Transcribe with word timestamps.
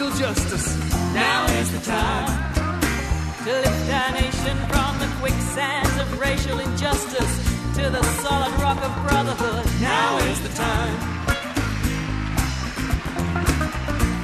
of 0.00 0.08
racial 0.08 0.18
justice. 0.18 0.76
Now 1.14 1.46
is 1.60 1.70
the 1.72 1.90
time 1.90 2.54
to 3.44 3.52
lift 3.52 3.90
our 3.92 4.12
nation 4.12 4.56
from 4.68 4.98
the 4.98 5.08
quicksands 5.20 6.00
of 6.00 6.18
racial 6.18 6.58
injustice 6.60 7.36
to 7.76 7.90
the 7.90 8.02
solid 8.22 8.52
rock 8.60 8.82
of 8.82 8.92
brotherhood. 9.06 9.66
Now 9.80 10.18
is 10.18 10.40
the 10.40 10.48
time 10.56 10.96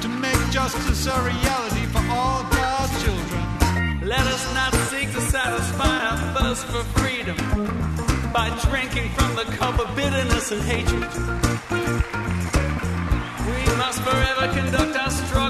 to 0.01 0.07
make 0.07 0.51
justice 0.51 1.05
a 1.05 1.21
reality 1.21 1.85
for 1.87 2.03
all 2.11 2.43
God's 2.43 3.03
children. 3.03 4.07
Let 4.07 4.25
us 4.27 4.53
not 4.53 4.73
seek 4.89 5.11
to 5.13 5.21
satisfy 5.21 5.97
our 6.09 6.17
thirst 6.35 6.65
for 6.65 6.83
freedom 6.99 7.37
by 8.31 8.49
drinking 8.69 9.09
from 9.11 9.35
the 9.35 9.45
cup 9.57 9.79
of 9.79 9.95
bitterness 9.95 10.51
and 10.51 10.61
hatred. 10.61 11.11
We 13.47 13.77
must 13.77 14.01
forever 14.01 14.53
conduct 14.53 14.97
our 14.97 15.09
struggle 15.09 15.46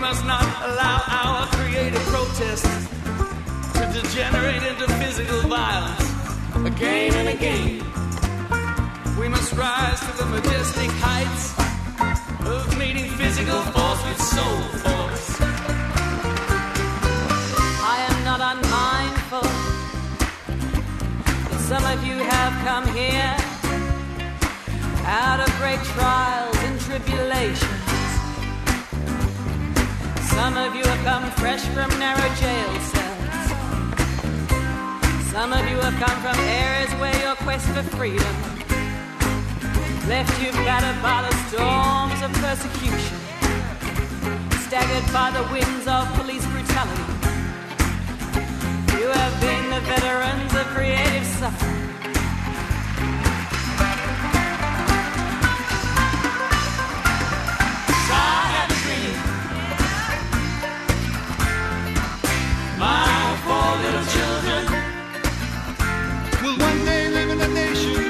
must 0.00 0.24
not 0.24 0.42
allow 0.62 1.02
our 1.08 1.46
creative 1.48 2.00
protests 2.08 2.88
to 3.74 3.84
degenerate 3.92 4.62
into 4.62 4.88
physical 4.94 5.42
violence 5.42 6.08
again 6.64 7.12
and 7.20 7.28
again. 7.28 7.84
We 9.20 9.28
must 9.28 9.52
rise 9.52 10.00
to 10.00 10.12
the 10.16 10.24
majestic 10.24 10.90
heights 11.04 11.52
of 12.46 12.78
meeting 12.78 13.10
physical 13.10 13.60
force 13.74 14.02
with 14.08 14.22
soul 14.22 14.60
force. 14.84 15.40
I 17.92 17.96
am 18.08 18.24
not 18.24 18.40
unmindful 18.40 19.48
that 21.50 21.60
some 21.68 21.84
of 21.84 22.02
you 22.06 22.16
have 22.16 22.52
come 22.64 22.86
here 22.96 23.36
out 25.04 25.40
of 25.40 25.50
great 25.60 25.82
trials 25.92 26.56
and 26.56 26.80
tribulations. 26.80 27.79
Some 30.40 30.56
of 30.56 30.74
you 30.74 30.82
have 30.84 31.04
come 31.04 31.30
fresh 31.32 31.60
from 31.74 31.90
narrow 31.98 32.28
jail 32.40 32.72
cells. 32.92 33.44
Some 35.30 35.52
of 35.52 35.68
you 35.68 35.76
have 35.76 35.94
come 36.00 36.18
from 36.24 36.36
areas 36.48 36.90
where 36.94 37.14
your 37.20 37.34
quest 37.44 37.66
for 37.66 37.82
freedom 37.94 38.34
left 40.08 40.32
you 40.42 40.50
battered 40.64 41.00
by 41.02 41.28
the 41.28 41.34
storms 41.48 42.22
of 42.22 42.32
persecution, 42.40 43.18
staggered 44.64 45.12
by 45.12 45.30
the 45.30 45.44
winds 45.52 45.86
of 45.86 46.08
police 46.14 46.46
brutality. 46.46 47.12
You 48.98 49.08
have 49.08 49.40
been 49.42 49.68
the 49.68 49.80
veterans 49.92 50.54
of 50.54 50.66
creative 50.68 51.26
suffering. 51.26 51.79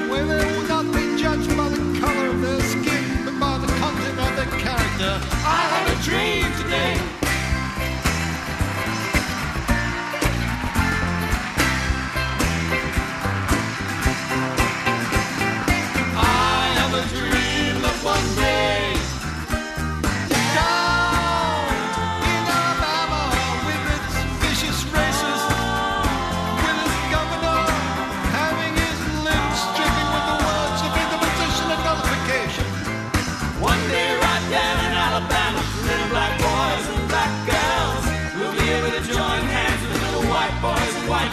Where 0.08 0.26
they 0.26 0.44
will 0.52 0.68
not 0.68 0.84
be 0.92 1.16
judged 1.16 1.48
by 1.56 1.68
the 1.68 2.00
color 2.00 2.28
of 2.28 2.40
their 2.40 2.60
skin, 2.60 3.24
but 3.24 3.38
by 3.38 3.58
the 3.58 3.66
content 3.80 4.18
of 4.20 4.36
their 4.36 4.60
character. 4.60 5.12
I 5.44 5.60
had 5.72 5.84
a 5.90 6.02
dream 6.02 6.39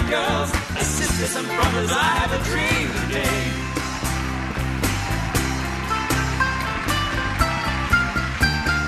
girls. 0.09 0.49
As 0.79 0.87
sisters 0.87 1.35
and 1.35 1.47
brothers, 1.47 1.91
I 1.91 2.09
have 2.21 2.31
a 2.39 2.41
dream 2.49 2.87
today. 3.01 3.37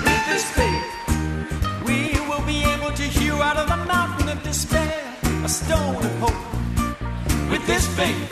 With 0.06 0.24
this 0.30 0.44
faith, 0.58 0.86
we 1.88 1.98
will 2.28 2.44
be 2.46 2.64
able 2.74 2.92
to 2.92 3.02
hew 3.02 3.34
out 3.34 3.56
of 3.56 3.68
the 3.68 3.80
mountain 3.84 4.28
of 4.28 4.42
despair 4.42 5.00
a 5.44 5.48
stone 5.48 5.96
of 5.96 6.14
hope. 6.24 6.42
With 7.50 7.66
this 7.66 7.86
faith, 7.98 8.28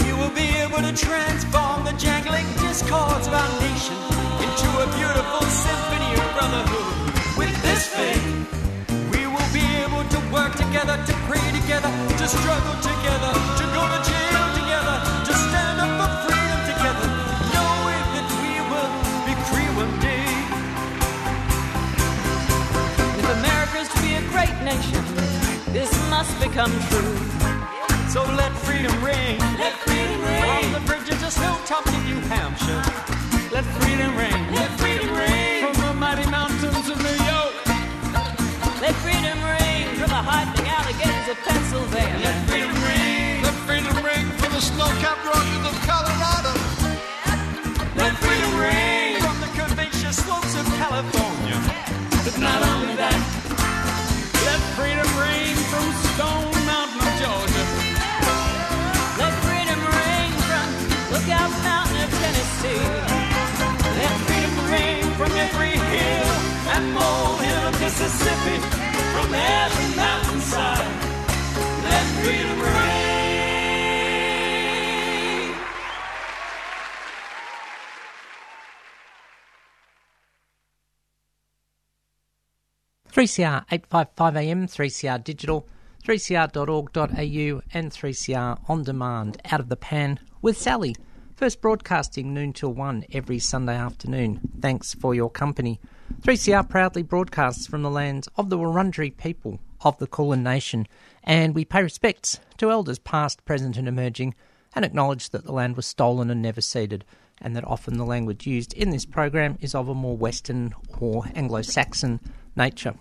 we 0.00 0.12
will 0.18 0.34
be 0.42 0.48
able 0.64 0.80
to 0.88 0.92
transform 1.06 1.84
the 1.84 1.94
jangling 1.98 2.48
discords 2.64 3.26
of 3.26 3.34
our 3.34 3.52
nation 3.60 3.98
into 4.44 4.68
a 4.84 4.86
beautiful 4.98 5.42
symphony 5.64 6.10
of 6.22 6.28
brotherhood. 6.36 6.93
Together, 10.74 10.98
to 11.06 11.14
pray 11.30 11.46
together, 11.54 11.86
to 12.18 12.26
struggle 12.26 12.74
together, 12.82 13.30
to 13.30 13.64
go 13.78 13.82
to 13.86 13.98
jail 14.10 14.44
together, 14.58 14.96
to 15.22 15.32
stand 15.46 15.78
up 15.78 15.90
for 16.02 16.10
freedom 16.26 16.60
together, 16.66 17.06
knowing 17.54 18.04
that 18.10 18.26
we 18.42 18.58
will 18.66 18.90
be 19.22 19.34
free 19.46 19.70
one 19.78 19.94
day. 20.02 20.26
If 23.14 23.26
America 23.38 23.86
is 23.86 23.88
to 23.94 24.00
be 24.02 24.18
a 24.18 24.24
great 24.34 24.56
nation, 24.66 24.98
this 25.70 25.94
must 26.10 26.34
become 26.42 26.74
true. 26.90 27.22
So 28.10 28.26
let 28.34 28.50
freedom 28.66 28.94
ring. 28.98 29.38
Let 29.62 29.74
freedom 29.86 30.18
From 30.26 30.72
the 30.72 30.82
bridges 30.90 31.22
to 31.22 31.40
hilltops 31.40 31.86
of 31.86 32.04
New 32.04 32.18
Hampshire. 32.34 32.82
Let 33.54 33.62
freedom 33.78 34.10
ring. 34.18 34.42
Let 34.50 34.70
freedom 34.80 35.14
ring. 35.14 35.70
From 35.70 35.86
the 35.86 35.94
mighty 35.94 36.28
mountains 36.28 36.88
of 36.90 36.98
New 36.98 37.18
York. 37.30 37.54
Let 38.82 38.94
freedom 39.06 39.38
ring 39.38 39.64
from 39.96 40.10
the 40.10 40.22
heartening 40.30 40.63
Alleghenies 40.94 41.28
of 41.28 41.38
Pennsylvania. 41.42 42.18
Let 42.22 42.46
freedom 42.46 42.74
ring. 42.86 43.42
The 43.42 43.52
freedom 43.66 43.96
ring 44.04 44.26
for 44.38 44.48
the 44.50 44.60
snow-capped 44.60 45.24
Rockies 45.26 45.64
of 45.66 45.74
Colorado. 45.90 46.54
Let 47.96 48.14
freedom 48.22 48.52
ring. 48.60 49.18
From 49.18 49.40
the 49.40 49.50
curvaceous 49.58 50.22
slopes 50.22 50.54
of 50.54 50.66
California. 50.78 51.58
But 52.24 52.38
not 52.38 52.62
only 52.62 52.94
that. 52.94 53.18
Let 54.46 54.60
freedom 54.78 55.10
ring 55.18 55.54
from 55.70 55.86
Stone 56.14 56.54
Mountain 56.62 57.00
of 57.02 57.12
Georgia. 57.18 57.64
Let 59.18 59.32
freedom 59.42 59.80
ring 59.82 60.30
from 60.46 60.66
Lookout 61.10 61.50
Mountain 61.66 62.06
of 62.06 62.10
Tennessee. 62.22 62.86
Let 63.98 64.14
freedom 64.26 64.54
ring 64.70 65.02
from 65.18 65.32
every 65.32 65.74
hill 65.74 66.30
and 66.70 66.84
molehill 66.94 67.68
of 67.68 67.80
Mississippi. 67.80 68.56
From 69.14 69.34
every. 69.34 69.84
Let 69.84 69.93
3CR 83.14 83.64
855 83.70 84.36
AM, 84.36 84.66
3CR 84.66 85.22
Digital, 85.22 85.68
3cr.org.au, 86.04 87.62
and 87.72 87.92
3CR 87.92 88.60
On 88.68 88.82
Demand, 88.82 89.40
Out 89.52 89.60
of 89.60 89.68
the 89.68 89.76
Pan 89.76 90.18
with 90.42 90.58
Sally. 90.58 90.96
First 91.36 91.60
broadcasting 91.60 92.34
noon 92.34 92.52
till 92.52 92.72
1 92.72 93.04
every 93.12 93.38
Sunday 93.38 93.76
afternoon. 93.76 94.40
Thanks 94.60 94.94
for 94.94 95.14
your 95.14 95.30
company. 95.30 95.80
3CR 96.22 96.68
proudly 96.68 97.02
broadcasts 97.02 97.68
from 97.68 97.82
the 97.82 97.90
lands 97.90 98.28
of 98.36 98.50
the 98.50 98.58
Wurundjeri 98.58 99.16
people 99.16 99.60
of 99.82 99.96
the 99.98 100.08
Kulin 100.08 100.42
Nation 100.42 100.88
and 101.24 101.54
we 101.54 101.64
pay 101.64 101.82
respects 101.82 102.38
to 102.58 102.70
elders 102.70 102.98
past, 102.98 103.44
present, 103.44 103.76
and 103.76 103.88
emerging, 103.88 104.34
and 104.74 104.84
acknowledge 104.84 105.30
that 105.30 105.44
the 105.44 105.52
land 105.52 105.76
was 105.76 105.86
stolen 105.86 106.30
and 106.30 106.42
never 106.42 106.60
ceded, 106.60 107.04
and 107.40 107.56
that 107.56 107.64
often 107.64 107.96
the 107.96 108.04
language 108.04 108.46
used 108.46 108.72
in 108.74 108.90
this 108.90 109.06
program 109.06 109.58
is 109.60 109.74
of 109.74 109.88
a 109.88 109.94
more 109.94 110.16
Western 110.16 110.74
or 111.00 111.24
Anglo 111.34 111.62
Saxon 111.62 112.20
nature. 112.54 112.94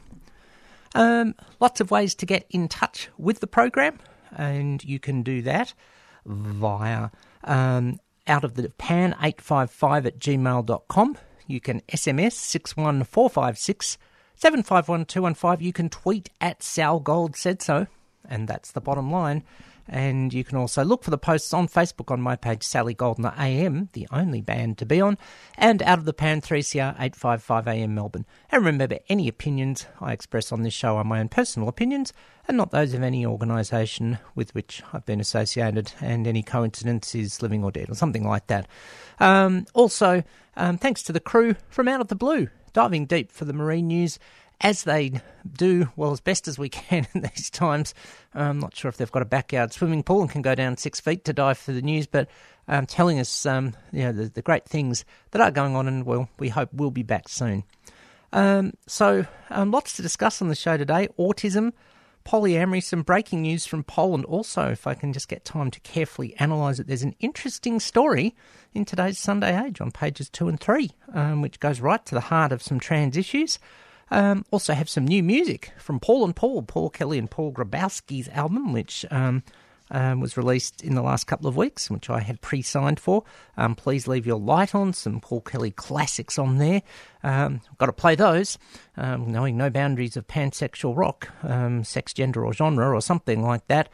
Um, 0.95 1.35
lots 1.59 1.81
of 1.81 1.91
ways 1.91 2.15
to 2.15 2.25
get 2.25 2.45
in 2.49 2.67
touch 2.67 3.09
with 3.17 3.39
the 3.39 3.47
program, 3.47 3.99
and 4.35 4.83
you 4.83 4.99
can 4.99 5.23
do 5.23 5.41
that 5.41 5.73
via 6.25 7.09
um, 7.43 7.99
out 8.27 8.43
of 8.43 8.55
the 8.55 8.69
pan 8.77 9.13
855 9.21 10.05
at 10.05 10.19
gmail.com. 10.19 11.17
You 11.47 11.59
can 11.59 11.81
SMS 11.81 12.33
61456 12.33 13.97
751215. 14.35 15.65
You 15.65 15.73
can 15.73 15.89
tweet 15.89 16.29
at 16.39 16.63
Sal 16.63 16.99
Gold 16.99 17.35
said 17.35 17.61
so, 17.61 17.87
and 18.29 18.47
that's 18.47 18.71
the 18.71 18.81
bottom 18.81 19.11
line. 19.11 19.43
And 19.87 20.33
you 20.33 20.45
can 20.45 20.57
also 20.57 20.83
look 20.83 21.03
for 21.03 21.11
the 21.11 21.17
posts 21.17 21.53
on 21.53 21.67
Facebook 21.67 22.09
on 22.09 22.21
my 22.21 22.37
page, 22.37 22.63
Sally 22.63 22.93
Goldner 22.93 23.33
AM, 23.37 23.89
the 23.91 24.07
only 24.11 24.39
band 24.39 24.77
to 24.77 24.85
be 24.85 25.01
on, 25.01 25.17
and 25.57 25.81
Out 25.83 25.99
of 25.99 26.05
the 26.05 26.13
Pan 26.13 26.39
3CR 26.39 26.91
855 26.91 27.67
AM 27.67 27.93
Melbourne. 27.93 28.25
And 28.49 28.65
remember, 28.65 28.97
any 29.09 29.27
opinions 29.27 29.85
I 29.99 30.13
express 30.13 30.53
on 30.53 30.63
this 30.63 30.73
show 30.73 30.95
are 30.95 31.03
my 31.03 31.19
own 31.19 31.27
personal 31.27 31.67
opinions 31.67 32.13
and 32.47 32.57
not 32.57 32.71
those 32.71 32.93
of 32.93 33.03
any 33.03 33.25
organisation 33.25 34.19
with 34.35 34.53
which 34.55 34.81
I've 34.91 35.05
been 35.05 35.21
associated, 35.21 35.93
and 36.01 36.27
any 36.27 36.43
coincidence 36.43 37.15
is 37.15 37.41
living 37.41 37.63
or 37.63 37.71
dead, 37.71 37.89
or 37.89 37.95
something 37.95 38.27
like 38.27 38.47
that. 38.47 38.67
Um, 39.19 39.65
also, 39.73 40.23
um, 40.57 40.77
thanks 40.77 41.03
to 41.03 41.13
the 41.13 41.19
crew 41.19 41.55
from 41.69 41.87
Out 41.87 42.01
of 42.01 42.09
the 42.09 42.15
Blue, 42.15 42.49
diving 42.73 43.05
deep 43.05 43.31
for 43.31 43.45
the 43.45 43.53
marine 43.53 43.87
news 43.87 44.19
as 44.63 44.83
they 44.83 45.11
do, 45.51 45.89
well, 45.97 46.11
as 46.11 46.21
best 46.21 46.47
as 46.47 46.57
we 46.57 46.69
can 46.69 47.05
in 47.13 47.21
these 47.21 47.49
times. 47.49 47.93
I'm 48.33 48.59
not 48.59 48.75
sure 48.75 48.89
if 48.89 48.97
they've 48.97 49.11
got 49.11 49.21
a 49.21 49.25
backyard 49.25 49.73
swimming 49.73 50.03
pool 50.03 50.21
and 50.21 50.29
can 50.29 50.41
go 50.41 50.55
down 50.55 50.77
six 50.77 50.99
feet 50.99 51.25
to 51.25 51.33
dive 51.33 51.57
for 51.57 51.73
the 51.73 51.81
news, 51.81 52.07
but 52.07 52.29
um, 52.67 52.85
telling 52.85 53.19
us, 53.19 53.45
um, 53.45 53.73
you 53.91 54.03
know, 54.03 54.13
the, 54.13 54.29
the 54.29 54.41
great 54.41 54.65
things 54.65 55.03
that 55.31 55.41
are 55.41 55.51
going 55.51 55.75
on, 55.75 55.87
and 55.87 56.05
well, 56.05 56.29
we 56.39 56.49
hope 56.49 56.69
we'll 56.73 56.91
be 56.91 57.03
back 57.03 57.27
soon. 57.27 57.63
Um, 58.31 58.73
so, 58.87 59.25
um, 59.49 59.69
lots 59.69 59.97
to 59.97 60.01
discuss 60.01 60.41
on 60.41 60.47
the 60.47 60.55
show 60.55 60.77
today: 60.77 61.09
autism, 61.19 61.73
polyamory, 62.25 62.81
some 62.81 63.03
breaking 63.03 63.41
news 63.41 63.65
from 63.65 63.83
Poland. 63.83 64.23
Also, 64.25 64.69
if 64.69 64.87
I 64.87 64.93
can 64.93 65.11
just 65.11 65.27
get 65.27 65.43
time 65.43 65.71
to 65.71 65.79
carefully 65.81 66.35
analyse 66.39 66.79
it, 66.79 66.87
there's 66.87 67.03
an 67.03 67.15
interesting 67.19 67.81
story 67.81 68.33
in 68.73 68.85
today's 68.85 69.19
Sunday 69.19 69.61
Age 69.61 69.81
on 69.81 69.91
pages 69.91 70.29
two 70.29 70.47
and 70.47 70.59
three, 70.59 70.91
um, 71.13 71.41
which 71.41 71.59
goes 71.59 71.81
right 71.81 72.03
to 72.05 72.15
the 72.15 72.21
heart 72.21 72.53
of 72.53 72.63
some 72.63 72.79
trans 72.79 73.17
issues. 73.17 73.59
Um, 74.11 74.45
also 74.51 74.73
have 74.73 74.89
some 74.89 75.05
new 75.05 75.23
music 75.23 75.71
from 75.77 75.99
Paul 75.99 76.25
and 76.25 76.35
Paul, 76.35 76.63
Paul 76.63 76.89
Kelly 76.89 77.17
and 77.17 77.29
Paul 77.29 77.51
Grabowsky's 77.51 78.29
album, 78.29 78.73
which 78.73 79.05
um, 79.09 79.43
um, 79.91 80.19
was 80.19 80.37
released 80.37 80.83
in 80.83 80.95
the 80.95 81.01
last 81.01 81.25
couple 81.25 81.47
of 81.47 81.55
weeks, 81.55 81.89
which 81.89 82.09
I 82.09 82.19
had 82.19 82.41
pre-signed 82.41 82.99
for. 82.99 83.23
Um, 83.57 83.75
Please 83.75 84.07
leave 84.07 84.25
your 84.25 84.39
light 84.39 84.75
on. 84.75 84.93
Some 84.93 85.19
Paul 85.19 85.41
Kelly 85.41 85.71
classics 85.71 86.37
on 86.37 86.57
there. 86.57 86.81
Um, 87.23 87.61
got 87.77 87.87
to 87.87 87.93
play 87.93 88.15
those, 88.15 88.57
um, 88.97 89.31
knowing 89.31 89.57
no 89.57 89.69
boundaries 89.69 90.17
of 90.17 90.27
pansexual 90.27 90.95
rock, 90.95 91.29
sex, 91.83 92.13
gender, 92.13 92.45
or 92.45 92.53
genre, 92.53 92.93
or 92.93 93.01
something 93.01 93.41
like 93.41 93.67
that. 93.67 93.89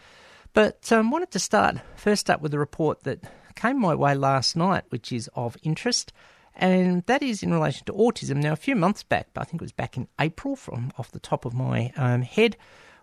But 0.53 0.91
um, 0.91 1.11
wanted 1.11 1.31
to 1.31 1.39
start 1.39 1.77
first 1.95 2.29
up 2.29 2.41
with 2.41 2.53
a 2.53 2.59
report 2.59 3.03
that 3.03 3.23
came 3.55 3.79
my 3.79 3.93
way 3.93 4.15
last 4.15 4.55
night, 4.55 4.83
which 4.89 5.11
is 5.11 5.29
of 5.35 5.57
interest 5.63 6.11
and 6.59 7.03
that 7.05 7.23
is 7.23 7.41
in 7.41 7.53
relation 7.53 7.85
to 7.85 7.93
autism. 7.93 8.35
Now, 8.35 8.51
a 8.51 8.57
few 8.57 8.75
months 8.75 9.01
back, 9.01 9.29
I 9.35 9.45
think 9.45 9.61
it 9.61 9.65
was 9.65 9.71
back 9.71 9.95
in 9.95 10.07
April, 10.19 10.55
from 10.55 10.91
off 10.97 11.11
the 11.11 11.19
top 11.19 11.45
of 11.45 11.53
my 11.53 11.91
um, 11.95 12.21
head, 12.21 12.57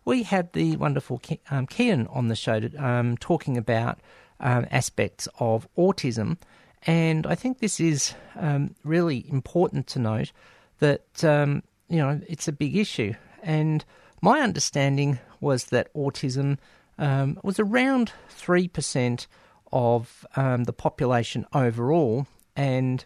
we 0.05 0.23
had 0.23 0.53
the 0.53 0.77
wonderful 0.77 1.19
Ke- 1.19 1.41
um, 1.51 1.67
Kian 1.67 2.07
on 2.15 2.29
the 2.29 2.37
show 2.37 2.61
um, 2.79 3.17
talking 3.17 3.57
about 3.57 3.99
um, 4.41 4.67
aspects 4.71 5.27
of 5.41 5.67
autism, 5.77 6.37
and 6.87 7.27
I 7.27 7.35
think 7.35 7.59
this 7.59 7.81
is 7.81 8.15
um, 8.37 8.75
really 8.85 9.25
important 9.29 9.87
to 9.89 9.99
note 9.99 10.33
that 10.79 11.25
um, 11.25 11.63
you 11.89 11.97
know 11.97 12.21
it's 12.29 12.47
a 12.47 12.53
big 12.53 12.77
issue. 12.77 13.15
And 13.43 13.85
my 14.21 14.41
understanding 14.41 15.19
was 15.41 15.65
that 15.67 15.93
autism 15.95 16.59
was 16.99 17.59
around 17.59 18.13
three 18.29 18.69
percent 18.69 19.27
of 19.73 20.27
the 20.37 20.75
population 20.77 21.47
overall, 21.53 22.27
and 22.55 23.05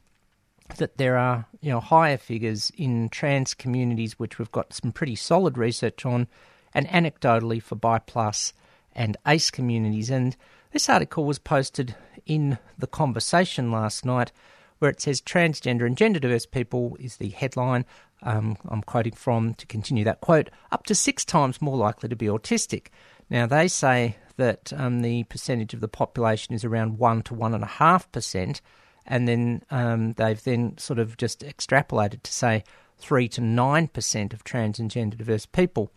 that 0.76 0.96
there 0.96 1.16
are 1.16 1.46
you 1.60 1.70
know 1.70 1.80
higher 1.80 2.16
figures 2.16 2.70
in 2.76 3.08
trans 3.08 3.54
communities, 3.54 4.18
which 4.18 4.38
we've 4.38 4.52
got 4.52 4.72
some 4.72 4.92
pretty 4.92 5.16
solid 5.16 5.58
research 5.58 6.04
on, 6.04 6.28
and 6.74 6.86
anecdotally 6.88 7.62
for 7.62 7.76
BIPLUS 7.76 8.52
and 8.94 9.16
ACE 9.26 9.50
communities. 9.50 10.10
And 10.10 10.36
this 10.72 10.88
article 10.88 11.24
was 11.24 11.38
posted 11.38 11.94
in 12.26 12.58
the 12.78 12.86
conversation 12.86 13.70
last 13.70 14.04
night, 14.04 14.32
where 14.78 14.90
it 14.90 15.00
says 15.00 15.20
transgender 15.20 15.86
and 15.86 15.96
gender 15.96 16.20
diverse 16.20 16.46
people 16.46 16.96
is 17.00 17.16
the 17.16 17.28
headline. 17.28 17.84
Um, 18.22 18.56
I'm 18.68 18.82
quoting 18.82 19.14
from 19.14 19.54
to 19.54 19.66
continue 19.66 20.04
that 20.04 20.20
quote 20.20 20.50
up 20.70 20.84
to 20.86 20.94
six 20.94 21.24
times 21.24 21.62
more 21.62 21.76
likely 21.76 22.08
to 22.08 22.16
be 22.16 22.26
autistic. 22.26 22.88
Now 23.30 23.46
they 23.46 23.68
say 23.68 24.16
that 24.36 24.72
um, 24.74 25.00
the 25.00 25.24
percentage 25.24 25.74
of 25.74 25.80
the 25.80 25.88
population 25.88 26.54
is 26.54 26.64
around 26.64 26.98
one 26.98 27.22
to 27.22 27.34
one 27.34 27.54
and 27.54 27.64
a 27.64 27.68
half 27.68 28.10
percent 28.12 28.60
and 29.10 29.26
then 29.26 29.62
um, 29.70 30.12
they've 30.14 30.42
then 30.42 30.78
sort 30.78 31.00
of 31.00 31.16
just 31.16 31.40
extrapolated 31.40 32.22
to 32.22 32.32
say 32.32 32.62
three 32.96 33.28
to 33.28 33.40
nine 33.40 33.88
percent 33.88 34.32
of 34.32 34.44
trans 34.44 34.78
and 34.78 34.90
gender 34.90 35.16
diverse 35.16 35.46
people. 35.46 35.92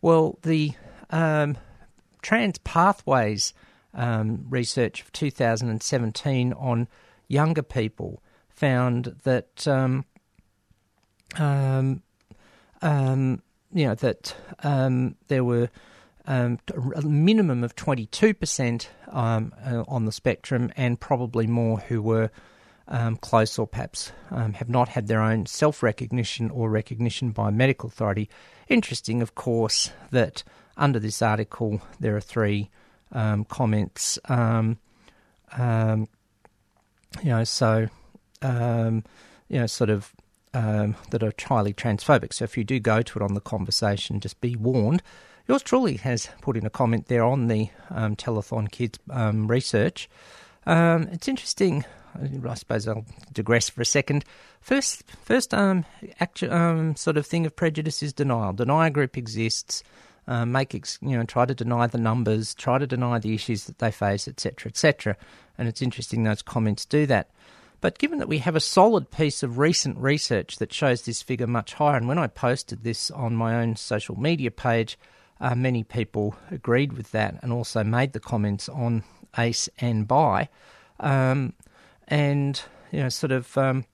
Well, 0.00 0.38
the 0.42 0.72
um, 1.10 1.58
trans 2.22 2.58
pathways 2.58 3.52
um, 3.94 4.46
research 4.48 5.02
of 5.02 5.12
2017 5.12 6.52
on 6.52 6.88
younger 7.26 7.62
people 7.62 8.22
found 8.48 9.16
that 9.24 9.66
um, 9.66 10.04
um, 11.38 12.02
um, 12.80 13.42
you 13.72 13.86
know 13.86 13.96
that 13.96 14.36
there 15.26 15.42
were 15.42 15.68
um, 16.26 16.60
a 16.94 17.02
minimum 17.02 17.64
of 17.64 17.74
22% 17.74 18.86
um, 19.08 19.52
uh, 19.64 19.82
on 19.88 20.04
the 20.04 20.12
spectrum, 20.12 20.70
and 20.76 21.00
probably 21.00 21.48
more 21.48 21.78
who 21.80 22.00
were 22.00 22.30
um, 22.88 23.16
close 23.16 23.58
or 23.58 23.66
perhaps 23.66 24.12
um, 24.30 24.54
have 24.54 24.68
not 24.68 24.88
had 24.88 25.06
their 25.06 25.20
own 25.20 25.46
self 25.46 25.82
recognition 25.82 26.50
or 26.50 26.70
recognition 26.70 27.30
by 27.30 27.48
a 27.48 27.52
medical 27.52 27.88
authority. 27.88 28.28
Interesting, 28.68 29.22
of 29.22 29.34
course, 29.34 29.90
that 30.10 30.42
under 30.76 30.98
this 30.98 31.22
article 31.22 31.80
there 32.00 32.16
are 32.16 32.20
three 32.20 32.70
um, 33.12 33.44
comments. 33.44 34.18
Um, 34.28 34.78
you 37.22 37.28
know, 37.28 37.44
so 37.44 37.88
you 38.42 39.58
know, 39.58 39.66
sort 39.66 39.90
of 39.90 40.12
that 40.52 41.22
are 41.22 41.32
highly 41.46 41.74
transphobic. 41.74 42.32
So 42.32 42.44
if 42.44 42.56
you 42.56 42.64
do 42.64 42.80
go 42.80 43.02
to 43.02 43.18
it 43.18 43.22
on 43.22 43.34
the 43.34 43.40
conversation, 43.40 44.20
just 44.20 44.40
be 44.40 44.56
warned. 44.56 45.02
Yours 45.48 45.62
truly 45.62 45.96
has 45.96 46.28
put 46.40 46.56
in 46.56 46.64
a 46.64 46.70
comment 46.70 47.06
there 47.06 47.24
on 47.24 47.48
the 47.48 47.68
um, 47.90 48.14
Telethon 48.16 48.70
Kids 48.70 48.98
um, 49.10 49.48
research. 49.48 50.08
Um, 50.66 51.08
it's 51.12 51.28
interesting. 51.28 51.84
I 52.14 52.54
suppose 52.54 52.86
I'll 52.86 53.04
digress 53.32 53.68
for 53.68 53.80
a 53.82 53.86
second. 53.86 54.24
First, 54.60 55.04
first 55.24 55.54
um, 55.54 55.84
actu- 56.20 56.50
um, 56.50 56.96
sort 56.96 57.16
of 57.16 57.26
thing 57.26 57.46
of 57.46 57.56
prejudice 57.56 58.02
is 58.02 58.12
denial. 58.12 58.52
Deny 58.52 58.88
a 58.88 58.90
group 58.90 59.16
exists. 59.16 59.82
Uh, 60.28 60.46
make 60.46 60.72
ex- 60.72 60.98
you 61.02 61.16
know, 61.16 61.24
try 61.24 61.44
to 61.44 61.54
deny 61.54 61.86
the 61.88 61.98
numbers, 61.98 62.54
try 62.54 62.78
to 62.78 62.86
deny 62.86 63.18
the 63.18 63.34
issues 63.34 63.64
that 63.64 63.78
they 63.78 63.90
face, 63.90 64.28
etc., 64.28 64.70
etc. 64.70 65.16
And 65.58 65.66
it's 65.66 65.82
interesting 65.82 66.22
those 66.22 66.42
comments 66.42 66.86
do 66.86 67.06
that. 67.06 67.30
But 67.80 67.98
given 67.98 68.20
that 68.20 68.28
we 68.28 68.38
have 68.38 68.54
a 68.54 68.60
solid 68.60 69.10
piece 69.10 69.42
of 69.42 69.58
recent 69.58 69.98
research 69.98 70.58
that 70.58 70.72
shows 70.72 71.02
this 71.02 71.22
figure 71.22 71.48
much 71.48 71.74
higher, 71.74 71.96
and 71.96 72.06
when 72.06 72.18
I 72.18 72.28
posted 72.28 72.84
this 72.84 73.10
on 73.10 73.34
my 73.34 73.56
own 73.56 73.74
social 73.74 74.16
media 74.16 74.52
page, 74.52 74.96
uh, 75.40 75.56
many 75.56 75.82
people 75.82 76.36
agreed 76.52 76.92
with 76.92 77.10
that 77.10 77.40
and 77.42 77.52
also 77.52 77.82
made 77.82 78.12
the 78.12 78.20
comments 78.20 78.68
on 78.68 79.02
ACE 79.36 79.68
and 79.80 80.06
BI. 80.06 80.48
Um, 81.00 81.54
and, 82.08 82.60
you 82.90 83.00
know, 83.00 83.08
sort 83.08 83.32
of, 83.32 83.56
um, 83.56 83.84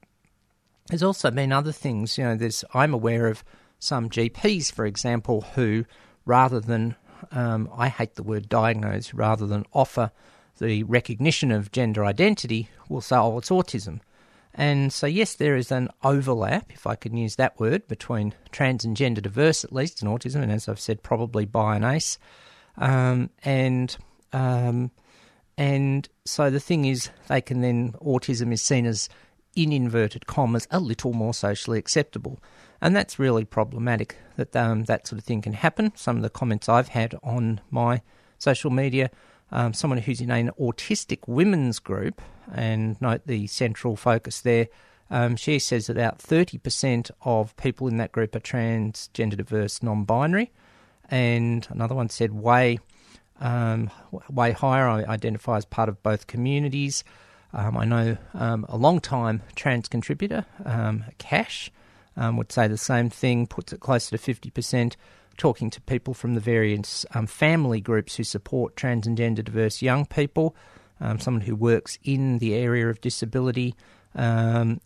there's 0.89 1.03
also 1.03 1.31
been 1.31 1.53
other 1.53 1.73
things. 1.73 2.19
You 2.19 2.25
know, 2.25 2.37
there's, 2.37 2.65
I'm 2.75 2.95
aware 2.95 3.27
of 3.27 3.45
some 3.79 4.11
GPs, 4.11 4.73
for 4.73 4.87
example, 4.87 5.43
who 5.55 5.85
rather 6.25 6.61
than, 6.61 6.97
um, 7.33 7.69
I 7.77 7.89
hate 7.89 8.15
the 8.15 8.23
word 8.23 8.49
diagnose, 8.49 9.15
rather 9.15 9.47
than 9.47 9.65
offer 9.73 10.11
the 10.59 10.83
recognition 10.85 11.51
of 11.53 11.73
gender 11.73 12.05
identity, 12.05 12.69
will 12.89 13.01
say, 13.01 13.17
oh, 13.17 13.39
it's 13.39 13.51
autism. 13.51 14.01
And 14.55 14.93
so, 14.93 15.07
yes, 15.07 15.35
there 15.35 15.57
is 15.57 15.71
an 15.71 15.89
overlap, 16.03 16.73
if 16.73 16.87
I 16.87 16.97
can 16.97 17.17
use 17.17 17.37
that 17.37 17.61
word, 17.61 17.87
between 17.87 18.35
trans 18.51 18.85
and 18.85 18.97
gender 18.97 19.21
diverse, 19.21 19.63
at 19.63 19.73
least, 19.73 20.03
and 20.03 20.11
autism, 20.11 20.43
and 20.43 20.51
as 20.51 20.69
I've 20.69 20.81
said, 20.81 21.03
probably 21.03 21.45
bi 21.45 21.77
and 21.77 21.85
ace. 21.85 22.19
Um, 22.77 23.31
and 23.45 23.97
um, 24.33 24.91
and 25.59 26.09
so 26.25 26.51
the 26.51 26.61
thing 26.61 26.85
is, 26.85 27.11
they 27.27 27.41
can 27.41 27.63
then 27.63 27.93
autism 28.01 28.53
is 28.53 28.63
seen 28.63 28.87
as 28.87 29.09
in 29.57 29.73
inverted 29.73 30.29
commas 30.29 30.69
a 30.71 30.79
little 30.79 31.13
more 31.13 31.35
socially 31.35 31.81
acceptable, 31.81 32.39
and 32.81 32.95
that's 32.95 33.19
really 33.19 33.45
problematic. 33.45 34.17
That 34.37 34.55
um, 34.55 34.85
that 34.85 35.09
sort 35.09 35.19
of 35.19 35.25
thing 35.25 35.43
can 35.43 35.55
happen. 35.55 35.93
Some 35.97 36.17
of 36.17 36.23
the 36.23 36.31
comments 36.31 36.69
I've 36.69 36.89
had 36.89 37.17
on 37.25 37.61
my 37.73 38.03
social 38.39 38.71
media, 38.71 39.11
um, 39.51 39.75
someone 39.75 39.99
who's 39.99 40.21
in 40.21 40.31
an 40.31 40.53
autistic 40.61 41.27
women's 41.27 41.81
group, 41.81 42.23
and 42.55 43.01
note 43.03 43.23
the 43.27 43.49
central 43.49 43.97
focus 43.97 44.41
there. 44.41 44.69
Um, 45.11 45.35
she 45.35 45.59
says 45.59 45.89
about 45.89 46.19
30% 46.19 47.11
of 47.23 47.57
people 47.57 47.89
in 47.89 47.97
that 47.97 48.13
group 48.13 48.37
are 48.37 48.41
transgender 48.41 49.39
diverse, 49.39 49.83
non 49.83 50.05
binary. 50.05 50.53
And 51.11 51.67
another 51.71 51.95
one 51.95 52.11
said 52.11 52.33
way 52.33 52.79
um, 53.41 53.91
way 54.31 54.53
higher. 54.53 54.89
I 54.89 55.05
identify 55.05 55.57
as 55.57 55.65
part 55.65 55.89
of 55.89 56.03
both 56.03 56.27
communities. 56.27 57.05
Um, 57.53 57.77
I 57.77 57.85
know 57.85 58.17
um, 58.35 58.67
a 58.69 58.77
long 58.77 59.01
time 59.01 59.43
trans 59.55 59.89
contributor, 59.89 60.45
um, 60.65 61.05
Cash, 61.19 61.71
um, 62.17 62.37
would 62.37 62.53
say 62.53 62.69
the 62.69 62.77
same 62.77 63.11
thing, 63.11 63.47
puts 63.47 63.73
it 63.73 63.81
closer 63.81 64.17
to 64.17 64.35
50%. 64.35 64.97
Talking 65.37 65.71
to 65.71 65.81
people 65.83 66.15
from 66.15 66.35
the 66.35 66.41
various 66.41 67.07
um, 67.15 67.29
family 67.29 67.81
groups 67.81 68.17
who 68.17 68.25
support 68.25 68.75
trans 68.75 69.07
and 69.07 69.17
gender 69.17 69.41
diverse 69.41 69.81
young 69.81 70.05
people, 70.05 70.57
someone 71.19 71.43
who 71.43 71.55
works 71.55 71.97
in 72.03 72.39
the 72.39 72.55
area 72.55 72.89
of 72.89 73.01
disability, 73.01 73.77
and 74.17 74.81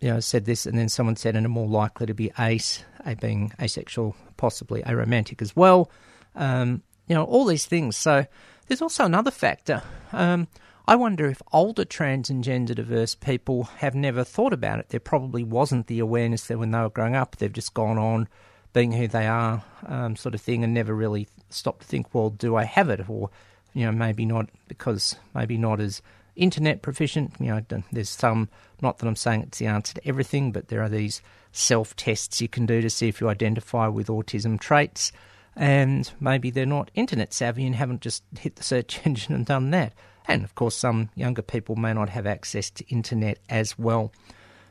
you 0.00 0.10
know 0.10 0.18
said 0.18 0.46
this, 0.46 0.66
and 0.66 0.76
then 0.76 0.88
someone 0.88 1.14
said, 1.14 1.36
and 1.36 1.46
are 1.46 1.48
more 1.48 1.68
likely 1.68 2.06
to 2.06 2.14
be 2.14 2.32
ace, 2.40 2.82
being 3.20 3.52
asexual, 3.62 4.16
possibly 4.44 4.82
aromantic 4.82 5.40
as 5.40 5.56
well. 5.56 5.90
Um, 6.34 6.82
you 7.08 7.14
know 7.14 7.24
all 7.24 7.46
these 7.46 7.64
things. 7.64 7.96
So 7.96 8.26
there's 8.66 8.82
also 8.82 9.06
another 9.06 9.30
factor. 9.30 9.82
Um, 10.12 10.48
I 10.86 10.96
wonder 10.96 11.24
if 11.30 11.40
older 11.50 11.86
trans 11.86 12.28
and 12.28 12.44
gender 12.44 12.74
diverse 12.74 13.14
people 13.14 13.64
have 13.78 13.94
never 13.94 14.22
thought 14.22 14.52
about 14.52 14.80
it. 14.80 14.90
There 14.90 15.00
probably 15.00 15.42
wasn't 15.42 15.86
the 15.86 15.98
awareness 15.98 16.46
there 16.46 16.58
when 16.58 16.72
they 16.72 16.78
were 16.78 16.90
growing 16.90 17.16
up. 17.16 17.36
They've 17.36 17.50
just 17.50 17.72
gone 17.72 17.96
on 17.96 18.28
being 18.74 18.92
who 18.92 19.08
they 19.08 19.26
are, 19.26 19.64
um, 19.86 20.14
sort 20.14 20.34
of 20.34 20.42
thing, 20.42 20.62
and 20.62 20.74
never 20.74 20.94
really 20.94 21.26
stopped 21.48 21.80
to 21.80 21.88
think, 21.88 22.14
well, 22.14 22.28
do 22.28 22.54
I 22.54 22.64
have 22.64 22.90
it? 22.90 23.08
Or, 23.08 23.30
you 23.72 23.86
know, 23.86 23.92
maybe 23.92 24.26
not 24.26 24.50
because 24.68 25.16
maybe 25.34 25.56
not 25.56 25.80
as 25.80 26.02
internet 26.36 26.82
proficient. 26.82 27.34
You 27.38 27.46
know, 27.46 27.82
there's 27.92 28.08
some, 28.08 28.48
not 28.82 28.98
that 28.98 29.06
I'm 29.06 29.16
saying 29.16 29.42
it's 29.42 29.58
the 29.58 29.66
answer 29.66 29.94
to 29.94 30.08
everything, 30.08 30.52
but 30.52 30.68
there 30.68 30.82
are 30.82 30.88
these 30.88 31.22
self 31.52 31.94
tests 31.96 32.40
you 32.40 32.48
can 32.48 32.66
do 32.66 32.80
to 32.80 32.90
see 32.90 33.08
if 33.08 33.20
you 33.20 33.28
identify 33.28 33.88
with 33.88 34.08
autism 34.08 34.58
traits. 34.58 35.12
And 35.56 36.10
maybe 36.18 36.50
they're 36.50 36.66
not 36.66 36.90
internet 36.94 37.32
savvy 37.32 37.64
and 37.64 37.76
haven't 37.76 38.00
just 38.00 38.24
hit 38.38 38.56
the 38.56 38.64
search 38.64 39.00
engine 39.06 39.34
and 39.34 39.46
done 39.46 39.70
that. 39.70 39.92
And 40.26 40.42
of 40.42 40.54
course, 40.54 40.76
some 40.76 41.10
younger 41.14 41.42
people 41.42 41.76
may 41.76 41.92
not 41.92 42.08
have 42.08 42.26
access 42.26 42.70
to 42.70 42.88
internet 42.88 43.38
as 43.48 43.78
well. 43.78 44.12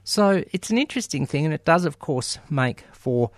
So 0.04 0.44
it's 0.52 0.70
an 0.70 0.78
interesting 0.78 1.26
thing, 1.26 1.46
and 1.46 1.54
it 1.54 1.64
does, 1.64 1.86
of 1.86 2.00
course, 2.00 2.38
make 2.50 2.84
for, 2.92 3.32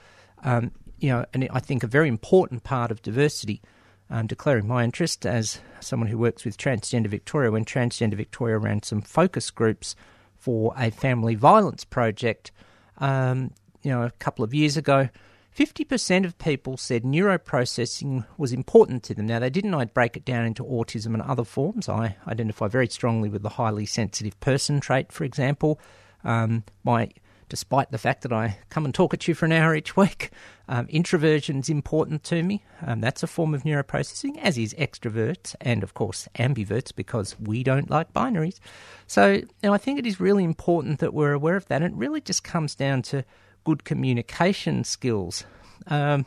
um, 0.44 0.72
you 0.98 1.10
know, 1.10 1.25
and 1.34 1.48
I 1.51 1.60
think 1.60 1.84
a 1.84 1.88
very 1.88 2.08
important 2.08 2.63
part 2.63 2.89
of 2.89 3.01
diversity. 3.01 3.62
Um, 4.07 4.27
declaring 4.27 4.67
my 4.67 4.83
interest 4.83 5.25
as 5.25 5.59
someone 5.79 6.09
who 6.09 6.17
works 6.19 6.45
with 6.45 6.57
Transgender 6.57 7.07
Victoria 7.07 7.50
when 7.50 7.65
Transgender 7.65 8.13
Victoria 8.13 8.59
ran 8.59 8.83
some 8.83 9.01
focus 9.01 9.50
groups 9.50 9.95
for 10.38 10.75
a 10.77 10.91
family 10.91 11.33
violence 11.33 11.83
project, 11.83 12.51
um, 13.00 13.51
you 13.81 13.89
know, 13.89 14.03
a 14.03 14.12
couple 14.12 14.45
of 14.45 14.53
years 14.53 14.77
ago. 14.77 15.09
50% 15.57 16.25
of 16.25 16.38
people 16.38 16.75
said 16.75 17.03
neuroprocessing 17.03 18.25
was 18.38 18.51
important 18.51 19.03
to 19.03 19.15
them. 19.15 19.25
Now, 19.25 19.39
they 19.39 19.50
didn't 19.50 19.74
I'd 19.74 19.93
break 19.93 20.17
it 20.17 20.25
down 20.25 20.45
into 20.45 20.63
autism 20.63 21.13
and 21.13 21.21
other 21.21 21.45
forms. 21.45 21.88
I 21.88 22.17
identify 22.27 22.67
very 22.67 22.88
strongly 22.88 23.29
with 23.29 23.41
the 23.41 23.50
highly 23.50 23.85
sensitive 23.85 24.38
person 24.41 24.81
trait, 24.81 25.13
for 25.13 25.24
example. 25.24 25.79
Um, 26.25 26.63
my, 26.83 27.09
despite 27.50 27.92
the 27.92 27.98
fact 27.98 28.22
that 28.24 28.34
I 28.34 28.58
come 28.70 28.86
and 28.86 28.94
talk 28.94 29.14
at 29.14 29.28
you 29.28 29.34
for 29.34 29.46
an 29.46 29.52
hour 29.52 29.75
each 29.75 29.96
week, 29.96 30.32
um, 30.68 30.88
introversion 30.88 31.60
is 31.60 31.70
important 31.70 32.24
to 32.25 32.42
me. 32.44 32.64
Um, 32.86 33.02
that's 33.02 33.24
a 33.24 33.28
form 33.28 33.54
of 33.54 33.64
neuroprocessing, 33.64 34.38
as 34.40 34.58
is 34.58 34.74
extroverts 34.75 35.56
and, 35.62 35.84
of 35.84 35.94
course, 35.94 36.28
ambiverts, 36.36 36.96
because 36.96 37.36
we 37.40 37.64
don't 37.64 37.90
like 37.90 38.14
binaries. 38.14 38.60
So, 39.08 39.34
you 39.34 39.48
know, 39.64 39.74
I 39.74 39.78
think 39.78 40.00
it 40.00 40.06
is 40.06 40.20
really 40.20 40.44
important 40.44 41.00
that 41.00 41.14
we're 41.14 41.34
aware 41.34 41.56
of 41.56 41.68
that. 41.68 41.82
And 41.82 41.94
it 41.94 41.98
really 41.98 42.22
just 42.22 42.44
comes 42.44 42.75
down 42.75 43.04
to 43.04 43.24
good 43.64 43.84
communication 43.84 44.84
skills. 44.84 45.46
Um, 45.88 46.25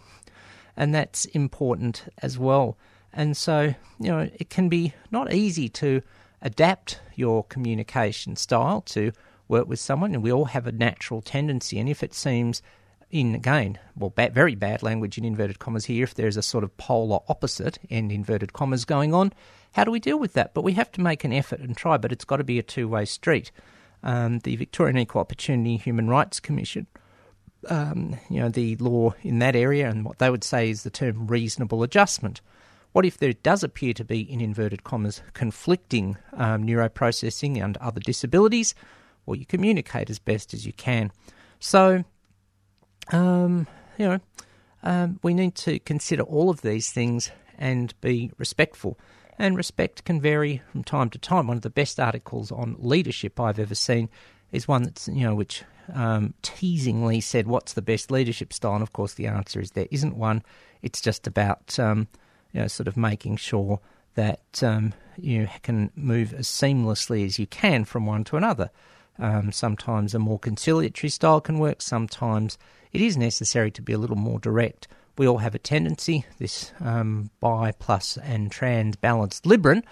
and 0.77 0.95
that's 0.95 1.25
important 1.27 2.05
as 2.23 2.39
well. 2.39 2.79
And 3.13 3.37
so, 3.37 3.75
you 3.99 4.11
know, 4.11 4.31
it 4.35 4.51
can 4.51 4.69
be 4.69 4.95
not 5.11 5.33
easy 5.33 5.69
to 5.71 6.03
adapt 6.41 7.01
your 7.17 7.43
communication 7.45 8.37
style 8.37 8.81
to 8.83 9.11
work 9.49 9.69
with 9.69 9.81
someone, 9.81 10.15
and 10.15 10.23
we 10.23 10.33
all 10.33 10.47
have 10.47 10.67
a 10.67 10.73
natural 10.73 11.21
tendency. 11.21 11.79
And 11.79 11.89
if 11.89 12.03
it 12.03 12.15
seems, 12.15 12.63
in 13.11 13.35
again, 13.35 13.79
well, 13.97 14.13
very 14.17 14.55
bad 14.55 14.83
language 14.83 15.19
in 15.19 15.25
inverted 15.25 15.59
commas 15.59 15.87
here, 15.87 16.05
if 16.05 16.15
there's 16.15 16.37
a 16.37 16.43
sort 16.43 16.65
of 16.65 16.77
polar 16.77 17.21
opposite 17.29 17.79
and 17.91 18.13
inverted 18.13 18.53
commas 18.53 18.85
going 18.85 19.15
on, 19.15 19.33
how 19.73 19.85
do 19.85 19.91
we 19.91 20.01
deal 20.01 20.19
with 20.19 20.35
that? 20.35 20.55
But 20.55 20.63
we 20.63 20.73
have 20.73 20.93
to 20.93 21.01
make 21.01 21.25
an 21.25 21.33
effort 21.33 21.61
and 21.61 21.77
try, 21.77 21.97
but 21.97 22.13
it's 22.13 22.25
got 22.25 22.37
to 22.37 22.45
be 22.45 22.59
a 22.59 22.63
two 22.63 22.89
way 22.89 23.05
street. 23.05 23.51
Um, 24.03 24.39
the 24.41 24.57
Victorian 24.57 24.99
Equal 24.99 25.21
Opportunity 25.21 25.77
Human 25.77 26.09
Rights 26.09 26.39
Commission 26.39 26.87
um, 27.67 28.17
you 28.31 28.41
know, 28.41 28.49
the 28.49 28.77
law 28.77 29.15
in 29.23 29.39
that 29.41 29.57
area, 29.57 29.89
and 29.89 30.05
what 30.05 30.19
they 30.19 30.31
would 30.31 30.45
say 30.45 30.71
is 30.71 30.83
the 30.83 30.91
term 30.91 31.27
reasonable 31.27 31.83
adjustment. 31.83 32.41
What 32.93 33.05
if 33.05 33.19
there 33.19 33.33
does 33.33 33.63
appear 33.63 33.93
to 33.95 34.05
be, 34.05 34.21
in 34.21 34.41
inverted 34.41 34.85
commas, 34.85 35.23
conflicting 35.35 36.17
um, 36.33 36.67
neuroprocessing 36.67 37.63
and 37.63 37.77
other 37.79 38.01
disabilities? 38.01 38.75
Well, 39.29 39.37
you 39.37 39.45
communicate 39.45 40.09
as 40.09 40.19
best 40.19 40.55
as 40.55 40.65
you 40.65 40.73
can. 40.73 41.13
So, 41.61 42.03
um, 43.13 43.67
you 43.99 44.09
know, 44.09 44.21
um, 44.83 45.21
we 45.23 45.35
need 45.35 45.55
to 45.57 45.79
consider 45.81 46.23
all 46.23 46.49
of 46.49 46.63
these 46.63 46.91
things 46.91 47.31
and 47.59 47.93
be 48.01 48.31
respectful. 48.39 48.99
And 49.39 49.55
respect 49.55 50.05
can 50.05 50.19
vary 50.19 50.63
from 50.73 50.83
time 50.83 51.11
to 51.11 51.19
time. 51.19 51.47
One 51.47 51.59
of 51.59 51.63
the 51.63 51.69
best 51.69 52.01
articles 52.01 52.51
on 52.51 52.77
leadership 52.79 53.39
I've 53.39 53.59
ever 53.59 53.75
seen 53.75 54.09
is 54.51 54.67
one 54.67 54.85
that's 54.85 55.09
you 55.09 55.25
know 55.25 55.35
which 55.35 55.63
um, 55.93 56.33
teasingly 56.43 57.21
said, 57.21 57.47
"What's 57.47 57.75
the 57.75 57.83
best 57.83 58.11
leadership 58.11 58.53
style?" 58.53 58.75
And 58.75 58.83
of 58.83 58.95
course, 58.95 59.15
the 59.15 59.27
answer 59.27 59.61
is 59.61 59.73
there 59.73 59.87
isn't 59.91 60.17
one. 60.17 60.43
It's 60.81 61.03
just 61.03 61.27
about 61.27 61.79
um, 61.79 62.09
you 62.53 62.63
know 62.63 62.67
sort 62.67 62.89
of 62.89 62.97
making 62.97 63.37
sure 63.37 63.79
that 64.15 64.63
um, 64.63 64.95
you 65.19 65.49
can 65.63 65.93
move 65.95 66.33
as 66.33 66.49
seamlessly 66.49 67.25
as 67.27 67.39
you 67.39 67.47
can 67.47 67.85
from 67.85 68.07
one 68.07 68.25
to 68.25 68.37
another. 68.37 68.71
Um, 69.19 69.51
sometimes 69.53 70.15
a 70.15 70.19
more 70.19 70.39
conciliatory 70.39 71.11
style 71.11 71.41
can 71.41 71.59
work. 71.59 71.83
Sometimes 71.83 72.57
it 72.93 73.01
is 73.01 73.17
necessary 73.17 73.71
to 73.73 73.83
be 73.83 73.93
a 73.93 73.99
little 73.99 74.17
more 74.17 74.39
direct. 74.39 74.89
We 75.17 75.27
all 75.27 75.39
have 75.39 75.55
a 75.55 75.59
tendency, 75.59 76.25
this 76.39 76.73
um, 76.81 77.31
bi 77.41 77.73
plus 77.73 78.17
and 78.19 78.53
trans 78.53 78.95
balanced 78.97 79.45
Libran, 79.45 79.83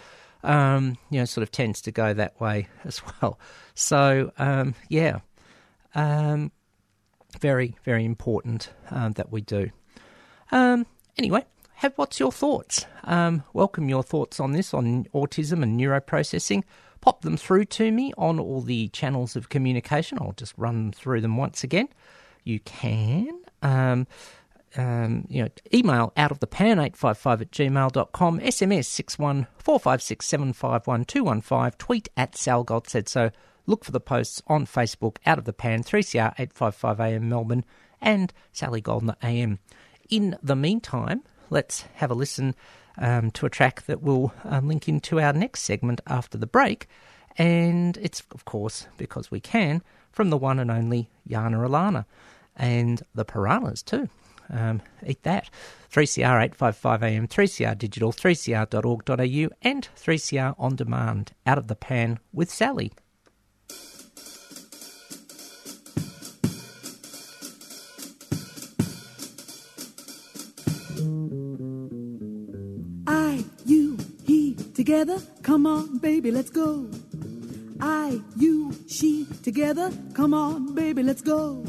um, 0.45 0.97
you 1.11 1.19
know, 1.19 1.25
sort 1.25 1.43
of 1.43 1.51
tends 1.51 1.81
to 1.83 1.91
go 1.91 2.15
that 2.15 2.41
way 2.41 2.69
as 2.85 3.03
well. 3.21 3.39
So, 3.75 4.33
um, 4.39 4.75
yeah, 4.89 5.19
um, 5.97 6.53
very, 7.41 7.77
very 7.85 8.05
important 8.05 8.71
um, 8.91 9.13
that 9.13 9.33
we 9.33 9.41
do. 9.41 9.71
Anyway, 11.19 11.45
have 11.75 11.95
what's 11.97 12.21
your 12.21 12.31
thoughts? 12.31 12.87
Welcome 13.53 13.89
your 13.89 14.03
thoughts 14.03 14.39
on 14.39 14.53
this, 14.53 14.73
on 14.73 15.05
autism 15.15 15.63
and 15.63 15.81
neuroprocessing. 15.81 16.63
Pop 17.01 17.23
them 17.23 17.37
through 17.37 17.67
to 17.67 17.91
me 17.91 18.13
on 18.19 18.39
all 18.39 18.61
the 18.61 18.89
channels 18.89 19.37
of 19.37 19.49
communication. 19.49 20.19
I'll 20.21 20.33
just 20.33 20.55
run 20.57 20.93
through 20.93 21.21
them 21.21 21.37
once 21.37 21.63
again. 21.63 21.89
You 22.45 22.61
can. 22.61 23.41
Um, 23.63 24.07
um, 24.77 25.27
you 25.29 25.43
know, 25.43 25.49
email 25.73 26.13
out 26.17 26.31
of 26.31 26.41
the 26.41 26.47
pan 26.47 26.79
855 26.79 27.43
at 27.43 27.51
gmail.com, 27.51 28.41
SMS 28.41 29.47
614567512115, 29.65 31.79
tweet 31.79 32.09
at 32.17 32.37
Sal 32.37 32.65
Gold 32.65 32.89
said 32.89 33.09
so. 33.09 33.31
Look 33.69 33.85
for 33.85 33.91
the 33.91 34.01
posts 34.01 34.43
on 34.47 34.67
Facebook, 34.67 35.17
out 35.27 35.39
of 35.39 35.45
the 35.45 35.53
pan, 35.53 35.83
3CR 35.83 36.35
855 36.39 37.01
AM 37.01 37.29
Melbourne, 37.29 37.65
and 38.01 38.33
Sally 38.53 38.81
Goldner 38.81 39.17
AM. 39.23 39.59
In 40.09 40.37
the 40.41 40.55
meantime, 40.55 41.25
let's 41.51 41.83
have 41.95 42.13
a 42.13 42.15
listen 42.15 42.55
um, 42.99 43.31
to 43.33 43.47
a 43.47 43.51
track 43.51 43.87
that 43.87 44.03
will 44.03 44.33
um, 44.45 44.69
link 44.69 44.89
into 44.89 45.21
our 45.21 45.33
next 45.33 45.63
segment 45.63 46.01
after 46.07 46.39
the 46.39 46.47
break. 46.47 46.87
And 47.39 47.97
it's, 47.99 48.23
of 48.33 48.45
course, 48.45 48.87
because 48.97 49.31
we 49.31 49.41
can, 49.41 49.83
from 50.11 50.31
the 50.31 50.39
one 50.39 50.59
and 50.59 50.71
only 50.71 51.11
Yana 51.29 51.57
Alana 51.67 52.07
and 52.57 53.03
the 53.15 53.25
Piranhas, 53.25 53.83
too. 53.83 54.09
um, 54.51 54.81
eat 55.05 55.23
that. 55.25 55.51
3CR 55.93 56.45
855 56.45 57.03
AM, 57.03 57.29
3CR 57.29 57.79
Digital, 57.79 58.13
3cr.org.au, 58.13 59.57
and 59.63 59.89
3CR 59.97 60.55
On 60.59 60.77
Demand. 60.77 61.33
Out 61.47 61.59
of 61.59 61.69
the 61.69 61.77
Pan 61.77 62.19
with 62.33 62.51
Sally. 62.51 62.93
Together. 74.87 75.21
Come 75.43 75.67
on, 75.67 75.99
baby, 75.99 76.31
let's 76.31 76.49
go. 76.49 76.89
I, 77.81 78.21
you, 78.37 78.73
she, 78.87 79.27
together. 79.43 79.91
Come 80.15 80.33
on, 80.33 80.77
baby, 80.77 81.03
let's 81.03 81.23
go. 81.23 81.65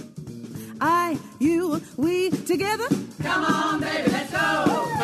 I, 0.79 1.17
you, 1.39 1.81
we, 1.97 2.29
together. 2.29 2.87
Come 3.23 3.43
on, 3.43 3.79
baby, 3.79 4.11
let's 4.11 4.31
go. 4.31 4.96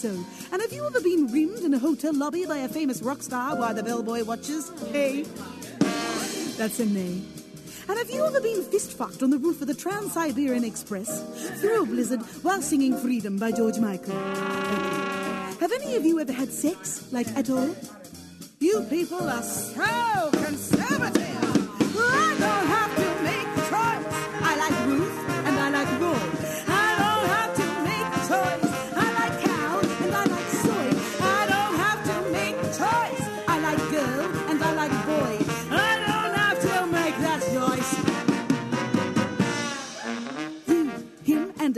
So. 0.00 0.24
And 0.50 0.62
have 0.62 0.72
you 0.72 0.86
ever 0.86 1.00
been 1.00 1.26
rimmed 1.26 1.58
in 1.58 1.74
a 1.74 1.78
hotel 1.78 2.14
lobby 2.14 2.46
by 2.46 2.58
a 2.58 2.68
famous 2.68 3.02
rock 3.02 3.22
star 3.22 3.54
while 3.54 3.74
the 3.74 3.82
bellboy 3.82 4.24
watches? 4.24 4.72
Hey? 4.90 5.24
That's 6.56 6.80
a 6.80 6.86
nay. 6.86 7.20
And 7.86 7.98
have 7.98 8.08
you 8.08 8.24
ever 8.24 8.40
been 8.40 8.62
fist 8.62 8.92
fucked 8.96 9.22
on 9.22 9.28
the 9.28 9.36
roof 9.36 9.60
of 9.60 9.66
the 9.66 9.74
Trans 9.74 10.14
Siberian 10.14 10.64
Express 10.64 11.22
through 11.60 11.82
a 11.82 11.86
blizzard 11.86 12.22
while 12.42 12.62
singing 12.62 12.96
Freedom 12.96 13.36
by 13.36 13.52
George 13.52 13.78
Michael? 13.78 14.16
Have 15.60 15.72
any 15.72 15.96
of 15.96 16.06
you 16.06 16.18
ever 16.18 16.32
had 16.32 16.50
sex, 16.50 17.12
like 17.12 17.28
at 17.36 17.50
all? 17.50 17.76
You 18.58 18.86
people 18.88 19.20
are 19.20 19.42
so 19.42 20.30
conservative. 20.32 21.29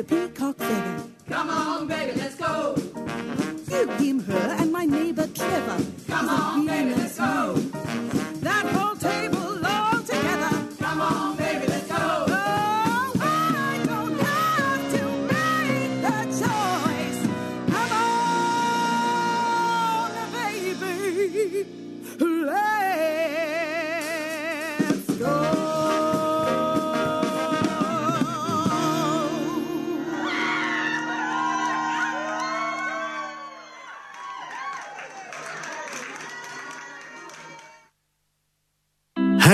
And 0.03 0.09
peacock 0.09 0.57
feather. 0.57 1.05
Come 1.29 1.51
on, 1.51 1.87
baby, 1.87 2.19
let's 2.19 2.35
go. 2.37 2.82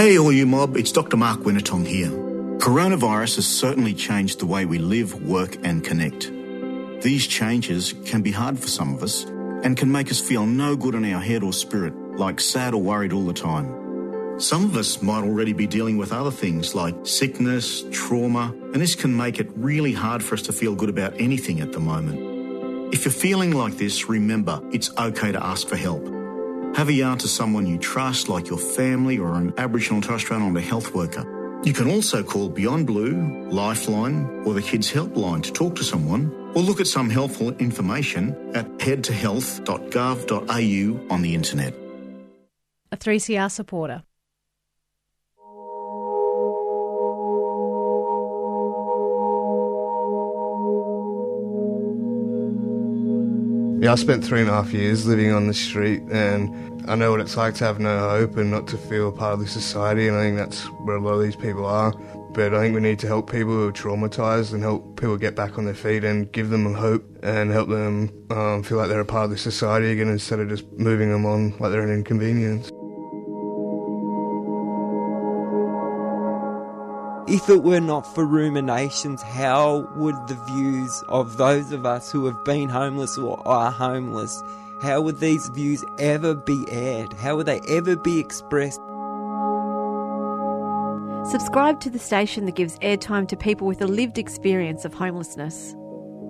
Hey, 0.09 0.17
all 0.17 0.33
you 0.33 0.47
mob, 0.47 0.75
it's 0.79 0.91
Dr. 0.91 1.19
Mark 1.19 1.41
Wenitong 1.41 1.87
here. 1.87 2.09
Coronavirus 2.61 3.37
has 3.37 3.47
certainly 3.47 3.93
changed 3.93 4.39
the 4.39 4.47
way 4.47 4.65
we 4.65 4.79
live, 4.79 5.23
work, 5.23 5.59
and 5.63 5.85
connect. 5.85 6.33
These 7.03 7.27
changes 7.27 7.93
can 8.07 8.23
be 8.23 8.33
hard 8.33 8.59
for 8.59 8.69
some 8.69 8.95
of 8.95 9.03
us 9.03 9.25
and 9.25 9.77
can 9.77 9.93
make 9.93 10.11
us 10.11 10.19
feel 10.19 10.47
no 10.47 10.77
good 10.77 10.95
in 10.95 11.05
our 11.13 11.21
head 11.21 11.43
or 11.43 11.53
spirit, 11.53 11.95
like 12.17 12.41
sad 12.41 12.73
or 12.73 12.81
worried 12.81 13.13
all 13.13 13.27
the 13.27 13.35
time. 13.35 14.41
Some 14.41 14.65
of 14.65 14.79
us 14.79 15.03
might 15.03 15.25
already 15.25 15.53
be 15.53 15.67
dealing 15.67 15.99
with 15.99 16.11
other 16.11 16.31
things 16.31 16.75
like 16.75 16.95
sickness, 17.07 17.85
trauma, 17.91 18.55
and 18.73 18.77
this 18.77 18.95
can 18.95 19.15
make 19.15 19.39
it 19.39 19.51
really 19.57 19.93
hard 19.93 20.23
for 20.25 20.37
us 20.37 20.43
to 20.45 20.55
feel 20.55 20.75
good 20.75 20.89
about 20.89 21.21
anything 21.21 21.61
at 21.61 21.73
the 21.73 21.81
moment. 21.81 22.95
If 22.95 23.05
you're 23.05 23.13
feeling 23.13 23.51
like 23.51 23.77
this, 23.77 24.09
remember 24.09 24.63
it's 24.73 24.91
okay 24.97 25.33
to 25.33 25.45
ask 25.45 25.69
for 25.69 25.77
help. 25.77 26.18
Have 26.77 26.89
a 26.89 26.93
yarn 26.93 27.19
to 27.19 27.29
someone 27.29 27.67
you 27.67 27.79
trust, 27.79 28.29
like 28.29 28.49
your 28.49 28.59
family 28.59 29.19
or 29.19 29.35
an 29.35 29.53
Aboriginal 29.59 30.01
Torres 30.01 30.23
Strait 30.23 30.39
Islander 30.39 30.61
health 30.61 30.95
worker. 30.95 31.25
You 31.65 31.73
can 31.73 31.91
also 31.91 32.23
call 32.23 32.49
Beyond 32.49 32.87
Blue, 32.87 33.49
Lifeline, 33.51 34.45
or 34.47 34.55
the 34.55 34.63
Kids 34.63 34.93
Helpline 34.93 35.43
to 35.43 35.53
talk 35.53 35.75
to 35.77 35.85
someone, 35.85 36.33
or 36.55 36.63
look 36.63 36.81
at 36.81 36.87
some 36.87 37.11
helpful 37.11 37.51
information 37.57 38.37
at 38.55 38.67
headtohealth.gov.au 38.79 41.15
on 41.15 41.23
the 41.23 41.35
internet. 41.35 41.75
A 42.93 42.97
3CR 42.97 43.51
supporter. 43.51 44.05
Yeah, 53.81 53.93
I 53.93 53.95
spent 53.95 54.25
three 54.25 54.41
and 54.41 54.51
a 54.51 54.53
half 54.53 54.73
years 54.73 55.07
living 55.07 55.33
on 55.33 55.47
the 55.47 55.55
street, 55.55 56.03
and 56.11 56.91
I 56.91 56.97
know 56.97 57.13
what 57.13 57.21
it's 57.21 57.37
like 57.37 57.55
to 57.55 57.65
have 57.65 57.79
no 57.79 58.11
hope 58.11 58.37
and 58.37 58.51
not 58.51 58.67
to 58.69 58.77
feel 58.77 59.13
part 59.13 59.35
of 59.35 59.39
the 59.39 59.47
society, 59.47 60.09
and 60.09 60.17
I 60.17 60.23
think 60.23 60.37
that's 60.37 60.65
where 60.85 60.97
a 60.97 61.01
lot 61.01 61.13
of 61.13 61.23
these 61.23 61.37
people 61.37 61.65
are. 61.65 61.93
But 62.33 62.55
I 62.55 62.61
think 62.61 62.75
we 62.75 62.81
need 62.81 62.99
to 62.99 63.07
help 63.07 63.31
people 63.31 63.53
who 63.53 63.69
are 63.69 63.73
traumatised 63.73 64.53
and 64.53 64.65
help 64.65 64.99
people 64.99 65.17
get 65.17 65.37
back 65.37 65.59
on 65.59 65.65
their 65.65 65.75
feet 65.75 66.03
and 66.03 66.31
give 66.33 66.51
them 66.51 66.75
hope 66.75 67.05
and 67.23 67.53
help 67.53 67.69
them 67.69 68.11
um, 68.31 68.65
feel 68.65 68.79
like 68.79 68.89
they're 68.89 68.99
a 68.99 69.05
part 69.05 69.27
of 69.27 69.31
the 69.31 69.39
society 69.39 69.93
again 69.93 70.09
instead 70.09 70.41
of 70.41 70.49
just 70.49 70.67
moving 70.73 71.13
them 71.13 71.25
on 71.25 71.51
like 71.59 71.71
they're 71.71 71.83
an 71.83 71.95
inconvenience. 71.95 72.73
If 77.29 77.51
it 77.51 77.63
were 77.63 77.81
not 77.81 78.03
for 78.15 78.25
ruminations, 78.25 79.21
how 79.23 79.87
would 79.97 80.17
the 80.29 80.35
views 80.47 81.05
of 81.09 81.37
those 81.37 81.73
of 81.73 81.85
us 81.85 82.11
who 82.11 82.25
have 82.25 82.43
been 82.45 82.69
homeless 82.69 83.19
or 83.19 83.47
are 83.47 83.71
homeless, 83.71 84.43
how 84.81 85.03
would 85.03 85.21
these 85.21 85.47
views 85.49 85.85
ever 85.99 86.35
be 86.35 86.65
aired? 86.71 87.13
How 87.13 87.37
would 87.37 87.47
they 87.47 87.61
ever 87.69 87.97
be 87.97 88.19
expressed? 88.19 88.81
Subscribe 91.31 91.81
to 91.81 91.91
the 91.91 91.99
station 91.99 92.47
that 92.47 92.55
gives 92.55 92.79
airtime 92.79 93.29
to 93.29 93.37
people 93.37 93.67
with 93.67 93.83
a 93.83 93.87
lived 93.87 94.17
experience 94.17 94.87
of 94.87 94.95
homelessness. 94.95 95.75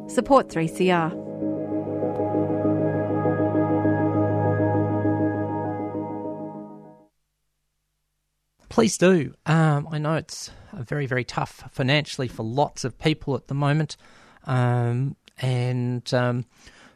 Support 0.08 0.48
3CR. 0.48 1.28
please 8.78 8.96
do. 8.96 9.34
Um, 9.44 9.88
I 9.90 9.98
know 9.98 10.14
it's 10.14 10.52
very, 10.72 11.06
very 11.06 11.24
tough 11.24 11.64
financially 11.70 12.28
for 12.28 12.42
lots 12.42 12.84
of 12.84 12.98
people 12.98 13.34
at 13.34 13.48
the 13.48 13.54
moment, 13.54 13.96
um, 14.44 15.16
and 15.40 16.12
um, 16.14 16.44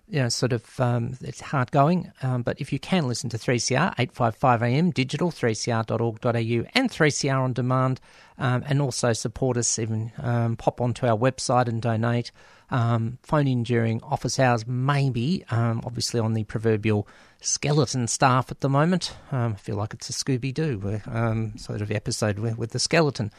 you 0.09 0.21
know, 0.21 0.29
sort 0.29 0.53
of, 0.53 0.81
um, 0.81 1.17
it's 1.23 1.41
hard 1.41 1.71
going. 1.71 2.13
Um, 2.23 2.43
but 2.43 2.61
if 2.61 2.73
you 2.73 2.79
can 2.79 3.09
listen 3.09 3.31
to 3.31 3.39
3CR, 3.39 3.95
855 3.99 4.63
AM, 4.63 4.91
digital, 4.91 5.31
3cr.org.au, 5.31 6.69
and 6.75 6.91
3CR 6.91 7.41
on 7.41 7.53
demand, 7.53 8.01
um, 8.39 8.63
and 8.67 8.83
also 8.83 9.13
support 9.13 9.57
us, 9.57 9.79
even 9.79 10.13
pop 10.59 10.81
onto 10.81 11.07
our 11.07 11.17
website 11.17 11.69
and 11.69 11.81
donate. 11.81 12.31
phone 12.71 13.47
in 13.47 13.63
during 13.63 14.03
office 14.03 14.39
hours, 14.39 14.67
maybe, 14.67 15.45
obviously 15.51 16.21
on 16.21 16.35
the 16.35 16.45
proverbial 16.45 17.09
skeleton 17.43 18.07
staff 18.07 18.51
at 18.51 18.61
the 18.61 18.69
moment. 18.69 19.15
Um, 19.31 19.53
I 19.53 19.57
feel 19.57 19.77
like 19.77 19.93
it's 19.93 20.09
a 20.09 20.13
Scooby 20.13 20.55
Doo 20.55 21.01
um, 21.07 21.57
sort 21.59 21.83
of 21.83 21.91
episode 21.91 22.39
with, 22.39 22.57
with, 22.57 22.71
the 22.71 22.79
skeleton. 22.79 23.31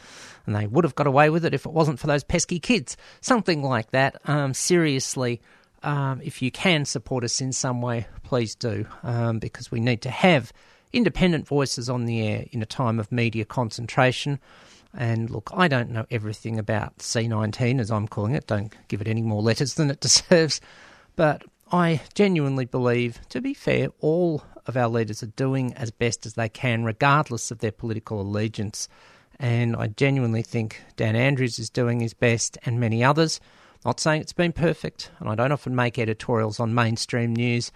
And 0.45 0.55
they 0.55 0.67
would 0.67 0.83
have 0.83 0.95
got 0.95 1.07
away 1.07 1.29
with 1.29 1.45
it 1.45 1.53
if 1.53 1.65
it 1.65 1.71
wasn't 1.71 1.99
for 1.99 2.07
those 2.07 2.23
pesky 2.23 2.59
kids. 2.59 2.97
Something 3.21 3.63
like 3.63 3.91
that. 3.91 4.17
Um, 4.25 4.53
seriously, 4.53 5.41
um, 5.81 6.21
if 6.23 6.41
you 6.41 6.51
can 6.51 6.85
support 6.85 7.23
us 7.23 7.41
in 7.41 7.51
some 7.51 7.81
way, 7.81 8.07
please 8.23 8.55
do, 8.55 8.85
um, 9.03 9.39
because 9.39 9.71
we 9.71 9.79
need 9.79 10.01
to 10.03 10.09
have 10.09 10.53
independent 10.91 11.47
voices 11.47 11.89
on 11.89 12.05
the 12.05 12.25
air 12.27 12.45
in 12.51 12.61
a 12.61 12.67
time 12.67 12.99
of 12.99 13.11
media 13.11 13.45
concentration. 13.45 14.39
And 14.95 15.29
look, 15.29 15.49
I 15.53 15.67
don't 15.67 15.89
know 15.89 16.05
everything 16.11 16.59
about 16.59 16.99
C19, 16.99 17.79
as 17.79 17.89
I'm 17.89 18.07
calling 18.07 18.35
it. 18.35 18.47
Don't 18.47 18.73
give 18.87 19.01
it 19.01 19.07
any 19.07 19.23
more 19.23 19.41
letters 19.41 19.73
than 19.73 19.89
it 19.89 19.99
deserves. 20.01 20.61
But 21.15 21.43
I 21.73 22.01
genuinely 22.13 22.65
believe, 22.65 23.19
to 23.29 23.41
be 23.41 23.55
fair, 23.55 23.87
all 23.99 24.43
of 24.67 24.77
our 24.77 24.87
leaders 24.87 25.23
are 25.23 25.27
doing 25.27 25.73
as 25.73 25.89
best 25.89 26.23
as 26.27 26.35
they 26.35 26.47
can, 26.47 26.83
regardless 26.83 27.49
of 27.49 27.59
their 27.59 27.71
political 27.71 28.21
allegiance. 28.21 28.87
And 29.39 29.75
I 29.75 29.87
genuinely 29.87 30.43
think 30.43 30.83
Dan 30.97 31.15
Andrews 31.15 31.57
is 31.57 31.71
doing 31.71 31.99
his 31.99 32.13
best, 32.13 32.59
and 32.63 32.79
many 32.79 33.03
others. 33.03 33.39
Not 33.83 33.99
saying 33.99 34.21
it's 34.21 34.33
been 34.33 34.51
perfect, 34.51 35.09
and 35.19 35.27
I 35.27 35.33
don't 35.33 35.51
often 35.51 35.75
make 35.75 35.97
editorials 35.97 36.59
on 36.59 36.75
mainstream 36.75 37.35
news. 37.35 37.71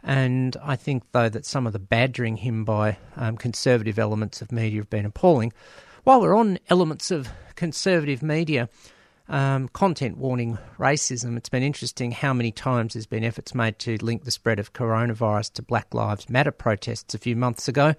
And 0.00 0.56
I 0.62 0.76
think, 0.76 1.02
though, 1.10 1.28
that 1.28 1.44
some 1.44 1.66
of 1.66 1.72
the 1.72 1.80
badgering 1.80 2.36
him 2.36 2.64
by 2.64 2.98
um, 3.16 3.36
conservative 3.36 3.98
elements 3.98 4.40
of 4.40 4.52
media 4.52 4.78
have 4.78 4.90
been 4.90 5.04
appalling. 5.04 5.52
While 6.04 6.20
we're 6.20 6.36
on 6.36 6.60
elements 6.68 7.10
of 7.10 7.28
conservative 7.56 8.22
media, 8.22 8.68
um, 9.30 9.68
content 9.68 10.18
warning 10.18 10.58
racism, 10.78 11.36
it's 11.36 11.48
been 11.48 11.62
interesting 11.62 12.10
how 12.10 12.34
many 12.34 12.50
times 12.50 12.94
there's 12.94 13.06
been 13.06 13.24
efforts 13.24 13.54
made 13.54 13.78
to 13.78 13.96
link 14.02 14.24
the 14.24 14.30
spread 14.30 14.58
of 14.58 14.72
coronavirus 14.72 15.52
to 15.54 15.62
Black 15.62 15.94
Lives 15.94 16.28
Matter 16.28 16.50
protests 16.50 17.14
a 17.14 17.18
few 17.18 17.36
months 17.36 17.68
ago. 17.68 17.94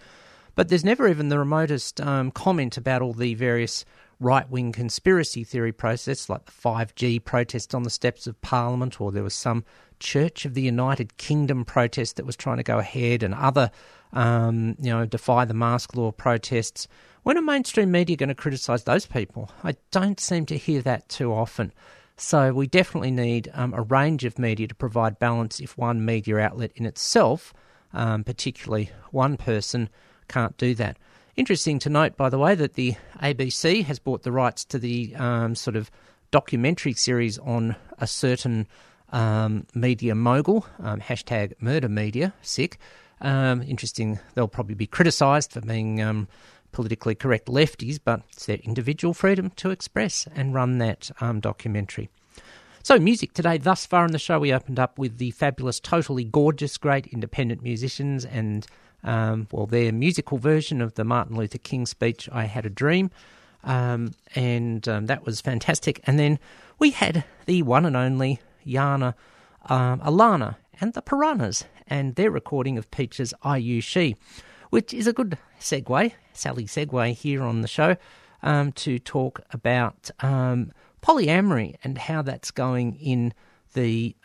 But 0.56 0.68
there's 0.68 0.84
never 0.84 1.08
even 1.08 1.30
the 1.30 1.40
remotest 1.40 2.02
um, 2.02 2.32
comment 2.32 2.76
about 2.76 3.02
all 3.02 3.14
the 3.14 3.34
various 3.34 3.86
right 4.20 4.48
wing 4.50 4.74
conspiracy 4.74 5.46
theory 5.46 5.72
protests, 5.72 6.30
like 6.30 6.46
the 6.46 6.52
5G 6.52 7.24
protest 7.24 7.74
on 7.74 7.84
the 7.84 7.90
steps 7.90 8.28
of 8.28 8.40
Parliament, 8.42 9.00
or 9.00 9.14
there 9.14 9.24
was 9.24 9.34
some 9.34 9.64
Church 10.00 10.46
of 10.46 10.54
the 10.54 10.62
United 10.62 11.16
Kingdom 11.18 11.64
protest 11.64 12.18
that 12.18 12.26
was 12.26 12.36
trying 12.36 12.58
to 12.58 12.64
go 12.64 12.78
ahead, 12.78 13.24
and 13.24 13.34
other, 13.34 13.72
um, 14.12 14.76
you 14.82 14.92
know, 14.92 15.06
defy 15.06 15.46
the 15.46 15.54
mask 15.54 15.96
law 15.96 16.12
protests. 16.12 16.88
When 17.24 17.38
are 17.38 17.42
mainstream 17.42 17.92
media 17.92 18.16
going 18.16 18.30
to 18.30 18.36
criticise 18.36 18.84
those 18.84 19.06
people? 19.06 19.52
I 19.64 19.76
don't 19.92 20.20
seem 20.20 20.48
to 20.48 20.58
hear 20.58 20.82
that 20.82 21.08
too 21.08 21.32
often. 21.32 21.72
So 22.18 22.52
we 22.52 22.66
definitely 22.66 23.12
need 23.12 23.52
um, 23.54 23.76
a 23.76 23.82
range 23.84 24.26
of 24.26 24.40
media 24.40 24.68
to 24.68 24.74
provide 24.74 25.20
balance 25.20 25.60
if 25.60 25.78
one 25.78 26.04
media 26.04 26.40
outlet 26.40 26.72
in 26.76 26.86
itself, 26.88 27.54
um, 27.94 28.24
particularly 28.24 28.90
one 29.12 29.38
person, 29.38 29.88
can't 30.30 30.58
do 30.58 30.74
that. 30.76 30.98
Interesting 31.36 31.78
to 31.80 31.90
note, 31.90 32.18
by 32.18 32.28
the 32.30 32.40
way, 32.40 32.56
that 32.56 32.74
the 32.74 32.96
ABC 33.22 33.84
has 33.86 34.00
bought 34.00 34.24
the 34.24 34.32
rights 34.32 34.66
to 34.66 34.80
the 34.80 35.16
um, 35.16 35.54
sort 35.54 35.76
of 35.76 35.92
documentary 36.32 36.94
series 36.94 37.38
on 37.38 37.76
a 38.00 38.08
certain 38.08 38.68
um, 39.10 39.68
media 39.76 40.16
mogul, 40.16 40.66
um, 40.80 41.00
hashtag 41.00 41.54
murder 41.60 41.90
media, 41.90 42.34
sick. 42.42 42.80
Um, 43.22 43.62
interesting, 43.62 44.20
they'll 44.34 44.48
probably 44.48 44.76
be 44.76 44.88
criticised 44.88 45.52
for 45.52 45.62
being 45.62 46.28
politically 46.72 47.16
correct 47.16 47.48
lefties, 47.48 48.00
but 48.04 48.22
it's 48.32 48.46
their 48.46 48.58
individual 48.58 49.14
freedom 49.14 49.52
to 49.58 49.70
express 49.70 50.28
and 50.36 50.54
run 50.54 50.78
that 50.80 51.12
um, 51.20 51.40
documentary. 51.40 52.10
So, 52.84 52.98
music 52.98 53.34
today. 53.34 53.58
Thus 53.58 53.86
far 53.86 54.06
in 54.06 54.12
the 54.12 54.20
show, 54.20 54.40
we 54.40 54.52
opened 54.52 54.80
up 54.80 54.98
with 54.98 55.20
the 55.20 55.32
fabulous, 55.32 55.80
totally 55.80 56.24
gorgeous, 56.24 56.78
great 56.78 57.06
independent 57.08 57.62
musicians 57.62 58.26
and 58.26 58.66
um, 59.04 59.48
well, 59.52 59.66
their 59.66 59.92
musical 59.92 60.38
version 60.38 60.82
of 60.82 60.96
the 60.96 61.04
Martin 61.04 61.36
Luther 61.36 61.58
King 61.58 61.86
speech, 61.86 62.30
I 62.32 62.46
Had 62.46 62.66
a 62.66 62.70
Dream. 62.70 63.12
Um, 63.64 64.14
and 64.36 64.88
um, 64.88 65.06
that 65.08 65.26
was 65.26 65.42
fantastic. 65.42 66.02
And 66.06 66.18
then 66.18 66.40
we 66.80 66.92
had 66.92 67.24
the 67.46 67.62
one 67.64 67.86
and 67.86 67.96
only 67.96 68.40
Yana 68.66 69.14
um, 69.70 70.00
Alana 70.00 70.56
and 70.80 70.94
the 70.94 71.02
Piranhas 71.02 71.66
and 71.88 72.16
their 72.16 72.32
recording 72.32 72.78
of 72.78 72.90
Peach's 72.90 73.34
I 73.44 73.58
You 73.58 73.82
She, 73.82 74.16
which 74.72 74.94
is 74.94 75.06
a 75.06 75.14
good 75.14 75.38
segue, 75.60 76.12
Sally 76.34 76.66
segue 76.66 77.14
here 77.14 77.44
on 77.44 77.62
the 77.62 77.68
show 77.68 77.96
um, 78.42 78.72
to 78.72 78.98
talk 78.98 79.42
about 79.52 80.10
um, 80.22 80.72
polyamory 81.04 81.76
and 81.84 81.98
how 81.98 82.24
that's 82.24 82.50
going 82.52 82.96
in 82.96 83.34
the 83.74 84.16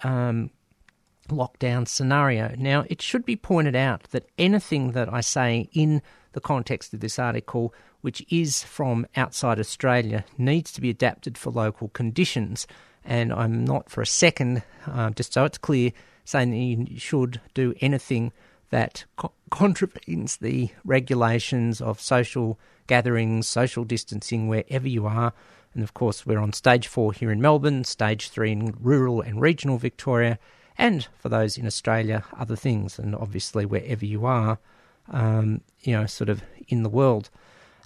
lockdown 1.28 1.86
scenario. 1.86 2.54
Now, 2.56 2.84
it 2.88 3.02
should 3.02 3.24
be 3.24 3.36
pointed 3.36 3.76
out 3.76 4.04
that 4.10 4.28
anything 4.38 4.92
that 4.92 5.12
I 5.12 5.20
say 5.20 5.68
in 5.72 6.00
the 6.32 6.40
context 6.40 6.94
of 6.94 7.00
this 7.00 7.18
article, 7.18 7.74
which 8.00 8.24
is 8.30 8.62
from 8.62 9.06
outside 9.16 9.58
Australia, 9.58 10.24
needs 10.38 10.72
to 10.72 10.80
be 10.80 10.90
adapted 10.90 11.36
for 11.36 11.50
local 11.50 11.88
conditions. 11.88 12.66
And 13.04 13.32
I'm 13.32 13.64
not 13.64 13.90
for 13.90 14.00
a 14.00 14.06
second, 14.06 14.62
uh, 14.86 15.10
just 15.10 15.32
so 15.32 15.44
it's 15.44 15.58
clear, 15.58 15.92
saying 16.24 16.50
that 16.50 16.90
you 16.90 16.98
should 16.98 17.40
do 17.54 17.74
anything 17.80 18.32
that 18.76 19.06
co- 19.16 19.32
contravenes 19.50 20.36
the 20.36 20.68
regulations 20.84 21.80
of 21.80 21.98
social 21.98 22.58
gatherings, 22.86 23.46
social 23.46 23.84
distancing, 23.84 24.48
wherever 24.48 24.86
you 24.86 25.06
are. 25.06 25.32
And 25.72 25.82
of 25.82 25.94
course, 25.94 26.26
we're 26.26 26.38
on 26.38 26.52
stage 26.52 26.86
four 26.86 27.14
here 27.14 27.30
in 27.30 27.40
Melbourne, 27.40 27.84
stage 27.84 28.28
three 28.28 28.52
in 28.52 28.76
rural 28.78 29.22
and 29.22 29.40
regional 29.40 29.78
Victoria, 29.78 30.38
and 30.76 31.08
for 31.18 31.30
those 31.30 31.56
in 31.56 31.66
Australia, 31.66 32.22
other 32.36 32.54
things, 32.54 32.98
and 32.98 33.16
obviously 33.16 33.64
wherever 33.64 34.04
you 34.04 34.26
are, 34.26 34.58
um, 35.08 35.62
you 35.80 35.94
know, 35.94 36.04
sort 36.04 36.28
of 36.28 36.42
in 36.68 36.82
the 36.82 36.90
world. 36.90 37.30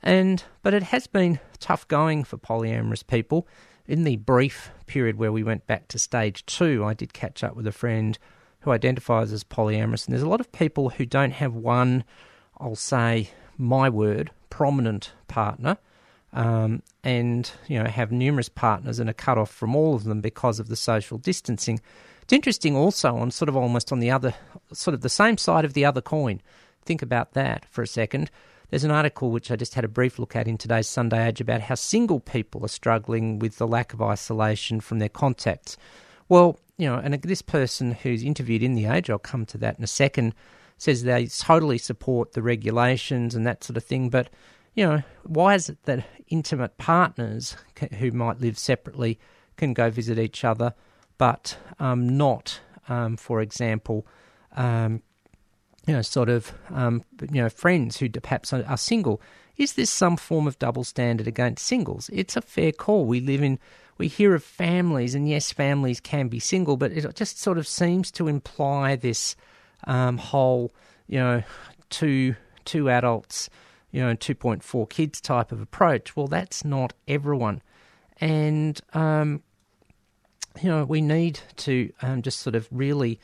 And 0.02 0.42
but 0.64 0.74
it 0.74 0.82
has 0.82 1.06
been 1.06 1.38
tough 1.60 1.86
going 1.86 2.24
for 2.24 2.36
polyamorous 2.36 3.06
people. 3.06 3.46
In 3.86 4.02
the 4.02 4.16
brief 4.16 4.72
period 4.86 5.18
where 5.18 5.30
we 5.30 5.44
went 5.44 5.68
back 5.68 5.86
to 5.88 6.00
stage 6.00 6.44
two, 6.46 6.84
I 6.84 6.94
did 6.94 7.12
catch 7.12 7.44
up 7.44 7.54
with 7.54 7.68
a 7.68 7.72
friend 7.72 8.18
who 8.60 8.70
identifies 8.70 9.32
as 9.32 9.44
polyamorous, 9.44 10.06
and 10.06 10.12
there's 10.12 10.22
a 10.22 10.28
lot 10.28 10.40
of 10.40 10.52
people 10.52 10.90
who 10.90 11.06
don't 11.06 11.32
have 11.32 11.54
one, 11.54 12.04
I'll 12.58 12.74
say, 12.74 13.30
my 13.56 13.88
word, 13.88 14.30
prominent 14.50 15.12
partner, 15.28 15.78
um, 16.32 16.82
and 17.02 17.50
you 17.66 17.82
know 17.82 17.88
have 17.88 18.12
numerous 18.12 18.48
partners 18.48 18.98
and 18.98 19.10
are 19.10 19.14
cut 19.14 19.38
off 19.38 19.50
from 19.50 19.74
all 19.74 19.94
of 19.94 20.04
them 20.04 20.20
because 20.20 20.60
of 20.60 20.68
the 20.68 20.76
social 20.76 21.18
distancing. 21.18 21.80
It's 22.22 22.32
interesting 22.32 22.76
also 22.76 23.16
on 23.16 23.30
sort 23.30 23.48
of 23.48 23.56
almost 23.56 23.90
on 23.90 23.98
the 23.98 24.10
other, 24.10 24.34
sort 24.72 24.94
of 24.94 25.00
the 25.00 25.08
same 25.08 25.36
side 25.36 25.64
of 25.64 25.72
the 25.72 25.84
other 25.84 26.00
coin. 26.00 26.40
Think 26.84 27.02
about 27.02 27.32
that 27.32 27.64
for 27.70 27.82
a 27.82 27.86
second. 27.86 28.30
There's 28.70 28.84
an 28.84 28.92
article 28.92 29.32
which 29.32 29.50
I 29.50 29.56
just 29.56 29.74
had 29.74 29.84
a 29.84 29.88
brief 29.88 30.18
look 30.18 30.36
at 30.36 30.46
in 30.46 30.56
today's 30.56 30.86
Sunday 30.86 31.26
Age 31.26 31.40
about 31.40 31.60
how 31.60 31.74
single 31.74 32.20
people 32.20 32.64
are 32.64 32.68
struggling 32.68 33.40
with 33.40 33.58
the 33.58 33.66
lack 33.66 33.92
of 33.92 34.00
isolation 34.00 34.78
from 34.78 35.00
their 35.00 35.08
contacts. 35.08 35.76
Well, 36.30 36.58
you 36.78 36.86
know, 36.86 36.96
and 36.96 37.12
this 37.12 37.42
person 37.42 37.92
who's 37.92 38.22
interviewed 38.22 38.62
in 38.62 38.72
the 38.72 38.86
Age, 38.86 39.10
I'll 39.10 39.18
come 39.18 39.44
to 39.46 39.58
that 39.58 39.76
in 39.76 39.84
a 39.84 39.86
second, 39.86 40.34
says 40.78 41.02
they 41.02 41.26
totally 41.26 41.76
support 41.76 42.32
the 42.32 42.40
regulations 42.40 43.34
and 43.34 43.46
that 43.46 43.62
sort 43.62 43.76
of 43.76 43.84
thing, 43.84 44.08
but 44.08 44.30
you 44.72 44.86
know, 44.86 45.02
why 45.24 45.54
is 45.54 45.68
it 45.68 45.82
that 45.82 46.06
intimate 46.28 46.78
partners 46.78 47.54
who 47.98 48.10
might 48.12 48.40
live 48.40 48.56
separately 48.56 49.18
can 49.58 49.74
go 49.74 49.90
visit 49.90 50.18
each 50.18 50.42
other? 50.42 50.74
but 51.20 51.58
um, 51.78 52.16
not, 52.16 52.60
um, 52.88 53.14
for 53.14 53.42
example, 53.42 54.06
um, 54.56 55.02
you 55.86 55.92
know, 55.92 56.00
sort 56.00 56.30
of, 56.30 56.50
um, 56.70 57.04
you 57.30 57.42
know, 57.42 57.50
friends 57.50 57.98
who 57.98 58.08
perhaps 58.08 58.54
are, 58.54 58.64
are, 58.66 58.78
single. 58.78 59.20
is 59.58 59.74
this 59.74 59.90
some 59.90 60.16
form 60.16 60.46
of 60.46 60.58
double 60.58 60.82
standard 60.82 61.26
against 61.26 61.66
singles? 61.66 62.08
It's 62.10 62.38
a 62.38 62.40
fair 62.40 62.72
call. 62.72 63.04
We 63.04 63.20
live 63.20 63.42
in, 63.42 63.58
we 64.00 64.08
hear 64.08 64.34
of 64.34 64.42
families, 64.42 65.14
and 65.14 65.28
yes, 65.28 65.52
families 65.52 66.00
can 66.00 66.28
be 66.28 66.40
single, 66.40 66.78
but 66.78 66.90
it 66.90 67.14
just 67.14 67.38
sort 67.38 67.58
of 67.58 67.68
seems 67.68 68.10
to 68.10 68.28
imply 68.28 68.96
this 68.96 69.36
um, 69.84 70.16
whole, 70.16 70.72
you 71.06 71.18
know, 71.18 71.42
two 71.90 72.34
two 72.64 72.88
adults, 72.88 73.50
you 73.90 74.00
know, 74.00 74.14
two 74.14 74.34
point 74.34 74.62
four 74.62 74.86
kids 74.86 75.20
type 75.20 75.52
of 75.52 75.60
approach. 75.60 76.16
Well, 76.16 76.28
that's 76.28 76.64
not 76.64 76.94
everyone, 77.06 77.60
and 78.22 78.80
um, 78.94 79.42
you 80.62 80.70
know, 80.70 80.84
we 80.86 81.02
need 81.02 81.40
to 81.56 81.92
um, 82.00 82.22
just 82.22 82.40
sort 82.40 82.56
of 82.56 82.68
really 82.70 83.20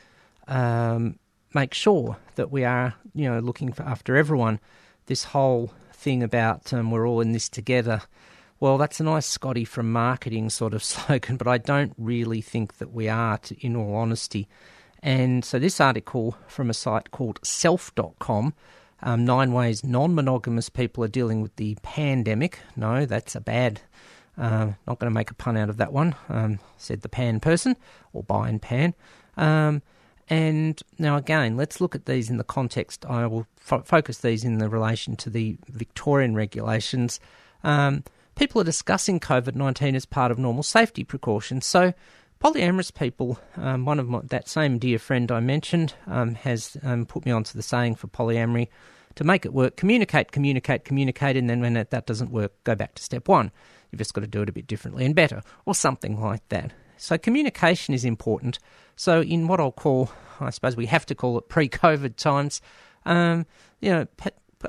um, 0.46 1.18
make 1.54 1.72
sure 1.72 2.18
that 2.34 2.52
we 2.52 2.64
are, 2.64 2.92
you 3.14 3.30
know, 3.30 3.38
looking 3.38 3.72
for 3.72 3.82
after 3.84 4.14
everyone. 4.14 4.60
This 5.06 5.24
whole 5.24 5.72
thing 5.94 6.22
about 6.22 6.70
um, 6.74 6.90
we're 6.90 7.08
all 7.08 7.22
in 7.22 7.32
this 7.32 7.48
together. 7.48 8.02
Well, 8.58 8.78
that's 8.78 9.00
a 9.00 9.04
nice 9.04 9.26
Scotty 9.26 9.64
from 9.64 9.92
marketing 9.92 10.50
sort 10.50 10.74
of 10.74 10.82
slogan, 10.92 11.36
but 11.36 11.46
I 11.46 11.58
don't 11.58 11.92
really 11.98 12.40
think 12.40 12.78
that 12.78 12.92
we 12.92 13.08
are, 13.08 13.38
to, 13.38 13.66
in 13.66 13.76
all 13.76 13.94
honesty. 13.94 14.48
And 15.02 15.44
so, 15.44 15.58
this 15.58 15.80
article 15.80 16.36
from 16.48 16.70
a 16.70 16.74
site 16.74 17.10
called 17.10 17.38
self.com 17.42 18.54
um, 19.02 19.24
nine 19.26 19.52
ways 19.52 19.84
non 19.84 20.14
monogamous 20.14 20.70
people 20.70 21.04
are 21.04 21.08
dealing 21.08 21.42
with 21.42 21.54
the 21.56 21.76
pandemic. 21.82 22.60
No, 22.74 23.04
that's 23.04 23.34
a 23.34 23.40
bad 23.40 23.82
uh, 24.38 24.72
not 24.86 24.98
going 24.98 25.10
to 25.10 25.14
make 25.14 25.30
a 25.30 25.34
pun 25.34 25.56
out 25.56 25.70
of 25.70 25.76
that 25.78 25.92
one, 25.92 26.14
um, 26.28 26.58
said 26.76 27.02
the 27.02 27.08
pan 27.08 27.40
person, 27.40 27.76
or 28.12 28.22
bi 28.22 28.48
and 28.48 28.60
pan. 28.60 28.94
Um, 29.36 29.82
and 30.28 30.80
now, 30.98 31.16
again, 31.16 31.56
let's 31.56 31.80
look 31.80 31.94
at 31.94 32.06
these 32.06 32.28
in 32.28 32.36
the 32.36 32.44
context. 32.44 33.06
I 33.06 33.26
will 33.26 33.46
fo- 33.56 33.82
focus 33.82 34.18
these 34.18 34.44
in 34.44 34.58
the 34.58 34.68
relation 34.68 35.16
to 35.16 35.30
the 35.30 35.56
Victorian 35.68 36.34
regulations. 36.34 37.20
Um, 37.62 38.04
people 38.36 38.60
are 38.60 38.64
discussing 38.64 39.18
COVID 39.18 39.56
19 39.56 39.96
as 39.96 40.06
part 40.06 40.30
of 40.30 40.38
normal 40.38 40.62
safety 40.62 41.02
precautions. 41.02 41.66
So, 41.66 41.92
polyamorous 42.42 42.94
people, 42.94 43.38
um, 43.56 43.84
one 43.84 43.98
of 43.98 44.08
my, 44.08 44.20
that 44.24 44.48
same 44.48 44.78
dear 44.78 44.98
friend 44.98 45.32
I 45.32 45.40
mentioned, 45.40 45.94
um, 46.06 46.36
has 46.36 46.76
um, 46.84 47.06
put 47.06 47.26
me 47.26 47.32
onto 47.32 47.54
the 47.54 47.62
saying 47.62 47.96
for 47.96 48.06
polyamory 48.06 48.68
to 49.16 49.24
make 49.24 49.44
it 49.44 49.52
work 49.52 49.76
communicate, 49.76 50.30
communicate, 50.30 50.84
communicate, 50.84 51.36
and 51.36 51.50
then 51.50 51.60
when 51.60 51.72
that, 51.72 51.90
that 51.90 52.06
doesn't 52.06 52.30
work, 52.30 52.52
go 52.64 52.74
back 52.76 52.94
to 52.94 53.02
step 53.02 53.26
one. 53.26 53.50
You've 53.90 53.98
just 53.98 54.14
got 54.14 54.20
to 54.20 54.26
do 54.26 54.42
it 54.42 54.48
a 54.48 54.52
bit 54.52 54.66
differently 54.66 55.04
and 55.04 55.14
better, 55.14 55.42
or 55.64 55.74
something 55.74 56.20
like 56.20 56.46
that. 56.50 56.72
So, 56.98 57.18
communication 57.18 57.94
is 57.94 58.04
important. 58.04 58.58
So, 58.94 59.22
in 59.22 59.48
what 59.48 59.58
I'll 59.58 59.72
call, 59.72 60.10
I 60.38 60.50
suppose 60.50 60.76
we 60.76 60.86
have 60.86 61.06
to 61.06 61.14
call 61.14 61.38
it 61.38 61.48
pre 61.48 61.68
COVID 61.68 62.16
times, 62.16 62.60
um, 63.06 63.46
you 63.80 63.90
know, 63.90 64.06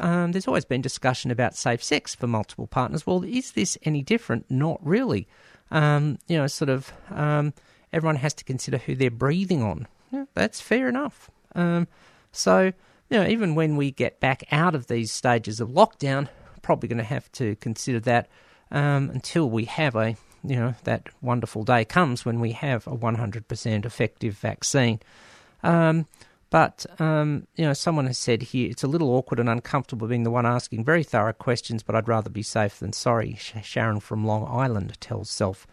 um, 0.01 0.31
there's 0.31 0.47
always 0.47 0.65
been 0.65 0.81
discussion 0.81 1.31
about 1.31 1.55
safe 1.55 1.83
sex 1.83 2.15
for 2.15 2.27
multiple 2.27 2.67
partners. 2.67 3.05
Well, 3.05 3.23
is 3.23 3.51
this 3.51 3.77
any 3.83 4.01
different? 4.01 4.49
Not 4.49 4.79
really. 4.85 5.27
Um, 5.71 6.17
you 6.27 6.37
know, 6.37 6.47
sort 6.47 6.69
of, 6.69 6.91
um, 7.11 7.53
everyone 7.91 8.15
has 8.17 8.33
to 8.35 8.43
consider 8.43 8.77
who 8.77 8.95
they're 8.95 9.11
breathing 9.11 9.61
on. 9.61 9.87
Yeah, 10.11 10.25
that's 10.33 10.61
fair 10.61 10.87
enough. 10.87 11.29
Um, 11.55 11.87
so, 12.31 12.71
you 13.09 13.17
know, 13.19 13.27
even 13.27 13.55
when 13.55 13.75
we 13.75 13.91
get 13.91 14.19
back 14.19 14.43
out 14.51 14.75
of 14.75 14.87
these 14.87 15.11
stages 15.11 15.59
of 15.59 15.69
lockdown, 15.69 16.29
probably 16.61 16.89
going 16.89 16.97
to 16.97 17.03
have 17.03 17.31
to 17.33 17.55
consider 17.57 17.99
that 18.01 18.27
um, 18.71 19.09
until 19.09 19.49
we 19.49 19.65
have 19.65 19.95
a, 19.95 20.15
you 20.43 20.55
know, 20.55 20.75
that 20.83 21.09
wonderful 21.21 21.63
day 21.63 21.85
comes 21.85 22.25
when 22.25 22.39
we 22.39 22.51
have 22.51 22.85
a 22.87 22.95
100% 22.95 23.85
effective 23.85 24.37
vaccine. 24.37 24.99
Um, 25.63 26.07
but, 26.49 26.85
um, 26.99 27.47
you 27.55 27.65
know, 27.65 27.73
someone 27.73 28.07
has 28.07 28.17
said 28.17 28.41
here 28.41 28.69
it's 28.69 28.83
a 28.83 28.87
little 28.87 29.09
awkward 29.09 29.39
and 29.39 29.49
uncomfortable 29.49 30.07
being 30.07 30.23
the 30.23 30.31
one 30.31 30.45
asking 30.45 30.85
very 30.85 31.03
thorough 31.03 31.33
questions, 31.33 31.83
but 31.83 31.95
I'd 31.95 32.07
rather 32.07 32.29
be 32.29 32.43
safe 32.43 32.79
than 32.79 32.93
sorry, 32.93 33.37
Sharon 33.63 33.99
from 33.99 34.25
Long 34.25 34.47
Island 34.47 34.99
tells 35.01 35.29
Self. 35.29 35.67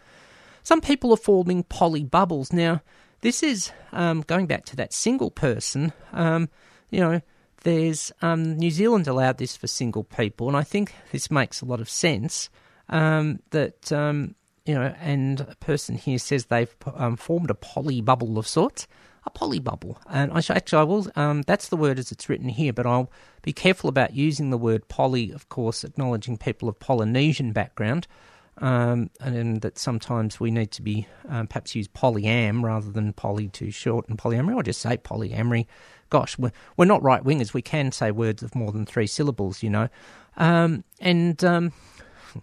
Some 0.63 0.81
people 0.81 1.13
are 1.13 1.17
forming 1.17 1.63
poly 1.63 2.03
bubbles. 2.03 2.51
Now, 2.51 2.81
this 3.21 3.41
is 3.43 3.71
um, 3.91 4.21
going 4.21 4.47
back 4.47 4.65
to 4.65 4.75
that 4.75 4.93
single 4.93 5.31
person, 5.31 5.93
um, 6.11 6.49
you 6.89 6.99
know, 6.99 7.21
there's 7.63 8.11
um, 8.21 8.57
New 8.57 8.69
Zealand 8.69 9.07
allowed 9.07 9.39
this 9.39 9.57
for 9.57 9.67
single 9.67 10.03
people, 10.03 10.47
and 10.47 10.55
I 10.55 10.61
think 10.61 10.93
this 11.11 11.31
makes 11.31 11.61
a 11.61 11.65
lot 11.65 11.81
of 11.81 11.89
sense 11.89 12.49
um, 12.89 13.39
that 13.49 13.91
um, 13.91 14.35
you 14.65 14.75
know, 14.75 14.93
and 14.99 15.41
a 15.41 15.55
person 15.59 15.95
here 15.95 16.19
says 16.19 16.45
they've 16.45 16.75
formed 17.17 17.49
a 17.49 17.55
poly 17.55 18.01
bubble 18.01 18.37
of 18.37 18.47
sorts. 18.47 18.87
A 19.25 19.29
poly 19.31 19.59
bubble, 19.59 19.97
and 20.07 20.31
I 20.31 20.37
actually 20.37 20.79
I 20.79 20.83
will. 20.83 21.07
Um, 21.15 21.41
that's 21.43 21.69
the 21.69 21.77
word 21.77 21.97
as 21.97 22.11
it's 22.11 22.29
written 22.29 22.49
here, 22.49 22.71
but 22.71 22.85
I'll 22.85 23.11
be 23.41 23.53
careful 23.53 23.89
about 23.89 24.13
using 24.13 24.51
the 24.51 24.57
word 24.57 24.87
poly. 24.87 25.31
Of 25.31 25.49
course, 25.49 25.83
acknowledging 25.83 26.37
people 26.37 26.69
of 26.69 26.79
Polynesian 26.79 27.51
background, 27.51 28.05
um, 28.59 29.09
and 29.19 29.61
that 29.61 29.77
sometimes 29.77 30.39
we 30.39 30.51
need 30.51 30.71
to 30.71 30.81
be 30.81 31.07
um, 31.27 31.47
perhaps 31.47 31.75
use 31.75 31.87
polyam 31.87 32.63
rather 32.63 32.91
than 32.91 33.13
poly 33.13 33.47
too 33.47 33.71
short 33.71 34.07
and 34.07 34.17
polyamory, 34.17 34.55
or 34.55 34.63
just 34.63 34.81
say 34.81 34.97
polyamory. 34.97 35.65
Gosh, 36.09 36.37
we're, 36.37 36.51
we're 36.77 36.85
not 36.85 37.01
right 37.01 37.23
wingers. 37.23 37.53
We 37.53 37.61
can 37.61 37.91
say 37.91 38.11
words 38.11 38.43
of 38.43 38.53
more 38.53 38.71
than 38.71 38.85
three 38.85 39.07
syllables, 39.07 39.63
you 39.63 39.71
know. 39.71 39.89
Um, 40.37 40.83
and 40.99 41.43
um, 41.43 41.73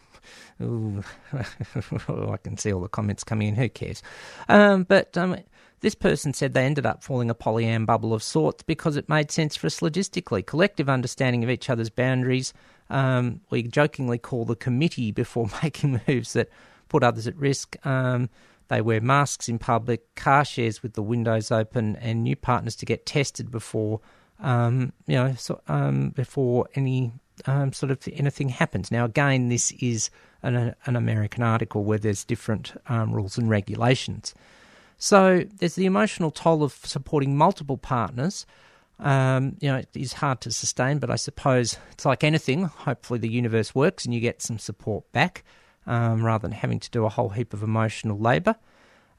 ooh, 0.63 1.03
I 1.33 2.37
can 2.43 2.57
see 2.57 2.73
all 2.73 2.81
the 2.81 2.89
comments 2.89 3.25
coming 3.25 3.49
in. 3.49 3.55
Who 3.55 3.69
cares? 3.69 4.03
Um, 4.49 4.85
but 4.85 5.17
um, 5.17 5.37
this 5.83 5.95
person 5.97 6.33
said 6.33 6.55
they 6.55 6.65
ended 6.65 6.87
up 6.87 7.03
falling 7.03 7.29
a 7.29 7.35
polyam 7.35 7.85
bubble 7.85 8.15
of 8.15 8.23
sorts 8.23 8.63
because 8.63 8.97
it 8.97 9.09
made 9.09 9.31
sense 9.31 9.57
for 9.57 9.67
us 9.67 9.81
logistically. 9.81 10.47
Collective 10.47 10.89
understanding 10.89 11.45
of 11.45 11.51
each 11.51 11.69
other's 11.69 11.91
boundaries. 11.91 12.55
Um, 12.89 13.41
we 13.51 13.65
jokingly 13.65 14.19
call 14.19 14.45
the 14.45 14.57
committee 14.57 15.11
before 15.11 15.49
making 15.63 16.01
moves 16.07 16.33
that 16.35 16.49
put 16.89 17.03
others 17.03 17.27
at 17.27 17.37
risk. 17.37 17.77
Um, 17.85 18.31
they 18.69 18.81
wear 18.81 19.01
masks 19.01 19.49
in 19.49 19.59
public, 19.59 20.15
car 20.15 20.45
shares 20.45 20.83
with 20.83 20.95
the 20.95 21.03
windows 21.03 21.51
open, 21.51 21.97
and 21.97 22.23
new 22.23 22.37
partners 22.37 22.77
to 22.77 22.87
get 22.87 23.05
tested 23.05 23.51
before, 23.51 24.01
um, 24.41 24.93
you 25.07 25.17
know, 25.17 25.35
so, 25.37 25.61
um, 25.69 26.11
before 26.11 26.69
any 26.75 27.13
um, 27.47 27.73
sort 27.73 27.91
of 27.91 28.07
anything 28.13 28.49
happens. 28.49 28.91
Now, 28.91 29.05
again, 29.05 29.49
this 29.49 29.73
is 29.73 30.11
an, 30.43 30.75
an 30.87 30.97
American 30.97 31.43
article 31.43 31.83
where 31.85 31.99
there's 31.99 32.25
different 32.25 32.73
um, 32.89 33.13
rules 33.13 33.37
and 33.37 33.51
regulations. 33.51 34.35
So 35.03 35.43
there's 35.57 35.75
the 35.75 35.87
emotional 35.87 36.31
toll 36.31 36.63
of 36.63 36.75
supporting 36.85 37.37
multiple 37.37 37.77
partners. 37.77 38.47
Um, 39.01 39.57
you 39.61 39.69
know, 39.69 39.79
it 39.79 39.89
is 39.97 40.13
hard 40.13 40.41
to 40.43 40.53
sustain, 40.53 41.01
but 41.01 41.11
I 41.11 41.17
suppose 41.17 41.77
it's 41.91 42.05
like 42.05 42.23
anything. 42.23 42.67
Hopefully, 42.67 43.19
the 43.19 43.29
universe 43.29 43.75
works 43.75 44.05
and 44.05 44.15
you 44.15 44.21
get 44.21 44.41
some 44.41 44.61
support 44.61 45.11
back 45.11 45.43
um, 45.89 46.25
rather 46.25 46.43
than 46.43 46.53
having 46.53 46.79
to 46.79 46.89
do 46.89 47.05
a 47.05 47.09
whole 47.09 47.31
heap 47.31 47.53
of 47.53 47.65
emotional 47.65 48.17
labour. 48.17 48.55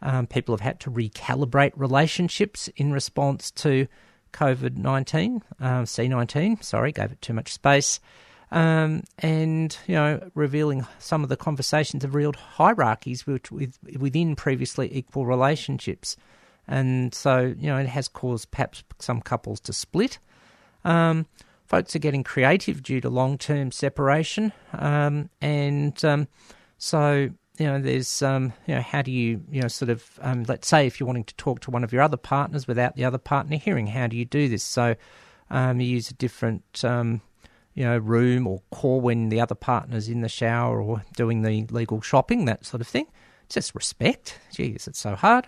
Um, 0.02 0.26
people 0.26 0.54
have 0.54 0.62
had 0.62 0.80
to 0.80 0.90
recalibrate 0.90 1.74
relationships 1.76 2.70
in 2.78 2.94
response 2.94 3.52
to 3.52 3.90
COVID 4.32 4.78
19, 4.78 5.42
um, 5.60 5.84
C19, 5.84 6.64
sorry, 6.64 6.94
gave 6.94 7.12
it 7.12 7.22
too 7.22 7.34
much 7.34 7.52
space. 7.52 8.00
Um, 8.54 9.02
and, 9.18 9.76
you 9.88 9.96
know, 9.96 10.30
revealing 10.36 10.86
some 11.00 11.24
of 11.24 11.30
the 11.30 11.36
conversations 11.36 12.04
of 12.04 12.14
revealed 12.14 12.36
hierarchies 12.36 13.26
with, 13.26 13.52
within 13.52 14.36
previously 14.36 14.96
equal 14.96 15.26
relationships. 15.26 16.16
And 16.68 17.16
so, 17.16 17.56
you 17.58 17.68
know, 17.68 17.78
it 17.78 17.88
has 17.88 18.08
caused 18.08 18.52
perhaps 18.52 18.84
some 19.00 19.22
couples 19.22 19.60
to 19.62 19.74
split. 19.74 20.20
Um, 20.86 21.26
folks 21.66 21.96
are 21.96 22.00
getting 22.00 22.24
creative 22.24 22.84
due 22.84 23.02
to 23.02 23.10
long 23.10 23.40
term 23.40 23.72
separation. 23.72 24.54
Um, 24.74 25.32
and 25.42 26.06
um, 26.06 26.28
so, 26.78 27.32
you 27.58 27.66
know, 27.66 27.82
there's, 27.82 28.22
um, 28.22 28.54
you 28.68 28.76
know, 28.76 28.82
how 28.82 29.02
do 29.02 29.12
you, 29.12 29.42
you 29.52 29.64
know, 29.64 29.68
sort 29.68 29.90
of, 29.90 30.20
um, 30.22 30.44
let's 30.44 30.68
say 30.68 30.86
if 30.86 31.00
you're 31.00 31.08
wanting 31.08 31.24
to 31.24 31.36
talk 31.38 31.60
to 31.62 31.72
one 31.72 31.84
of 31.84 31.92
your 31.92 32.04
other 32.04 32.18
partners 32.18 32.68
without 32.68 32.96
the 32.96 33.04
other 33.04 33.18
partner 33.18 33.58
hearing, 33.58 33.88
how 33.88 34.06
do 34.06 34.16
you 34.16 34.26
do 34.26 34.48
this? 34.48 34.64
So 34.64 34.96
um, 35.50 35.82
you 35.82 35.88
use 35.88 36.12
a 36.12 36.14
different, 36.14 36.86
um, 36.86 37.22
you 37.74 37.84
know, 37.84 37.98
room 37.98 38.48
or 38.48 38.62
call 38.72 39.02
when 39.02 39.30
the 39.30 39.42
other 39.42 39.56
partner's 39.56 40.08
in 40.08 40.22
the 40.22 40.30
shower 40.30 40.82
or 40.82 41.04
doing 41.16 41.42
the 41.42 41.66
legal 41.72 42.02
shopping, 42.02 42.46
that 42.46 42.66
sort 42.66 42.82
of 42.82 42.88
thing. 42.88 43.08
Just 43.50 43.74
respect. 43.76 44.40
Geez, 44.52 44.88
it's 44.88 45.00
so 45.00 45.16
hard. 45.16 45.48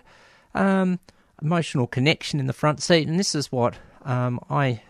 Um, 0.54 0.98
emotional 1.40 1.86
connection 1.86 2.40
in 2.40 2.46
the 2.46 2.52
front 2.52 2.82
seat, 2.82 3.08
and 3.08 3.18
this 3.18 3.34
is 3.34 3.52
what 3.52 3.76
um, 4.04 4.40
I 4.50 4.82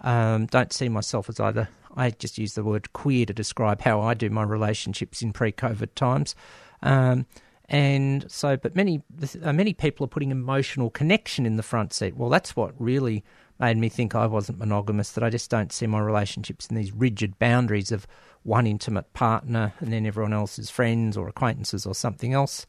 um, 0.00 0.46
don't 0.46 0.72
see 0.72 0.88
myself 0.88 1.28
as 1.28 1.40
either. 1.40 1.68
I 1.96 2.10
just 2.10 2.38
use 2.38 2.54
the 2.54 2.62
word 2.62 2.92
queer 2.92 3.24
to 3.26 3.32
describe 3.32 3.80
how 3.80 4.00
I 4.00 4.14
do 4.14 4.28
my 4.28 4.42
relationships 4.42 5.22
in 5.22 5.32
pre-COVID 5.32 5.94
times. 5.94 6.34
Um, 6.82 7.26
and 7.68 8.30
so, 8.30 8.56
but 8.56 8.76
many 8.76 9.02
uh, 9.42 9.52
many 9.52 9.72
people 9.72 10.04
are 10.04 10.08
putting 10.08 10.30
emotional 10.30 10.90
connection 10.90 11.46
in 11.46 11.56
the 11.56 11.62
front 11.64 11.92
seat. 11.92 12.16
Well, 12.16 12.28
that's 12.28 12.54
what 12.54 12.74
really 12.78 13.24
made 13.58 13.76
me 13.76 13.88
think 13.88 14.14
I 14.14 14.26
wasn't 14.26 14.58
monogamous. 14.58 15.12
That 15.12 15.24
I 15.24 15.30
just 15.30 15.50
don't 15.50 15.72
see 15.72 15.86
my 15.86 16.00
relationships 16.00 16.66
in 16.66 16.76
these 16.76 16.92
rigid 16.92 17.38
boundaries 17.38 17.92
of 17.92 18.06
one 18.42 18.66
intimate 18.66 19.12
partner 19.12 19.74
and 19.80 19.92
then 19.92 20.06
everyone 20.06 20.32
else's 20.32 20.70
friends 20.70 21.16
or 21.16 21.28
acquaintances 21.28 21.86
or 21.86 21.94
something 21.94 22.32
else. 22.32 22.66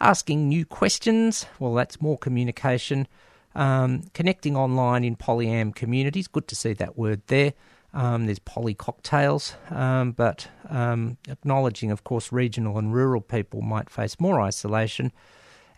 Asking 0.00 0.48
new 0.48 0.64
questions. 0.64 1.46
Well, 1.58 1.74
that's 1.74 2.00
more 2.00 2.18
communication. 2.18 3.08
Um, 3.54 4.04
connecting 4.14 4.56
online 4.56 5.02
in 5.02 5.16
polyam 5.16 5.74
communities. 5.74 6.28
Good 6.28 6.46
to 6.48 6.54
see 6.54 6.72
that 6.74 6.96
word 6.96 7.22
there. 7.26 7.54
Um, 7.94 8.26
there's 8.26 8.38
poly 8.38 8.74
cocktails, 8.74 9.54
um, 9.70 10.12
but 10.12 10.46
um, 10.68 11.16
acknowledging, 11.26 11.90
of 11.90 12.04
course, 12.04 12.30
regional 12.30 12.76
and 12.76 12.92
rural 12.92 13.22
people 13.22 13.62
might 13.62 13.88
face 13.88 14.20
more 14.20 14.40
isolation. 14.42 15.10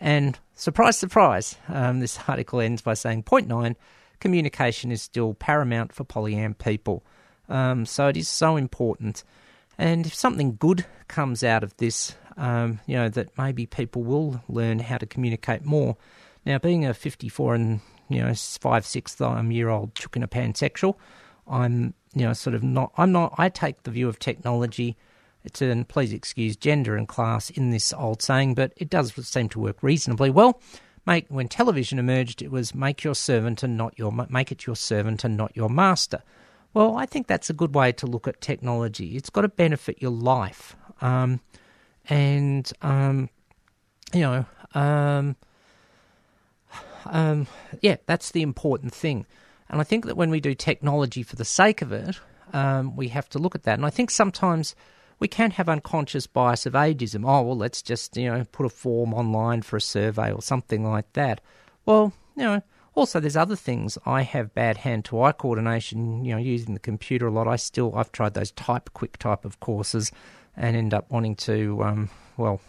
And 0.00 0.38
surprise, 0.54 0.98
surprise, 0.98 1.56
um, 1.68 2.00
this 2.00 2.18
article 2.26 2.60
ends 2.60 2.82
by 2.82 2.94
saying 2.94 3.22
point 3.22 3.46
nine, 3.46 3.76
communication 4.20 4.92
is 4.92 5.02
still 5.02 5.34
paramount 5.34 5.92
for 5.92 6.04
polyam 6.04 6.56
people. 6.56 7.02
Um, 7.48 7.84
so 7.84 8.08
it 8.08 8.16
is 8.16 8.28
so 8.28 8.56
important. 8.56 9.24
And 9.76 10.06
if 10.06 10.14
something 10.14 10.56
good 10.56 10.86
comes 11.08 11.42
out 11.42 11.64
of 11.64 11.76
this, 11.78 12.14
um, 12.36 12.80
you 12.86 12.96
know, 12.96 13.08
that 13.08 13.36
maybe 13.36 13.66
people 13.66 14.02
will 14.02 14.42
learn 14.48 14.78
how 14.78 14.98
to 14.98 15.06
communicate 15.06 15.64
more. 15.64 15.96
Now, 16.46 16.58
being 16.58 16.86
a 16.86 16.94
54 16.94 17.54
and, 17.54 17.80
you 18.08 18.20
know, 18.20 18.32
five, 18.34 18.86
six 18.86 19.16
year 19.18 19.68
old 19.68 19.94
chook 19.94 20.16
in 20.16 20.22
a 20.22 20.28
pansexual, 20.28 20.96
I'm, 21.48 21.94
you 22.14 22.26
know, 22.26 22.32
sort 22.32 22.54
of 22.54 22.62
not, 22.62 22.92
I'm 22.96 23.12
not, 23.12 23.34
I 23.38 23.48
take 23.48 23.82
the 23.82 23.90
view 23.90 24.08
of 24.08 24.18
technology. 24.18 24.96
It's 25.44 25.62
an, 25.62 25.84
please 25.86 26.12
excuse 26.12 26.56
gender 26.56 26.96
and 26.96 27.08
class 27.08 27.50
in 27.50 27.70
this 27.70 27.92
old 27.92 28.22
saying, 28.22 28.54
but 28.54 28.72
it 28.76 28.90
does 28.90 29.12
seem 29.26 29.48
to 29.50 29.58
work 29.60 29.82
reasonably 29.82 30.30
well. 30.30 30.60
Make, 31.06 31.26
when 31.28 31.48
television 31.48 31.98
emerged, 31.98 32.42
it 32.42 32.50
was 32.50 32.74
make 32.74 33.02
your 33.02 33.14
servant 33.14 33.62
and 33.62 33.76
not 33.76 33.98
your, 33.98 34.12
make 34.28 34.52
it 34.52 34.66
your 34.66 34.76
servant 34.76 35.24
and 35.24 35.36
not 35.36 35.56
your 35.56 35.70
master. 35.70 36.22
Well, 36.72 36.96
I 36.96 37.06
think 37.06 37.26
that's 37.26 37.50
a 37.50 37.54
good 37.54 37.74
way 37.74 37.92
to 37.92 38.06
look 38.06 38.28
at 38.28 38.40
technology. 38.40 39.16
It's 39.16 39.30
got 39.30 39.42
to 39.42 39.48
benefit 39.48 40.00
your 40.00 40.12
life. 40.12 40.76
Um, 41.00 41.40
and, 42.08 42.70
um, 42.82 43.28
you 44.12 44.20
know, 44.20 44.44
um, 44.74 45.36
um, 47.06 47.46
yeah, 47.80 47.96
that's 48.06 48.30
the 48.30 48.42
important 48.42 48.94
thing. 48.94 49.26
And 49.68 49.80
I 49.80 49.84
think 49.84 50.06
that 50.06 50.16
when 50.16 50.30
we 50.30 50.40
do 50.40 50.54
technology 50.54 51.22
for 51.22 51.36
the 51.36 51.44
sake 51.44 51.82
of 51.82 51.92
it, 51.92 52.20
um, 52.52 52.96
we 52.96 53.08
have 53.08 53.28
to 53.30 53.38
look 53.38 53.54
at 53.54 53.62
that. 53.64 53.78
And 53.78 53.86
I 53.86 53.90
think 53.90 54.10
sometimes 54.10 54.74
we 55.20 55.28
can 55.28 55.52
have 55.52 55.68
unconscious 55.68 56.26
bias 56.26 56.66
of 56.66 56.72
ageism. 56.72 57.24
Oh, 57.24 57.42
well, 57.42 57.56
let's 57.56 57.82
just, 57.82 58.16
you 58.16 58.30
know, 58.30 58.44
put 58.50 58.66
a 58.66 58.70
form 58.70 59.14
online 59.14 59.62
for 59.62 59.76
a 59.76 59.80
survey 59.80 60.32
or 60.32 60.42
something 60.42 60.84
like 60.84 61.12
that. 61.12 61.40
Well, 61.84 62.12
you 62.34 62.42
know, 62.42 62.62
also 62.94 63.20
there's 63.20 63.36
other 63.36 63.54
things. 63.54 63.98
I 64.06 64.22
have 64.22 64.54
bad 64.54 64.78
hand 64.78 65.04
to 65.06 65.22
eye 65.22 65.32
coordination, 65.32 66.24
you 66.24 66.32
know, 66.32 66.40
using 66.40 66.74
the 66.74 66.80
computer 66.80 67.26
a 67.26 67.30
lot. 67.30 67.46
I 67.46 67.56
still, 67.56 67.94
I've 67.94 68.10
tried 68.12 68.34
those 68.34 68.50
type, 68.52 68.90
quick 68.94 69.18
type 69.18 69.44
of 69.44 69.60
courses 69.60 70.10
and 70.56 70.74
end 70.74 70.94
up 70.94 71.10
wanting 71.10 71.36
to, 71.36 71.82
um, 71.84 72.10
well, 72.36 72.60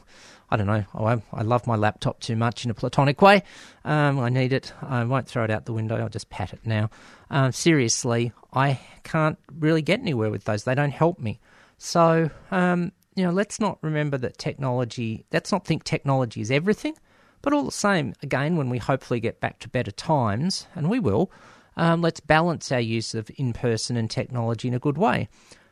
I 0.50 0.58
don't 0.58 0.68
know. 0.68 0.84
I, 0.94 1.22
I 1.34 1.44
love 1.44 1.66
my 1.66 1.78
laptop 1.78 2.20
too 2.20 2.36
much 2.36 2.66
in 2.66 2.72
a 2.72 2.74
platonic 2.74 3.22
way. 3.22 3.44
Um, 3.86 4.20
I 4.20 4.28
need 4.28 4.52
it. 4.52 4.74
I 4.82 5.06
won't 5.06 5.26
throw 5.26 5.46
it 5.46 5.50
out 5.50 5.66
the 5.66 5.72
window. 5.72 5.96
I'll 5.96 6.10
just 6.10 6.30
pat 6.30 6.52
it 6.52 6.60
now. 6.66 6.90
Um, 7.30 7.54
seriously, 7.54 8.34
I 8.54 8.82
can't 9.04 9.40
really 9.58 9.82
get 9.82 10.02
anywhere 10.02 10.30
with 10.30 10.44
those. 10.44 10.66
They 10.66 10.76
don't 10.76 10.92
help 10.92 11.20
me. 11.20 11.40
So, 11.84 12.30
um, 12.52 12.92
you 13.16 13.24
know, 13.24 13.32
let's 13.32 13.60
not 13.60 13.80
remember 13.82 14.16
that 14.20 14.38
technology, 14.38 15.26
let's 15.34 15.52
not 15.52 15.66
think 15.66 15.84
technology 15.84 16.40
is 16.40 16.52
everything. 16.52 16.94
But 17.42 17.54
all 17.54 17.64
the 17.64 17.72
same, 17.72 18.14
again, 18.22 18.56
when 18.56 18.70
we 18.70 18.78
hopefully 18.78 19.20
get 19.20 19.40
back 19.40 19.58
to 19.60 19.68
better 19.68 19.90
times, 19.90 20.68
and 20.76 20.92
we 20.92 21.00
will, 21.00 21.32
um, 21.76 22.04
let's 22.04 22.20
balance 22.20 22.72
our 22.72 22.80
use 22.80 23.16
of 23.16 23.32
in 23.36 23.52
person 23.52 23.98
and 23.98 24.12
technology 24.12 24.68
in 24.68 24.76
a 24.76 24.80
good 24.80 25.00
way. 25.00 25.28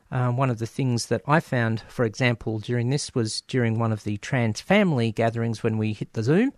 Um, 0.09 0.35
one 0.35 0.49
of 0.49 0.57
the 0.57 0.65
things 0.65 1.05
that 1.05 1.21
I 1.27 1.39
found, 1.39 1.81
for 1.81 2.05
example, 2.05 2.57
during 2.57 2.89
this 2.89 3.13
was 3.13 3.41
during 3.41 3.77
one 3.77 3.91
of 3.91 4.03
the 4.03 4.17
trans 4.17 4.61
family 4.61 5.11
gatherings 5.11 5.61
when 5.61 5.77
we 5.77 5.93
hit 5.93 6.13
the 6.13 6.23
Zoom. 6.23 6.53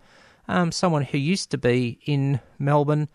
Um, 0.48 0.72
someone 0.72 1.02
who 1.02 1.18
used 1.18 1.50
to 1.50 1.58
be 1.58 1.98
in 2.06 2.40
Melbourne, 2.58 3.10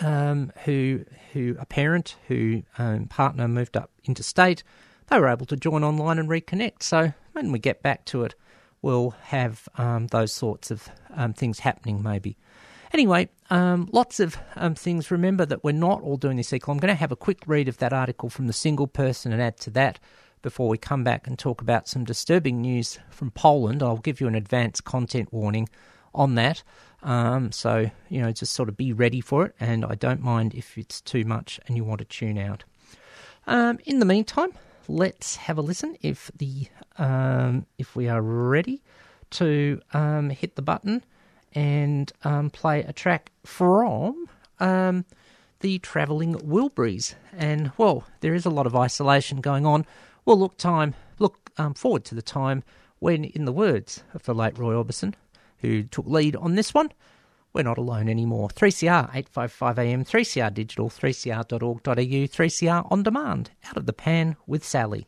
um, 0.00 0.06
um 0.06 0.52
who 0.64 1.04
who 1.32 1.56
a 1.58 1.66
parent 1.66 2.16
who 2.28 2.62
um, 2.78 3.06
partner 3.06 3.48
moved 3.48 3.76
up 3.76 3.90
interstate, 4.04 4.62
they 5.08 5.18
were 5.18 5.28
able 5.28 5.46
to 5.46 5.56
join 5.56 5.84
online 5.84 6.18
and 6.18 6.28
reconnect. 6.28 6.82
So 6.82 7.12
when 7.32 7.52
we 7.52 7.58
get 7.58 7.82
back 7.82 8.04
to 8.06 8.24
it, 8.24 8.34
we'll 8.82 9.14
have 9.22 9.68
um, 9.78 10.08
those 10.08 10.32
sorts 10.32 10.70
of 10.70 10.88
things 11.36 11.60
happening 11.60 12.02
maybe. 12.02 12.36
Anyway, 12.92 13.28
um, 13.48 13.88
lots 13.92 14.20
of 14.20 14.36
um, 14.56 14.74
things. 14.74 15.10
Remember 15.10 15.46
that 15.46 15.64
we're 15.64 15.72
not 15.72 16.02
all 16.02 16.18
doing 16.18 16.36
this 16.36 16.52
equal. 16.52 16.72
I'm 16.72 16.78
going 16.78 16.88
to 16.88 16.94
have 16.94 17.12
a 17.12 17.16
quick 17.16 17.38
read 17.46 17.68
of 17.68 17.78
that 17.78 17.92
article 17.92 18.28
from 18.28 18.48
the 18.48 18.52
single 18.52 18.86
person 18.86 19.32
and 19.32 19.40
add 19.40 19.56
to 19.60 19.70
that 19.70 19.98
before 20.42 20.68
we 20.68 20.76
come 20.76 21.02
back 21.02 21.26
and 21.26 21.38
talk 21.38 21.62
about 21.62 21.88
some 21.88 22.04
disturbing 22.04 22.60
news 22.60 22.98
from 23.10 23.30
Poland. 23.30 23.82
I'll 23.82 23.96
give 23.96 24.20
you 24.20 24.26
an 24.26 24.34
advance 24.34 24.80
content 24.82 25.32
warning 25.32 25.70
on 26.14 26.34
that. 26.34 26.62
Um, 27.02 27.52
so, 27.52 27.90
you 28.08 28.22
know, 28.22 28.32
just 28.32 28.52
sort 28.52 28.68
of 28.68 28.76
be 28.76 28.92
ready 28.92 29.20
for 29.20 29.46
it. 29.46 29.54
And 29.58 29.84
I 29.84 29.94
don't 29.94 30.20
mind 30.20 30.54
if 30.54 30.78
it's 30.78 31.00
too 31.00 31.24
much 31.24 31.58
and 31.66 31.76
you 31.76 31.84
want 31.84 31.98
to 31.98 32.04
tune 32.04 32.38
out. 32.38 32.64
Um, 33.46 33.78
in 33.84 33.98
the 33.98 34.04
meantime, 34.04 34.52
let's 34.88 35.36
have 35.36 35.58
a 35.58 35.62
listen 35.62 35.96
if 36.00 36.30
the 36.36 36.68
um, 36.98 37.66
if 37.78 37.96
we 37.96 38.08
are 38.08 38.22
ready 38.22 38.82
to 39.30 39.80
um, 39.94 40.30
hit 40.30 40.54
the 40.54 40.62
button 40.62 41.02
and 41.54 42.12
um, 42.24 42.50
play 42.50 42.82
a 42.82 42.92
track 42.92 43.32
from 43.44 44.28
um, 44.60 45.04
the 45.60 45.78
Travelling 45.80 46.34
Wilburys. 46.34 47.14
And 47.36 47.72
well, 47.76 48.04
there 48.20 48.34
is 48.34 48.46
a 48.46 48.50
lot 48.50 48.66
of 48.66 48.76
isolation 48.76 49.40
going 49.40 49.66
on. 49.66 49.86
We'll 50.24 50.38
look 50.38 50.56
time 50.56 50.94
look 51.22 51.50
forward 51.74 52.04
to 52.06 52.14
the 52.14 52.22
time 52.22 52.62
when, 52.98 53.24
in 53.24 53.44
the 53.46 53.52
words 53.52 54.04
of 54.14 54.24
the 54.24 54.34
late 54.34 54.58
Roy 54.58 54.74
Orbison, 54.74 55.14
who 55.62 55.84
took 55.84 56.06
lead 56.06 56.36
on 56.36 56.54
this 56.54 56.74
one, 56.74 56.92
we're 57.52 57.62
not 57.62 57.78
alone 57.78 58.08
anymore. 58.08 58.48
3CR 58.48 59.04
855 59.14 59.78
AM, 59.78 60.04
3CR 60.04 60.52
digital, 60.52 60.88
3cr.org.au, 60.88 61.92
3CR 61.94 62.86
on 62.90 63.02
demand. 63.02 63.50
Out 63.64 63.76
of 63.76 63.86
the 63.86 63.92
pan 63.92 64.36
with 64.46 64.64
Sally. 64.64 65.06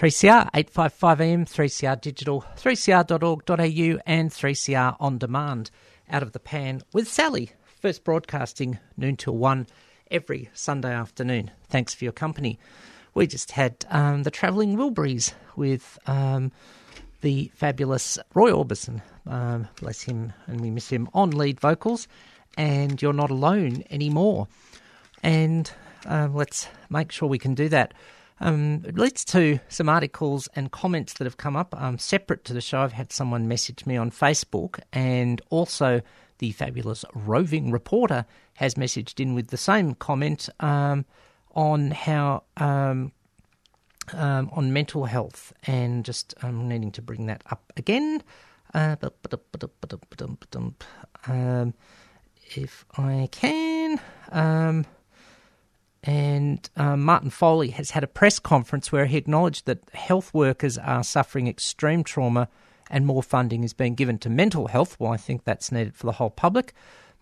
3CR, 0.00 0.48
855 0.54 1.20
AM, 1.20 1.44
3CR 1.44 2.00
Digital, 2.00 2.42
3cr.org.au, 2.56 4.00
and 4.06 4.30
3CR 4.30 4.96
On 4.98 5.18
Demand. 5.18 5.70
Out 6.08 6.22
of 6.22 6.32
the 6.32 6.38
pan 6.38 6.80
with 6.94 7.06
Sally. 7.06 7.50
First 7.82 8.02
broadcasting 8.02 8.78
noon 8.96 9.18
till 9.18 9.36
1 9.36 9.66
every 10.10 10.48
Sunday 10.54 10.94
afternoon. 10.94 11.50
Thanks 11.68 11.92
for 11.92 12.04
your 12.04 12.14
company. 12.14 12.58
We 13.12 13.26
just 13.26 13.50
had 13.50 13.84
um, 13.90 14.22
the 14.22 14.30
Travelling 14.30 14.78
Wilburys 14.78 15.34
with 15.54 15.98
um, 16.06 16.50
the 17.20 17.52
fabulous 17.54 18.18
Roy 18.32 18.52
Orbison. 18.52 19.02
Um, 19.26 19.68
bless 19.82 20.00
him, 20.00 20.32
and 20.46 20.62
we 20.62 20.70
miss 20.70 20.88
him 20.88 21.10
on 21.12 21.32
lead 21.32 21.60
vocals. 21.60 22.08
And 22.56 23.02
you're 23.02 23.12
not 23.12 23.30
alone 23.30 23.84
anymore. 23.90 24.48
And 25.22 25.70
um, 26.06 26.34
let's 26.34 26.68
make 26.88 27.12
sure 27.12 27.28
we 27.28 27.38
can 27.38 27.54
do 27.54 27.68
that. 27.68 27.92
Um, 28.40 28.82
it 28.86 28.96
leads 28.96 29.24
to 29.26 29.60
some 29.68 29.88
articles 29.88 30.48
and 30.54 30.72
comments 30.72 31.14
that 31.14 31.24
have 31.24 31.36
come 31.36 31.56
up 31.56 31.74
um, 31.80 31.98
separate 31.98 32.44
to 32.46 32.54
the 32.54 32.60
show. 32.60 32.80
I've 32.80 32.92
had 32.92 33.12
someone 33.12 33.48
message 33.48 33.84
me 33.86 33.96
on 33.96 34.10
Facebook, 34.10 34.80
and 34.92 35.42
also 35.50 36.00
the 36.38 36.52
fabulous 36.52 37.04
roving 37.14 37.70
reporter 37.70 38.24
has 38.54 38.74
messaged 38.74 39.20
in 39.20 39.34
with 39.34 39.48
the 39.48 39.56
same 39.56 39.94
comment 39.94 40.48
um, 40.60 41.04
on 41.54 41.90
how 41.90 42.44
um, 42.56 43.12
um, 44.14 44.50
on 44.52 44.72
mental 44.72 45.04
health 45.04 45.52
and 45.66 46.04
just 46.04 46.34
um, 46.42 46.68
needing 46.68 46.92
to 46.92 47.02
bring 47.02 47.26
that 47.26 47.42
up 47.50 47.72
again. 47.76 48.22
Uh, 48.72 48.96
if 52.56 52.84
I 52.96 53.28
can. 53.30 54.00
And 56.02 56.68
uh, 56.76 56.96
Martin 56.96 57.30
Foley 57.30 57.70
has 57.70 57.90
had 57.90 58.04
a 58.04 58.08
press 58.08 58.38
conference 58.38 58.90
where 58.90 59.06
he 59.06 59.18
acknowledged 59.18 59.66
that 59.66 59.88
health 59.92 60.32
workers 60.32 60.78
are 60.78 61.04
suffering 61.04 61.46
extreme 61.46 62.04
trauma 62.04 62.48
and 62.90 63.06
more 63.06 63.22
funding 63.22 63.64
is 63.64 63.72
being 63.72 63.94
given 63.94 64.18
to 64.18 64.30
mental 64.30 64.68
health. 64.68 64.96
Well, 64.98 65.12
I 65.12 65.16
think 65.16 65.44
that's 65.44 65.70
needed 65.70 65.94
for 65.94 66.06
the 66.06 66.12
whole 66.12 66.30
public. 66.30 66.72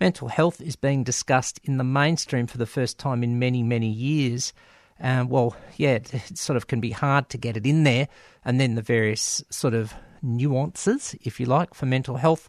Mental 0.01 0.29
health 0.29 0.61
is 0.61 0.77
being 0.77 1.03
discussed 1.03 1.61
in 1.65 1.77
the 1.77 1.85
mainstream 1.85 2.47
for 2.47 2.59
the 2.59 2.67
first 2.67 2.99
time 2.99 3.25
in 3.25 3.39
many, 3.39 3.63
many 3.63 3.89
years. 3.89 4.53
Um, 5.01 5.29
well, 5.29 5.57
yeah, 5.77 5.95
it, 5.95 6.15
it 6.15 6.39
sort 6.39 6.57
of 6.57 6.69
can 6.69 6.81
be 6.81 6.93
hard 6.93 7.29
to 7.31 7.39
get 7.39 7.57
it 7.57 7.67
in 7.67 7.85
there, 7.85 8.09
and 8.45 8.61
then 8.61 8.75
the 8.75 8.83
various 8.83 9.43
sort 9.51 9.75
of 9.75 9.93
nuances, 10.23 11.15
if 11.23 11.39
you 11.39 11.47
like, 11.47 11.75
for 11.75 11.87
mental 11.87 12.17
health. 12.17 12.49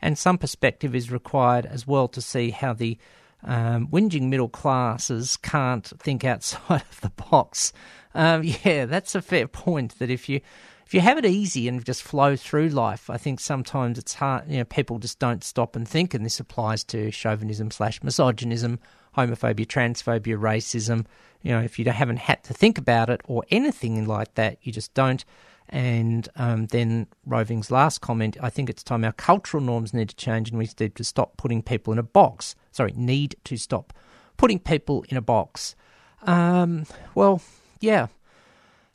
And 0.00 0.18
some 0.18 0.38
perspective 0.38 0.94
is 0.94 1.10
required 1.10 1.66
as 1.66 1.86
well 1.86 2.08
to 2.08 2.20
see 2.20 2.50
how 2.50 2.72
the 2.72 2.98
um, 3.44 3.88
whinging 3.88 4.28
middle 4.28 4.48
classes 4.48 5.36
can't 5.36 5.86
think 5.98 6.24
outside 6.24 6.82
of 6.90 7.00
the 7.00 7.10
box. 7.10 7.72
Um, 8.14 8.42
yeah, 8.42 8.86
that's 8.86 9.14
a 9.14 9.22
fair 9.22 9.46
point. 9.46 9.98
That 9.98 10.10
if 10.10 10.28
you 10.28 10.40
if 10.86 10.94
you 10.94 11.00
have 11.00 11.18
it 11.18 11.26
easy 11.26 11.68
and 11.68 11.84
just 11.84 12.02
flow 12.02 12.34
through 12.34 12.70
life, 12.70 13.10
I 13.10 13.18
think 13.18 13.40
sometimes 13.40 13.98
it's 13.98 14.14
hard. 14.14 14.50
You 14.50 14.58
know, 14.58 14.64
people 14.64 14.98
just 14.98 15.18
don't 15.18 15.44
stop 15.44 15.76
and 15.76 15.86
think, 15.86 16.14
and 16.14 16.24
this 16.24 16.40
applies 16.40 16.82
to 16.84 17.10
chauvinism 17.10 17.70
slash 17.70 18.02
misogynism, 18.02 18.78
homophobia, 19.16 19.66
transphobia, 19.66 20.38
racism. 20.38 21.04
You 21.42 21.52
know, 21.52 21.60
if 21.60 21.78
you 21.78 21.84
haven't 21.84 22.20
had 22.20 22.42
to 22.44 22.54
think 22.54 22.78
about 22.78 23.10
it 23.10 23.20
or 23.26 23.44
anything 23.50 24.06
like 24.06 24.34
that, 24.34 24.58
you 24.62 24.72
just 24.72 24.94
don't. 24.94 25.24
And 25.70 26.28
um, 26.36 26.66
then 26.66 27.06
Roving's 27.26 27.70
last 27.70 28.00
comment, 28.00 28.36
I 28.40 28.50
think 28.50 28.70
it's 28.70 28.82
time 28.82 29.04
our 29.04 29.12
cultural 29.12 29.62
norms 29.62 29.92
need 29.92 30.08
to 30.08 30.16
change 30.16 30.48
and 30.48 30.58
we 30.58 30.68
need 30.80 30.94
to 30.94 31.04
stop 31.04 31.36
putting 31.36 31.62
people 31.62 31.92
in 31.92 31.98
a 31.98 32.02
box. 32.02 32.54
Sorry, 32.72 32.92
need 32.96 33.36
to 33.44 33.56
stop 33.56 33.92
putting 34.36 34.58
people 34.58 35.04
in 35.08 35.16
a 35.16 35.22
box. 35.22 35.76
Um, 36.22 36.86
well, 37.14 37.42
yeah, 37.80 38.06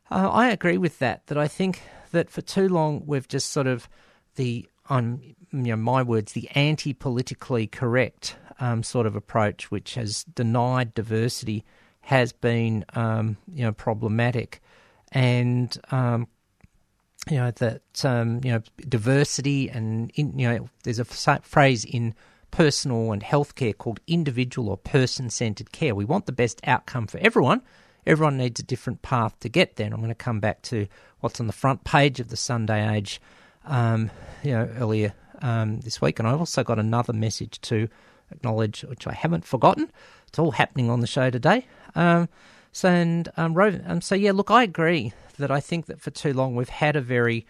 uh, 0.10 0.30
I 0.30 0.50
agree 0.50 0.78
with 0.78 1.00
that. 1.00 1.28
That 1.28 1.38
I 1.38 1.48
think 1.48 1.82
that 2.12 2.30
for 2.30 2.42
too 2.42 2.68
long 2.68 3.04
we've 3.06 3.28
just 3.28 3.52
sort 3.52 3.68
of 3.68 3.88
the 4.36 4.68
on 4.90 5.36
you 5.52 5.62
know 5.62 5.76
my 5.76 6.04
words 6.04 6.34
the 6.34 6.50
anti-politically 6.56 7.68
correct 7.68 8.36
um, 8.60 8.84
sort 8.84 9.06
of 9.06 9.16
approach, 9.16 9.72
which 9.72 9.96
has 9.96 10.24
denied 10.24 10.94
diversity, 10.94 11.64
has 12.02 12.32
been 12.32 12.86
um, 12.94 13.38
you 13.54 13.64
know 13.64 13.72
problematic, 13.72 14.62
and 15.12 15.78
um, 15.92 16.28
you 17.30 17.38
know 17.38 17.52
that 17.52 18.06
um, 18.06 18.42
you 18.44 18.52
know 18.52 18.62
diversity 18.88 19.70
and 19.70 20.12
in, 20.16 20.38
you 20.38 20.48
know 20.48 20.70
there's 20.84 21.00
a 21.00 21.06
phrase 21.06 21.86
in 21.86 22.14
personal 22.52 23.12
and 23.12 23.24
healthcare 23.24 23.76
called 23.76 24.00
individual 24.06 24.70
or 24.70 24.78
person-centered 24.78 25.72
care. 25.72 25.96
We 25.96 26.06
want 26.06 26.28
the 26.28 26.32
best 26.32 26.62
outcome 26.66 27.08
for 27.08 27.18
everyone. 27.18 27.64
Everyone 28.06 28.38
needs 28.38 28.60
a 28.60 28.64
different 28.64 29.02
path 29.02 29.40
to 29.40 29.50
get 29.50 29.76
there. 29.76 29.86
And 29.86 29.94
I'm 29.94 30.02
going 30.02 30.10
to 30.10 30.16
come 30.16 30.40
back 30.40 30.62
to 30.64 30.88
what's 31.22 31.40
on 31.40 31.48
the 31.48 31.54
front 31.54 31.84
page 31.84 32.20
of 32.20 32.30
the 32.30 32.38
Sunday 32.38 32.96
Age, 32.96 33.20
um, 33.66 34.12
you 34.44 34.52
know, 34.52 34.70
earlier 34.78 35.14
um, 35.42 35.80
this 35.80 36.00
week. 36.00 36.20
And 36.20 36.28
I've 36.28 36.40
also 36.40 36.64
got 36.64 36.78
another 36.78 37.14
message 37.14 37.60
to 37.62 37.88
acknowledge, 38.32 38.84
which 38.84 39.08
I 39.08 39.14
haven't 39.14 39.46
forgotten. 39.46 39.92
It's 40.28 40.38
all 40.38 40.52
happening 40.52 40.92
on 40.92 41.00
the 41.00 41.08
show 41.08 41.32
today. 41.32 41.66
Um, 41.96 42.30
so 42.74 42.90
and 42.90 43.30
um, 43.38 43.58
um, 43.58 44.02
so 44.02 44.16
yeah, 44.16 44.32
look, 44.32 44.52
I 44.52 44.64
agree 44.64 45.14
that 45.38 45.52
I 45.52 45.60
think 45.60 45.86
that 45.86 46.02
for 46.02 46.12
too 46.12 46.34
long 46.34 46.56
we've 46.56 46.70
had 46.70 46.96
a 46.96 47.02
very 47.02 47.46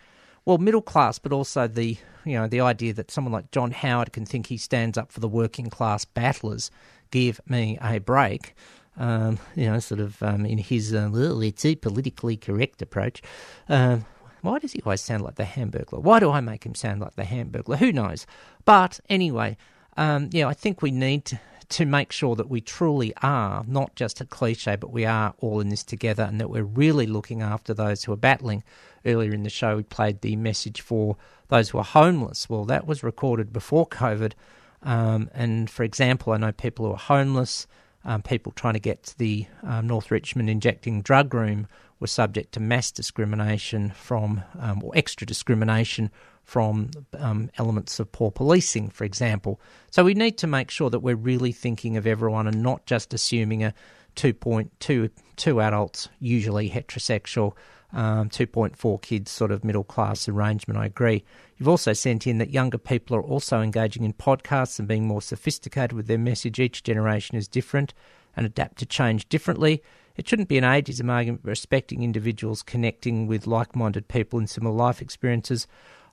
well 0.45 0.57
middle 0.57 0.81
class, 0.81 1.17
but 1.17 1.31
also 1.31 1.67
the 1.67 1.97
you 2.25 2.33
know 2.33 2.47
the 2.47 2.59
idea 2.59 2.93
that 2.93 3.09
someone 3.09 3.31
like 3.31 3.49
John 3.51 3.71
Howard 3.71 4.11
can 4.11 4.25
think 4.25 4.47
he 4.47 4.57
stands 4.57 4.97
up 4.97 5.11
for 5.11 5.21
the 5.21 5.27
working 5.29 5.69
class 5.69 6.05
battlers. 6.05 6.69
Give 7.09 7.39
me 7.47 7.77
a 7.81 7.99
break. 7.99 8.53
Um, 8.95 9.39
you 9.55 9.65
know, 9.65 9.79
sort 9.79 10.01
of 10.01 10.21
um, 10.21 10.45
in 10.45 10.59
his 10.59 10.93
uh, 10.93 11.09
let's 11.11 11.61
see, 11.61 11.75
politically 11.75 12.37
correct 12.37 12.81
approach. 12.81 13.23
Um, 13.67 14.05
why 14.41 14.59
does 14.59 14.73
he 14.73 14.81
always 14.81 15.01
sound 15.01 15.23
like 15.23 15.35
the 15.35 15.45
Hamburglar? 15.45 16.01
Why 16.01 16.19
do 16.19 16.29
I 16.29 16.41
make 16.41 16.65
him 16.65 16.75
sound 16.75 16.99
like 16.99 17.15
the 17.15 17.23
Hamburglar? 17.23 17.77
Who 17.77 17.93
knows? 17.93 18.27
But 18.65 18.99
anyway, 19.09 19.55
um, 19.95 20.29
yeah, 20.33 20.47
I 20.47 20.53
think 20.53 20.81
we 20.81 20.91
need 20.91 21.25
to, 21.25 21.39
to 21.69 21.85
make 21.85 22.11
sure 22.11 22.35
that 22.35 22.49
we 22.49 22.61
truly 22.61 23.13
are 23.21 23.63
not 23.67 23.95
just 23.95 24.21
a 24.21 24.25
cliche, 24.25 24.75
but 24.75 24.91
we 24.91 25.05
are 25.05 25.33
all 25.39 25.59
in 25.59 25.69
this 25.69 25.83
together 25.83 26.23
and 26.23 26.39
that 26.39 26.49
we're 26.49 26.63
really 26.63 27.07
looking 27.07 27.41
after 27.41 27.73
those 27.73 28.03
who 28.03 28.11
are 28.13 28.17
battling. 28.17 28.63
Earlier 29.05 29.33
in 29.33 29.43
the 29.43 29.49
show, 29.49 29.77
we 29.77 29.83
played 29.83 30.21
the 30.21 30.35
message 30.35 30.81
for 30.81 31.17
those 31.49 31.69
who 31.69 31.77
are 31.77 31.83
homeless. 31.83 32.49
Well, 32.49 32.65
that 32.65 32.87
was 32.87 33.03
recorded 33.03 33.51
before 33.51 33.87
COVID. 33.87 34.33
Um, 34.81 35.29
and 35.33 35.69
for 35.69 35.83
example, 35.83 36.33
I 36.33 36.37
know 36.37 36.51
people 36.51 36.85
who 36.85 36.93
are 36.93 36.97
homeless, 36.97 37.67
um, 38.05 38.21
people 38.21 38.51
trying 38.51 38.73
to 38.73 38.79
get 38.79 39.03
to 39.03 39.17
the 39.17 39.47
um, 39.63 39.87
North 39.87 40.11
Richmond 40.11 40.49
injecting 40.49 41.01
drug 41.01 41.33
room 41.33 41.67
were 41.99 42.07
subject 42.07 42.53
to 42.53 42.59
mass 42.59 42.91
discrimination 42.91 43.91
from, 43.91 44.43
um, 44.59 44.83
or 44.83 44.91
extra 44.95 45.25
discrimination 45.25 46.11
from 46.43 46.91
um, 47.17 47.49
elements 47.57 47.99
of 47.99 48.11
poor 48.11 48.31
policing, 48.31 48.89
for 48.89 49.03
example. 49.05 49.59
So 49.91 50.03
we 50.03 50.13
need 50.13 50.37
to 50.39 50.47
make 50.47 50.69
sure 50.69 50.89
that 50.89 50.99
we're 50.99 51.15
really 51.15 51.51
thinking 51.51 51.97
of 51.97 52.05
everyone 52.05 52.47
and 52.47 52.61
not 52.61 52.85
just 52.85 53.13
assuming 53.13 53.63
a 53.63 53.73
2.2 54.15 55.09
two 55.35 55.61
adults, 55.61 56.09
usually 56.19 56.69
heterosexual, 56.69 57.53
um, 57.91 58.29
2.4 58.29 59.01
kids, 59.01 59.31
sort 59.31 59.51
of 59.51 59.63
middle 59.63 59.83
class 59.83 60.27
arrangement. 60.27 60.79
I 60.79 60.85
agree. 60.85 61.23
You've 61.57 61.69
also 61.69 61.93
sent 61.93 62.27
in 62.27 62.39
that 62.39 62.49
younger 62.49 62.77
people 62.77 63.15
are 63.15 63.23
also 63.23 63.61
engaging 63.61 64.03
in 64.03 64.13
podcasts 64.13 64.79
and 64.79 64.87
being 64.87 65.07
more 65.07 65.21
sophisticated 65.21 65.93
with 65.93 66.07
their 66.07 66.17
message. 66.17 66.59
Each 66.59 66.83
generation 66.83 67.37
is 67.37 67.47
different 67.47 67.93
and 68.35 68.45
adapt 68.45 68.77
to 68.79 68.85
change 68.85 69.29
differently. 69.29 69.83
It 70.15 70.27
shouldn't 70.27 70.49
be 70.49 70.57
an 70.57 70.63
ageism 70.63 71.09
argument, 71.09 71.41
respecting 71.43 72.03
individuals 72.03 72.61
connecting 72.61 73.25
with 73.25 73.47
like 73.47 73.75
minded 73.75 74.07
people 74.07 74.39
in 74.39 74.47
similar 74.47 74.75
life 74.75 75.01
experiences. 75.01 75.67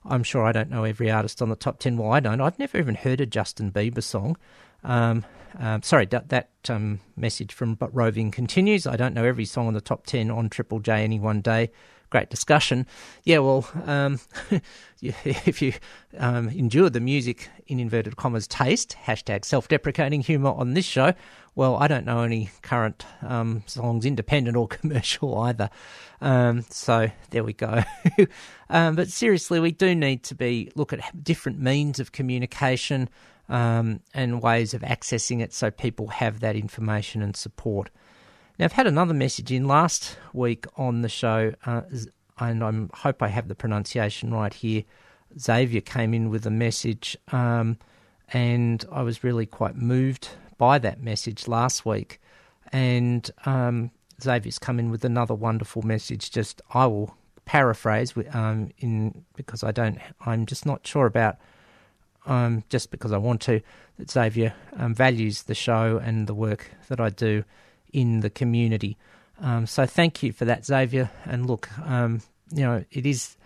I'm 0.05 0.23
sure 0.23 0.45
I 0.45 0.51
don't 0.51 0.69
know 0.69 0.83
every 0.83 1.11
artist 1.11 1.41
on 1.41 1.49
the 1.49 1.55
top 1.55 1.79
10. 1.79 1.97
Well, 1.97 2.11
I 2.11 2.19
don't. 2.19 2.41
I've 2.41 2.57
never 2.57 2.77
even 2.77 2.95
heard 2.95 3.21
a 3.21 3.25
Justin 3.25 3.71
Bieber 3.71 4.03
song. 4.03 4.37
Um, 4.83 5.25
um, 5.59 5.83
sorry, 5.83 6.05
that, 6.07 6.29
that 6.29 6.49
um, 6.69 7.01
message 7.15 7.53
from 7.53 7.75
But 7.75 7.93
Roving 7.93 8.31
continues. 8.31 8.87
I 8.87 8.95
don't 8.95 9.13
know 9.13 9.25
every 9.25 9.45
song 9.45 9.67
on 9.67 9.73
the 9.73 9.81
top 9.81 10.05
10 10.05 10.31
on 10.31 10.49
Triple 10.49 10.79
J 10.79 11.03
any 11.03 11.19
one 11.19 11.41
day. 11.41 11.71
Great 12.11 12.29
discussion. 12.29 12.85
Yeah, 13.23 13.39
well, 13.39 13.67
um, 13.85 14.19
if 15.01 15.61
you 15.61 15.73
um, 16.17 16.49
endure 16.49 16.89
the 16.89 16.99
music 16.99 17.49
in 17.67 17.79
inverted 17.79 18.17
commas 18.17 18.47
taste, 18.47 18.97
hashtag 19.05 19.45
self 19.45 19.69
deprecating 19.69 20.19
humour 20.19 20.51
on 20.51 20.73
this 20.73 20.83
show, 20.83 21.13
well, 21.55 21.77
I 21.77 21.87
don't 21.87 22.05
know 22.05 22.23
any 22.23 22.49
current 22.61 23.05
um, 23.21 23.63
songs, 23.65 24.05
independent 24.05 24.57
or 24.57 24.67
commercial 24.67 25.39
either. 25.39 25.69
Um, 26.19 26.65
so 26.69 27.09
there 27.29 27.45
we 27.45 27.53
go. 27.53 27.81
um, 28.69 28.97
but 28.97 29.07
seriously, 29.07 29.61
we 29.61 29.71
do 29.71 29.95
need 29.95 30.23
to 30.23 30.35
be 30.35 30.69
look 30.75 30.91
at 30.91 31.23
different 31.23 31.61
means 31.61 31.99
of 32.01 32.11
communication 32.11 33.09
um, 33.47 34.01
and 34.13 34.41
ways 34.41 34.73
of 34.73 34.81
accessing 34.81 35.41
it, 35.41 35.53
so 35.53 35.71
people 35.71 36.07
have 36.07 36.41
that 36.41 36.57
information 36.57 37.21
and 37.21 37.37
support. 37.37 37.89
Now, 38.61 38.65
I've 38.65 38.73
had 38.73 38.85
another 38.85 39.15
message 39.15 39.51
in 39.51 39.67
last 39.67 40.17
week 40.33 40.67
on 40.77 41.01
the 41.01 41.09
show, 41.09 41.55
uh, 41.65 41.81
and 42.37 42.63
I 42.63 42.95
hope 42.99 43.23
I 43.23 43.27
have 43.27 43.47
the 43.47 43.55
pronunciation 43.55 44.31
right 44.31 44.53
here. 44.53 44.83
Xavier 45.39 45.81
came 45.81 46.13
in 46.13 46.29
with 46.29 46.45
a 46.45 46.51
message, 46.51 47.17
um, 47.31 47.79
and 48.31 48.85
I 48.91 49.01
was 49.01 49.23
really 49.23 49.47
quite 49.47 49.75
moved 49.75 50.29
by 50.59 50.77
that 50.77 51.01
message 51.01 51.47
last 51.47 51.87
week. 51.87 52.21
And 52.71 53.27
um, 53.47 53.89
Xavier's 54.21 54.59
come 54.59 54.77
in 54.77 54.91
with 54.91 55.03
another 55.03 55.33
wonderful 55.33 55.81
message. 55.81 56.29
Just 56.29 56.61
I 56.71 56.85
will 56.85 57.17
paraphrase 57.45 58.13
um, 58.31 58.69
in 58.77 59.25
because 59.35 59.63
I 59.63 59.71
don't. 59.71 59.97
I'm 60.23 60.45
just 60.45 60.67
not 60.67 60.85
sure 60.85 61.07
about. 61.07 61.37
Um, 62.27 62.63
just 62.69 62.91
because 62.91 63.11
I 63.11 63.17
want 63.17 63.41
to, 63.41 63.61
that 63.97 64.11
Xavier 64.11 64.53
um, 64.77 64.93
values 64.93 65.41
the 65.41 65.55
show 65.55 65.97
and 65.97 66.27
the 66.27 66.35
work 66.35 66.69
that 66.87 66.99
I 66.99 67.09
do 67.09 67.43
in 67.93 68.21
the 68.21 68.29
community. 68.29 68.97
Um, 69.39 69.65
so 69.65 69.85
thank 69.85 70.21
you 70.23 70.31
for 70.31 70.45
that, 70.45 70.65
Xavier. 70.65 71.09
And 71.25 71.45
look, 71.45 71.69
um, 71.87 72.21
you 72.51 72.63
know, 72.63 72.83
it 72.91 73.05
is 73.05 73.37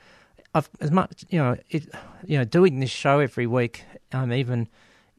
I've, 0.55 0.69
as 0.79 0.89
much 0.89 1.25
you 1.29 1.39
know, 1.39 1.57
it, 1.69 1.87
you 2.25 2.37
know, 2.37 2.45
doing 2.45 2.79
this 2.79 2.89
show 2.89 3.19
every 3.19 3.45
week, 3.45 3.83
um, 4.13 4.31
even 4.31 4.69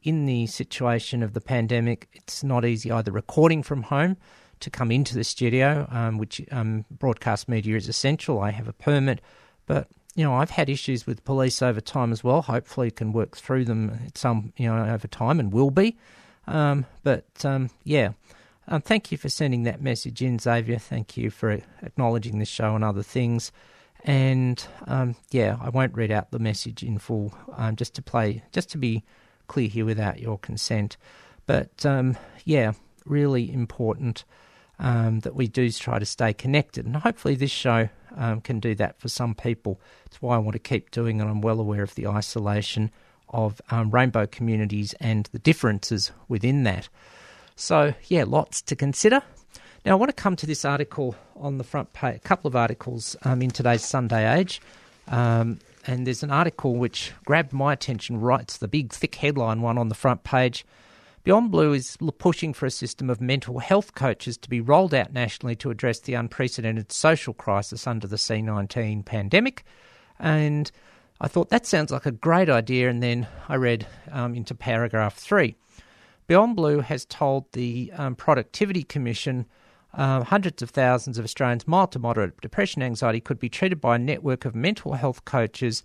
in 0.03 0.25
the 0.25 0.47
situation 0.47 1.21
of 1.21 1.33
the 1.33 1.41
pandemic, 1.41 2.07
it's 2.13 2.43
not 2.43 2.65
easy 2.65 2.91
either 2.91 3.11
recording 3.11 3.61
from 3.61 3.83
home 3.83 4.17
to 4.59 4.69
come 4.71 4.91
into 4.91 5.13
the 5.13 5.23
studio, 5.23 5.87
um, 5.91 6.17
which 6.17 6.41
um, 6.51 6.85
broadcast 6.89 7.47
media 7.47 7.75
is 7.75 7.87
essential. 7.87 8.39
I 8.39 8.49
have 8.49 8.67
a 8.67 8.73
permit, 8.73 9.21
but 9.67 9.87
you 10.15 10.23
know, 10.23 10.33
I've 10.33 10.49
had 10.49 10.67
issues 10.67 11.05
with 11.05 11.23
police 11.23 11.61
over 11.61 11.79
time 11.79 12.11
as 12.11 12.23
well. 12.23 12.41
Hopefully, 12.41 12.89
can 12.89 13.13
work 13.13 13.37
through 13.37 13.65
them 13.65 13.99
at 14.07 14.17
some 14.17 14.53
you 14.57 14.67
know 14.67 14.85
over 14.91 15.07
time 15.07 15.39
and 15.39 15.53
will 15.53 15.69
be. 15.69 15.95
Um, 16.47 16.87
but 17.03 17.25
um, 17.43 17.69
yeah, 17.83 18.13
um, 18.67 18.81
thank 18.81 19.11
you 19.11 19.17
for 19.17 19.29
sending 19.29 19.63
that 19.63 19.81
message 19.81 20.21
in, 20.21 20.39
Xavier. 20.39 20.77
Thank 20.77 21.17
you 21.17 21.29
for 21.29 21.59
acknowledging 21.81 22.39
this 22.39 22.49
show 22.49 22.75
and 22.75 22.83
other 22.83 23.03
things. 23.03 23.51
And 24.03 24.63
um, 24.87 25.15
yeah, 25.31 25.57
I 25.61 25.69
won't 25.69 25.95
read 25.95 26.11
out 26.11 26.31
the 26.31 26.39
message 26.39 26.83
in 26.83 26.97
full, 26.97 27.33
um, 27.55 27.75
just 27.75 27.93
to 27.95 28.01
play, 28.01 28.43
just 28.51 28.69
to 28.71 28.77
be 28.77 29.03
clear 29.47 29.67
here 29.67 29.85
without 29.85 30.19
your 30.19 30.37
consent. 30.37 30.97
But 31.45 31.85
um, 31.85 32.17
yeah, 32.45 32.73
really 33.05 33.51
important 33.51 34.23
um, 34.79 35.21
that 35.21 35.35
we 35.35 35.47
do 35.47 35.71
try 35.71 35.99
to 35.99 36.05
stay 36.05 36.33
connected, 36.33 36.85
and 36.85 36.95
hopefully 36.97 37.35
this 37.35 37.51
show 37.51 37.89
can 38.43 38.59
do 38.59 38.75
that 38.75 38.99
for 38.99 39.09
some 39.09 39.35
people. 39.35 39.79
That's 40.05 40.21
why 40.21 40.35
I 40.35 40.39
want 40.39 40.53
to 40.53 40.59
keep 40.59 40.91
doing, 40.91 41.19
it. 41.19 41.23
I'm 41.23 41.41
well 41.41 41.59
aware 41.59 41.83
of 41.83 41.95
the 41.95 42.07
isolation 42.07 42.91
of 43.29 43.61
rainbow 43.71 44.25
communities 44.27 44.93
and 44.99 45.27
the 45.31 45.39
differences 45.39 46.11
within 46.27 46.63
that. 46.63 46.89
So 47.57 47.93
yeah, 48.07 48.23
lots 48.25 48.61
to 48.61 48.75
consider. 48.75 49.21
Now, 49.83 49.93
I 49.93 49.95
want 49.95 50.09
to 50.09 50.21
come 50.21 50.35
to 50.37 50.45
this 50.45 50.63
article 50.63 51.15
on 51.35 51.57
the 51.57 51.63
front 51.63 51.91
page, 51.93 52.15
a 52.15 52.19
couple 52.19 52.47
of 52.47 52.55
articles 52.55 53.15
um, 53.23 53.41
in 53.41 53.49
today's 53.49 53.83
Sunday 53.83 54.39
Age. 54.39 54.61
Um, 55.07 55.59
and 55.85 56.05
there's 56.05 56.23
an 56.23 56.31
article 56.31 56.75
which 56.75 57.13
grabbed 57.25 57.53
my 57.53 57.73
attention 57.73 58.19
right. 58.19 58.41
It's 58.41 58.57
the 58.57 58.67
big, 58.67 58.93
thick 58.93 59.15
headline 59.15 59.61
one 59.61 59.77
on 59.77 59.89
the 59.89 59.95
front 59.95 60.23
page. 60.23 60.65
Beyond 61.23 61.51
Blue 61.51 61.73
is 61.73 61.97
pushing 62.19 62.53
for 62.53 62.65
a 62.65 62.71
system 62.71 63.09
of 63.09 63.19
mental 63.19 63.59
health 63.59 63.95
coaches 63.95 64.37
to 64.37 64.49
be 64.49 64.61
rolled 64.61 64.93
out 64.93 65.11
nationally 65.11 65.55
to 65.57 65.71
address 65.71 65.99
the 65.99 66.13
unprecedented 66.13 66.91
social 66.91 67.33
crisis 67.33 67.87
under 67.87 68.07
the 68.07 68.17
C19 68.17 69.03
pandemic. 69.03 69.63
And 70.19 70.71
I 71.19 71.27
thought 71.27 71.49
that 71.49 71.65
sounds 71.65 71.91
like 71.91 72.05
a 72.05 72.11
great 72.11 72.49
idea. 72.49 72.89
And 72.89 73.01
then 73.01 73.27
I 73.49 73.55
read 73.55 73.87
um, 74.11 74.35
into 74.35 74.53
paragraph 74.53 75.15
three. 75.15 75.55
Beyond 76.27 76.57
Blue 76.57 76.81
has 76.81 77.05
told 77.05 77.51
the 77.53 77.89
um, 77.95 78.13
Productivity 78.15 78.83
Commission 78.83 79.45
uh, 79.93 80.23
hundreds 80.25 80.61
of 80.61 80.69
thousands 80.69 81.17
of 81.17 81.23
Australians 81.23 81.65
mild 81.65 81.93
to 81.93 81.99
moderate 81.99 82.39
depression 82.41 82.83
anxiety 82.83 83.21
could 83.21 83.39
be 83.39 83.47
treated 83.47 83.79
by 83.79 83.95
a 83.95 83.99
network 83.99 84.43
of 84.43 84.53
mental 84.53 84.93
health 84.93 85.23
coaches 85.23 85.83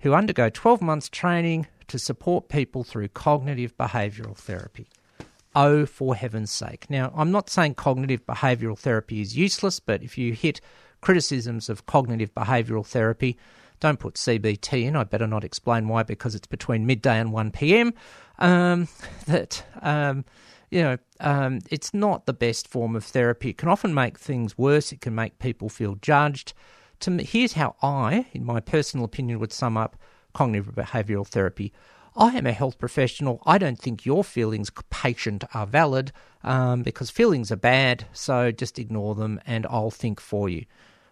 who 0.00 0.12
undergo 0.12 0.50
12 0.50 0.82
months 0.82 1.08
training 1.08 1.66
to 1.88 1.98
support 1.98 2.50
people 2.50 2.84
through 2.84 3.08
cognitive 3.08 3.76
behavioural 3.78 4.36
therapy. 4.36 4.88
Oh, 5.54 5.86
for 5.86 6.14
heaven's 6.14 6.50
sake. 6.50 6.88
Now, 6.90 7.10
I'm 7.16 7.32
not 7.32 7.48
saying 7.48 7.74
cognitive 7.74 8.26
behavioural 8.26 8.78
therapy 8.78 9.22
is 9.22 9.36
useless, 9.38 9.80
but 9.80 10.02
if 10.02 10.18
you 10.18 10.34
hit 10.34 10.60
criticisms 11.00 11.70
of 11.70 11.86
cognitive 11.86 12.34
behavioural 12.34 12.86
therapy, 12.86 13.38
don't 13.80 13.98
put 13.98 14.14
CBT 14.14 14.84
in. 14.84 14.96
I 14.96 15.04
better 15.04 15.26
not 15.26 15.44
explain 15.44 15.88
why, 15.88 16.02
because 16.02 16.34
it's 16.34 16.46
between 16.46 16.86
midday 16.86 17.18
and 17.18 17.32
1 17.32 17.52
p.m. 17.52 17.94
Um, 18.38 18.88
that, 19.26 19.64
um, 19.82 20.24
you 20.70 20.82
know, 20.82 20.98
um, 21.20 21.60
it's 21.70 21.94
not 21.94 22.26
the 22.26 22.32
best 22.32 22.68
form 22.68 22.94
of 22.96 23.04
therapy. 23.04 23.50
It 23.50 23.58
can 23.58 23.68
often 23.68 23.94
make 23.94 24.18
things 24.18 24.58
worse. 24.58 24.92
It 24.92 25.00
can 25.00 25.14
make 25.14 25.38
people 25.38 25.68
feel 25.68 25.96
judged. 25.96 26.52
To 27.00 27.10
me, 27.10 27.24
here's 27.24 27.52
how 27.54 27.76
I, 27.82 28.26
in 28.32 28.44
my 28.44 28.60
personal 28.60 29.04
opinion, 29.04 29.38
would 29.38 29.52
sum 29.52 29.76
up 29.76 29.96
cognitive 30.34 30.74
behavioural 30.74 31.26
therapy. 31.26 31.72
I 32.16 32.36
am 32.36 32.46
a 32.46 32.52
health 32.52 32.78
professional. 32.78 33.40
I 33.46 33.58
don't 33.58 33.78
think 33.78 34.04
your 34.04 34.24
feelings, 34.24 34.70
patient, 34.90 35.44
are 35.54 35.66
valid 35.66 36.10
um, 36.42 36.82
because 36.82 37.10
feelings 37.10 37.52
are 37.52 37.56
bad, 37.56 38.06
so 38.12 38.50
just 38.50 38.78
ignore 38.78 39.14
them 39.14 39.40
and 39.46 39.66
I'll 39.70 39.92
think 39.92 40.20
for 40.20 40.48
you. 40.48 40.64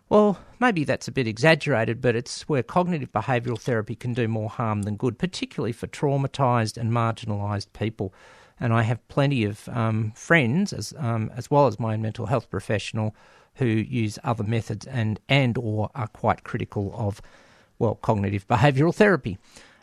Well, 0.09 0.38
maybe 0.61 0.84
that's 0.84 1.09
a 1.09 1.12
bit 1.12 1.26
exaggerated, 1.26 2.00
but 2.00 2.14
it's 2.14 2.48
where 2.48 2.62
cognitive 2.62 3.11
behavioural 3.11 3.61
therapy 3.61 3.96
can 3.96 4.14
do 4.14 4.28
more 4.28 4.48
harm 4.48 4.82
than 4.82 4.96
good, 4.96 5.18
particularly 5.18 5.72
for 5.72 5.88
traumatised 5.88 6.76
and 6.76 6.92
marginalised 6.92 7.72
people. 7.72 8.14
And 8.61 8.72
I 8.72 8.82
have 8.82 9.07
plenty 9.09 9.44
of 9.44 9.68
um, 9.68 10.12
friends, 10.14 10.72
as 10.72 10.94
um, 10.96 11.30
as 11.36 11.50
well 11.50 11.66
as 11.66 11.80
my 11.80 11.94
own 11.94 12.02
mental 12.02 12.26
health 12.26 12.48
professional, 12.48 13.14
who 13.57 13.66
use 13.66 14.18
other 14.22 14.44
methods 14.44 14.86
and 14.86 15.18
and 15.28 15.59
or 15.59 15.90
are 15.94 16.09
quite 16.09 16.44
critical 16.44 16.94
of, 16.96 17.20
well, 17.78 17.96
cognitive 17.96 18.46
behavioural 18.48 18.94
therapy. 18.94 19.38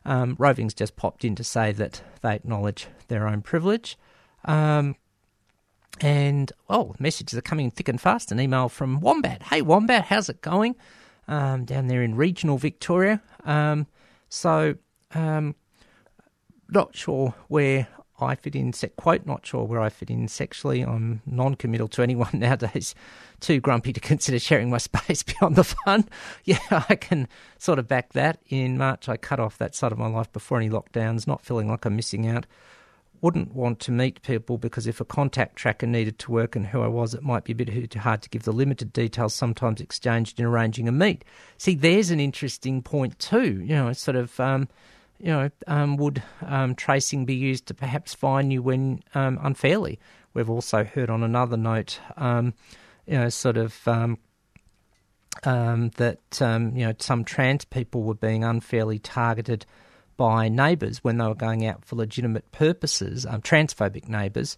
Um, 0.06 0.36
Roving's 0.40 0.74
just 0.74 0.96
popped 0.96 1.24
in 1.24 1.36
to 1.36 1.44
say 1.44 1.72
that 1.74 2.02
they 2.22 2.36
acknowledge 2.36 2.88
their 3.10 3.28
own 3.28 3.42
privilege. 3.42 3.98
Um, 4.46 4.96
and 6.02 6.52
oh, 6.70 6.96
messages 7.00 7.38
are 7.38 7.42
coming 7.42 7.72
thick 7.72 7.88
and 7.88 8.00
fast. 8.00 8.32
An 8.32 8.40
email 8.40 8.70
from 8.70 9.00
Wombat. 9.00 9.44
Hey, 9.44 9.62
Wombat, 9.62 10.06
how's 10.06 10.30
it 10.30 10.42
going? 10.42 10.76
Um, 11.28 11.66
down 11.66 11.88
there 11.88 12.04
in 12.04 12.16
regional 12.16 12.58
Victoria. 12.58 13.22
Um, 13.46 13.88
so, 14.30 14.76
um, 15.14 15.56
not 16.70 16.96
sure 16.96 17.34
where 17.48 17.88
I 18.20 18.36
fit 18.36 18.56
in. 18.56 18.74
Se- 18.74 18.92
quote, 18.98 19.26
not 19.26 19.46
sure 19.46 19.64
where 19.64 19.80
I 19.80 19.90
fit 19.90 20.10
in 20.10 20.28
sexually. 20.28 20.82
I'm 20.82 21.22
non-committal 21.26 21.88
to 21.90 22.02
anyone 22.02 22.30
nowadays. 22.34 22.96
Too 23.40 23.60
grumpy 23.60 23.94
to 23.94 24.00
consider 24.02 24.40
sharing 24.40 24.70
my 24.70 24.78
space 24.78 25.24
beyond 25.40 25.56
the 25.56 25.64
fun. 25.64 26.10
Yeah, 26.44 26.58
I 26.90 26.96
can 26.96 27.28
sort 27.58 27.80
of 27.80 27.88
back 27.88 28.14
that. 28.14 28.40
In 28.50 28.78
March, 28.78 29.08
I 29.08 29.18
cut 29.18 29.40
off 29.40 29.58
that 29.58 29.76
side 29.76 29.92
of 29.92 29.98
my 29.98 30.08
life 30.08 30.32
before 30.34 30.58
any 30.58 30.70
lockdowns, 30.70 31.28
not 31.28 31.46
feeling 31.46 31.68
like 31.68 31.86
I'm 31.86 31.96
missing 31.96 32.28
out 32.28 32.46
wouldn't 33.24 33.56
want 33.56 33.80
to 33.80 33.90
meet 33.90 34.22
people 34.22 34.58
because 34.58 34.86
if 34.86 35.00
a 35.00 35.06
contact 35.06 35.56
tracker 35.56 35.88
needed 35.88 36.20
to 36.20 36.30
work 36.30 36.58
and 36.58 36.68
who 36.68 36.82
I 36.82 36.88
was, 36.88 37.14
it 37.14 37.24
might 37.24 37.46
be 37.46 37.54
a 37.54 37.56
bit 37.56 37.94
hard 37.94 38.22
to 38.22 38.30
give 38.30 38.44
the 38.44 38.52
limited 38.52 38.92
details 38.92 39.34
sometimes 39.34 39.80
exchanged 39.80 40.42
in 40.42 40.46
arranging 40.46 40.90
a 40.90 40.92
meet. 40.92 41.24
See, 41.58 41.74
there's 41.74 42.12
an 42.12 42.20
interesting 42.20 42.82
point 42.82 43.18
too. 43.20 43.62
You 43.62 43.76
know, 43.76 43.94
sort 43.94 44.18
of, 44.18 44.38
um, 44.42 44.68
you 45.20 45.28
know, 45.28 45.50
um, 45.68 45.96
would 45.96 46.22
um, 46.46 46.76
tracing 46.76 47.24
be 47.24 47.34
used 47.34 47.66
to 47.68 47.74
perhaps 47.74 48.14
fine 48.14 48.52
you 48.52 48.62
when 48.62 49.02
um, 49.16 49.40
unfairly? 49.42 50.00
We've 50.34 50.50
also 50.50 50.84
heard 50.84 51.10
on 51.10 51.24
another 51.24 51.56
note, 51.56 52.02
um, 52.18 52.54
you 53.08 53.18
know, 53.18 53.30
sort 53.30 53.58
of. 53.58 53.88
Um, 53.88 54.20
that 55.44 56.20
you 56.40 56.86
know 56.86 56.94
some 57.00 57.26
trans 57.26 57.66
people 57.66 58.04
were 58.04 58.14
being 58.14 58.44
unfairly 58.44 59.00
targeted 59.00 59.66
by 60.18 60.50
neighbours 60.50 61.04
when 61.04 61.18
they 61.18 61.26
were 61.26 61.36
going 61.36 61.66
out 61.66 61.86
for 61.86 61.96
legitimate 61.96 62.52
purposes, 62.52 63.26
um, 63.26 63.42
transphobic 63.42 64.08
neighbours, 64.08 64.58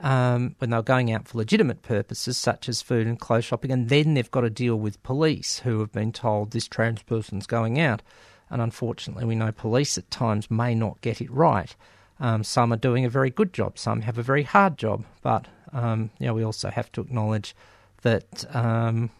um, 0.00 0.54
when 0.58 0.70
they 0.70 0.76
were 0.76 0.82
going 0.82 1.12
out 1.12 1.26
for 1.26 1.38
legitimate 1.38 1.82
purposes 1.82 2.36
such 2.36 2.68
as 2.68 2.82
food 2.82 3.06
and 3.06 3.18
clothes 3.18 3.44
shopping, 3.44 3.72
and 3.72 3.88
then 3.88 4.14
they've 4.14 4.30
got 4.30 4.42
to 4.42 4.50
deal 4.50 4.76
with 4.76 5.02
police 5.02 5.60
who 5.60 5.80
have 5.80 5.92
been 5.92 6.12
told 6.12 6.50
this 6.50 6.68
trans 6.68 7.02
person's 7.02 7.46
going 7.46 7.80
out. 7.80 8.02
And 8.50 8.62
unfortunately, 8.62 9.24
we 9.24 9.34
know 9.34 9.50
police 9.50 9.98
at 9.98 10.10
times 10.10 10.50
may 10.50 10.74
not 10.74 11.00
get 11.00 11.20
it 11.20 11.30
right. 11.30 11.74
Um, 12.20 12.44
some 12.44 12.72
are 12.72 12.76
doing 12.78 13.04
a 13.04 13.10
very 13.10 13.30
good 13.30 13.52
job, 13.52 13.78
some 13.78 14.02
have 14.02 14.18
a 14.18 14.22
very 14.22 14.42
hard 14.44 14.78
job, 14.78 15.04
but 15.22 15.48
um, 15.72 16.10
you 16.18 16.26
know, 16.26 16.34
we 16.34 16.44
also 16.44 16.70
have 16.70 16.90
to 16.92 17.00
acknowledge 17.00 17.54
that 18.02 18.44
um, 18.54 19.10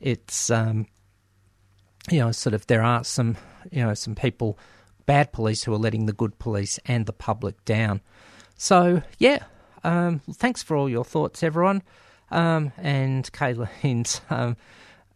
it's 0.00 0.50
um, 0.50 0.86
you 2.10 2.18
know 2.18 2.32
sort 2.32 2.54
of 2.54 2.66
there 2.66 2.82
are 2.82 3.02
some 3.04 3.36
you 3.70 3.82
know 3.82 3.94
some 3.94 4.14
people 4.14 4.58
bad 5.06 5.32
police 5.32 5.64
who 5.64 5.72
are 5.72 5.78
letting 5.78 6.06
the 6.06 6.12
good 6.12 6.38
police 6.38 6.78
and 6.86 7.06
the 7.06 7.12
public 7.12 7.64
down. 7.64 8.00
So 8.56 9.02
yeah, 9.18 9.44
um, 9.84 10.20
thanks 10.32 10.62
for 10.62 10.76
all 10.76 10.88
your 10.88 11.04
thoughts, 11.04 11.42
everyone. 11.42 11.82
Um, 12.30 12.72
and 12.76 13.30
Kayleen's 13.32 14.20
um, 14.30 14.56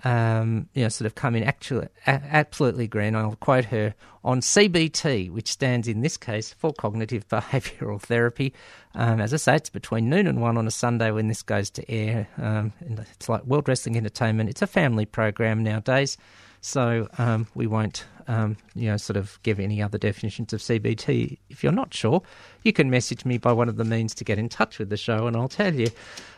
um, 0.03 0.69
you 0.73 0.83
know 0.83 0.89
sort 0.89 1.07
of 1.07 1.15
come 1.15 1.35
in 1.35 1.43
actually 1.43 1.89
a- 2.07 2.23
absolutely 2.31 2.87
green. 2.87 3.15
I'll 3.15 3.37
quote 3.37 3.67
her 3.67 3.95
on 4.25 4.41
CBT, 4.41 5.31
which 5.31 5.49
stands 5.49 5.89
in 5.89 6.01
this 6.01 6.17
case 6.17 6.53
for 6.53 6.73
cognitive 6.73 7.29
behavioural 7.29 8.01
therapy. 8.01 8.55
Um, 8.95 9.21
as 9.21 9.35
I 9.35 9.39
say, 9.39 9.57
it's 9.57 9.71
between 9.71 10.09
noon 10.09 10.27
and 10.27 10.41
one 10.41 10.57
on 10.57 10.67
a 10.67 10.71
Sunday 10.71 11.11
when 11.11 11.29
this 11.29 11.43
goes 11.43 11.71
to 11.71 11.91
air. 11.91 12.29
Um, 12.39 12.73
it's 12.81 13.29
like 13.29 13.45
World 13.45 13.69
Wrestling 13.69 13.97
Entertainment. 13.97 14.51
It's 14.51 14.63
a 14.63 14.67
family 14.67 15.05
program 15.05 15.63
nowadays, 15.63 16.17
so 16.61 17.09
um, 17.19 17.47
we 17.55 17.67
won't 17.67 18.05
um, 18.31 18.57
you 18.77 18.89
know 18.89 18.97
sort 18.97 19.17
of 19.17 19.41
give 19.43 19.59
any 19.59 19.83
other 19.83 19.99
definitions 19.99 20.53
of 20.53 20.61
CBT. 20.61 21.37
If 21.49 21.65
you're 21.65 21.73
not 21.73 21.93
sure, 21.93 22.23
you 22.63 22.73
can 22.73 22.89
message 22.89 23.25
me 23.25 23.39
by 23.39 23.53
one 23.53 23.69
of 23.69 23.77
the 23.77 23.85
means 23.85 24.15
to 24.15 24.25
get 24.25 24.39
in 24.39 24.49
touch 24.49 24.79
with 24.79 24.89
the 24.89 24.97
show, 24.97 25.27
and 25.27 25.37
I'll 25.37 25.49
tell 25.49 25.75
you. 25.75 25.89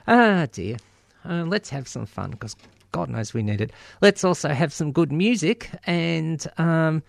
Ah 0.08 0.46
dear. 0.50 0.78
uh, 1.28 1.44
let's 1.44 1.68
have 1.68 1.86
some 1.86 2.06
fun 2.06 2.30
because 2.30 2.56
God 2.92 3.10
knows 3.10 3.34
we 3.34 3.42
need 3.42 3.60
it. 3.60 3.72
Let's 4.00 4.24
also 4.24 4.48
have 4.48 4.72
some 4.72 4.92
good 4.92 5.12
music 5.12 5.70
and. 5.84 6.44
Um, 6.58 7.02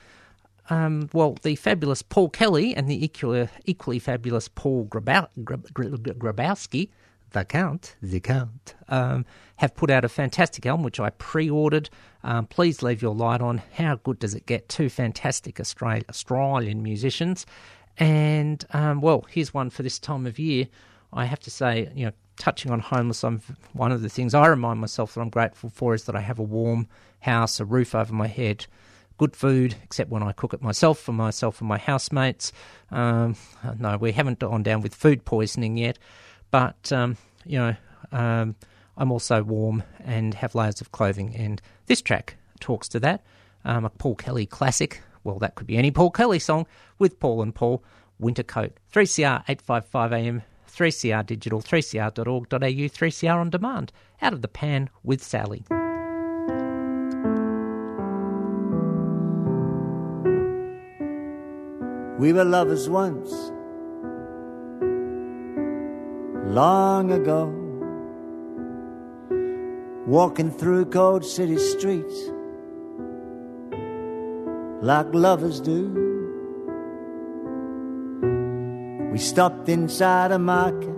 um, 0.69 1.09
well, 1.11 1.35
the 1.41 1.57
fabulous 1.57 2.01
Paul 2.01 2.29
Kelly 2.29 2.73
and 2.73 2.87
the 2.87 3.03
equally, 3.03 3.49
equally 3.65 3.99
fabulous 3.99 4.47
Paul 4.47 4.85
Grabowsky, 4.85 6.89
the 7.33 7.45
Count, 7.45 7.95
the 8.01 8.19
Count, 8.19 8.75
um, 8.87 9.25
have 9.57 9.75
put 9.75 9.89
out 9.89 10.05
a 10.05 10.09
fantastic 10.09 10.65
album 10.65 10.83
which 10.83 10.99
I 10.99 11.09
pre-ordered. 11.11 11.89
Um, 12.23 12.47
please 12.47 12.81
leave 12.81 13.01
your 13.01 13.13
light 13.13 13.41
on. 13.41 13.61
How 13.73 13.95
good 13.95 14.19
does 14.19 14.33
it 14.33 14.45
get? 14.45 14.69
Two 14.69 14.89
fantastic 14.89 15.59
Australian, 15.59 16.81
musicians, 16.81 17.45
and 17.97 18.65
um, 18.71 19.01
well, 19.01 19.25
here's 19.29 19.53
one 19.53 19.69
for 19.69 19.83
this 19.83 19.99
time 19.99 20.25
of 20.25 20.39
year. 20.39 20.67
I 21.11 21.25
have 21.25 21.39
to 21.41 21.51
say, 21.51 21.91
you 21.93 22.05
know, 22.05 22.11
touching 22.37 22.71
on 22.71 22.79
homeless, 22.79 23.23
I'm 23.23 23.41
one 23.73 23.91
of 23.91 24.01
the 24.01 24.09
things 24.09 24.33
I 24.33 24.47
remind 24.47 24.79
myself 24.79 25.13
that 25.13 25.21
I'm 25.21 25.29
grateful 25.29 25.69
for 25.69 25.93
is 25.93 26.05
that 26.05 26.15
I 26.15 26.21
have 26.21 26.39
a 26.39 26.43
warm 26.43 26.87
house, 27.19 27.59
a 27.59 27.65
roof 27.65 27.93
over 27.93 28.13
my 28.13 28.27
head 28.27 28.65
good 29.17 29.35
food, 29.35 29.75
except 29.83 30.09
when 30.09 30.23
I 30.23 30.31
cook 30.31 30.53
it 30.53 30.61
myself 30.61 30.99
for 30.99 31.13
myself 31.13 31.61
and 31.61 31.67
my 31.67 31.77
housemates. 31.77 32.51
Um, 32.91 33.35
no, 33.77 33.97
we 33.97 34.11
haven't 34.11 34.39
gone 34.39 34.63
down 34.63 34.81
with 34.81 34.95
food 34.95 35.25
poisoning 35.25 35.77
yet, 35.77 35.99
but 36.53 36.91
um, 36.91 37.17
you 37.47 37.57
know, 37.57 37.75
um, 38.11 38.55
I'm 38.95 39.11
also 39.11 39.41
warm 39.41 39.81
and 40.05 40.35
have 40.35 40.53
layers 40.53 40.81
of 40.81 40.91
clothing, 40.91 41.35
and 41.35 41.59
this 41.87 41.99
track 41.99 42.37
talks 42.59 42.87
to 42.89 42.99
that. 42.99 43.23
Um, 43.65 43.85
a 43.85 43.89
Paul 43.89 44.13
Kelly 44.13 44.45
classic. 44.45 45.01
Well, 45.23 45.39
that 45.39 45.55
could 45.55 45.65
be 45.65 45.77
any 45.77 45.89
Paul 45.89 46.11
Kelly 46.11 46.37
song 46.37 46.67
with 46.99 47.19
Paul 47.19 47.41
and 47.41 47.55
Paul. 47.55 47.83
Winter 48.19 48.43
Coat. 48.43 48.77
3CR 48.93 49.43
855 49.49 50.13
AM. 50.13 50.43
3CR 50.71 51.25
Digital, 51.25 51.59
3cr.org.au, 51.59 52.57
3CR 52.57 53.35
on 53.35 53.49
demand. 53.49 53.91
Out 54.21 54.33
of 54.33 54.43
the 54.43 54.47
pan 54.47 54.91
with 55.03 55.23
Sally. 55.23 55.65
We 62.19 62.31
were 62.31 62.45
lovers 62.45 62.89
once, 62.89 63.51
long 66.53 67.11
ago, 67.11 67.45
walking 70.05 70.51
through 70.51 70.85
cold 70.85 71.25
city 71.25 71.57
streets 71.57 72.29
like 74.83 75.07
lovers 75.13 75.59
do. 75.59 75.81
We 79.11 79.17
stopped 79.17 79.67
inside 79.67 80.31
a 80.31 80.37
market, 80.37 80.93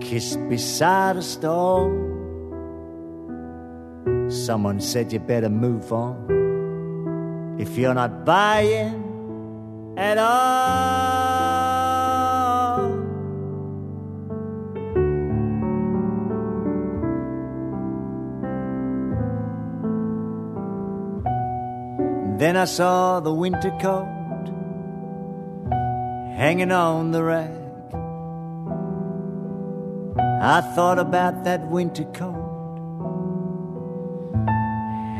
kissed 0.00 0.40
beside 0.48 1.16
a 1.16 1.22
stall. 1.22 1.90
Someone 4.30 4.80
said 4.80 5.12
you 5.12 5.18
better 5.18 5.50
move 5.50 5.92
on 5.92 7.58
if 7.58 7.76
you're 7.76 7.94
not 7.94 8.24
buying 8.24 9.94
at 9.98 10.16
all. 10.16 11.49
Then 22.40 22.56
I 22.56 22.64
saw 22.64 23.20
the 23.20 23.34
winter 23.34 23.70
coat 23.82 24.08
hanging 26.38 26.72
on 26.72 27.10
the 27.10 27.22
rack. 27.22 27.50
I 30.40 30.62
thought 30.74 30.98
about 30.98 31.44
that 31.44 31.66
winter 31.66 32.04
coat 32.04 32.78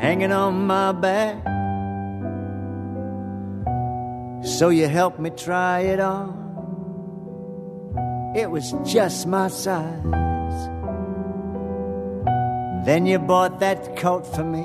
hanging 0.00 0.32
on 0.32 0.66
my 0.66 0.92
back. 0.92 1.36
So 4.42 4.70
you 4.70 4.88
helped 4.88 5.18
me 5.20 5.28
try 5.28 5.80
it 5.80 6.00
on. 6.00 6.32
It 8.34 8.50
was 8.50 8.74
just 8.82 9.26
my 9.26 9.48
size. 9.48 10.02
Then 12.86 13.04
you 13.04 13.18
bought 13.18 13.60
that 13.60 13.98
coat 13.98 14.26
for 14.26 14.42
me 14.42 14.64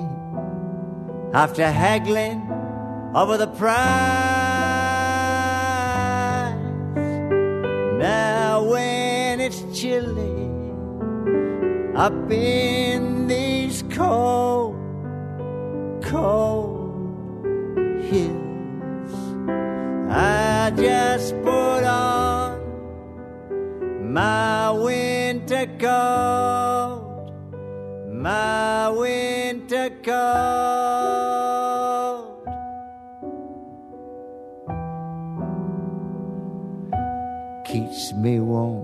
after 1.33 1.69
haggling 1.69 2.44
over 3.13 3.37
the 3.37 3.47
price. 3.47 3.75
Now, 7.99 8.63
when 8.63 9.39
it's 9.39 9.63
chilly 9.77 10.45
up 11.95 12.31
in 12.31 13.27
these 13.27 13.83
cold, 13.89 14.75
cold 16.03 17.45
hills. 18.03 19.13
I 20.09 20.71
just 20.75 21.33
put 21.41 21.83
on 21.83 22.61
my 24.13 24.71
winter 24.71 25.67
coat, 25.79 27.31
my 28.11 28.89
winter 28.89 29.89
coat. 30.03 30.84
Warm. 38.25 38.83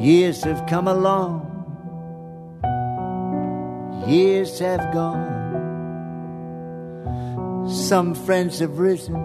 Years 0.00 0.42
have 0.42 0.66
come 0.66 0.88
along, 0.88 1.46
years 4.08 4.58
have 4.58 4.92
gone. 4.92 5.30
Some 7.68 8.16
friends 8.16 8.58
have 8.58 8.80
risen, 8.80 9.24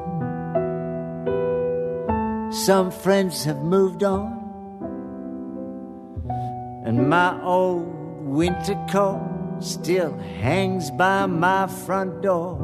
some 2.51 2.91
friends 2.91 3.43
have 3.45 3.63
moved 3.63 4.03
on. 4.03 4.38
And 6.86 7.09
my 7.09 7.41
old 7.41 7.97
winter 8.28 8.75
coat 8.89 9.57
still 9.59 10.13
hangs 10.17 10.91
by 10.91 11.25
my 11.25 11.65
front 11.67 12.21
door, 12.21 12.57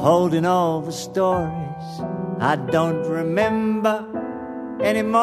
holding 0.00 0.44
all 0.44 0.80
the 0.82 0.92
stories 0.92 2.02
I 2.38 2.56
don't 2.70 3.02
remember 3.08 4.04
anymore. 4.82 5.22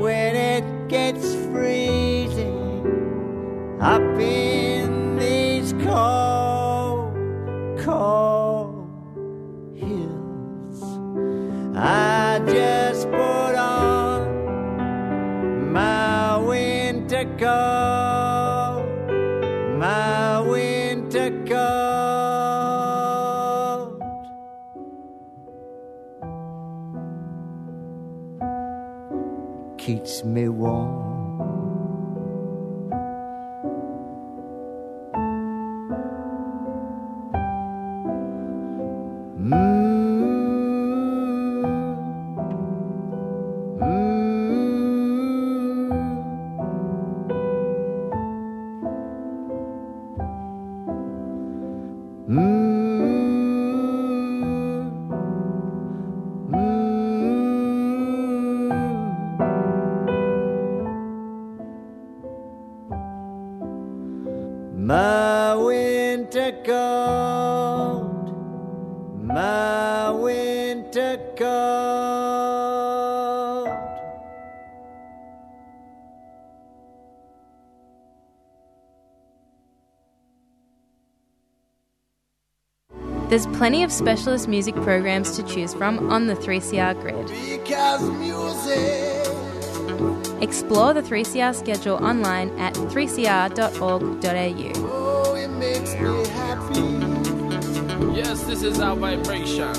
When 0.00 0.36
it 0.36 0.88
gets 0.88 1.34
freezing 1.34 2.86
up 3.80 4.00
in 4.00 4.31
my 19.78 20.40
winter 20.40 21.30
coat. 21.44 21.72
keeps 29.78 30.22
me 30.24 30.48
warm. 30.48 31.21
There's 83.32 83.46
plenty 83.46 83.82
of 83.82 83.90
specialist 83.90 84.46
music 84.46 84.74
programs 84.82 85.36
to 85.38 85.42
choose 85.42 85.72
from 85.72 86.10
on 86.10 86.26
the 86.26 86.34
3CR 86.34 87.00
grid. 87.00 87.28
Because 87.28 88.02
music. 88.02 89.26
Explore 90.42 90.92
the 90.92 91.00
3CR 91.00 91.54
schedule 91.54 91.94
online 92.04 92.50
at 92.58 92.74
3cr.org.au. 92.74 94.72
Oh, 94.84 95.34
it 95.34 95.48
makes 95.48 95.94
me 95.94 96.26
happy. 96.28 96.80
Yes, 98.14 98.42
this 98.42 98.62
is 98.62 98.78
our 98.80 98.96
vibration. 98.96 99.72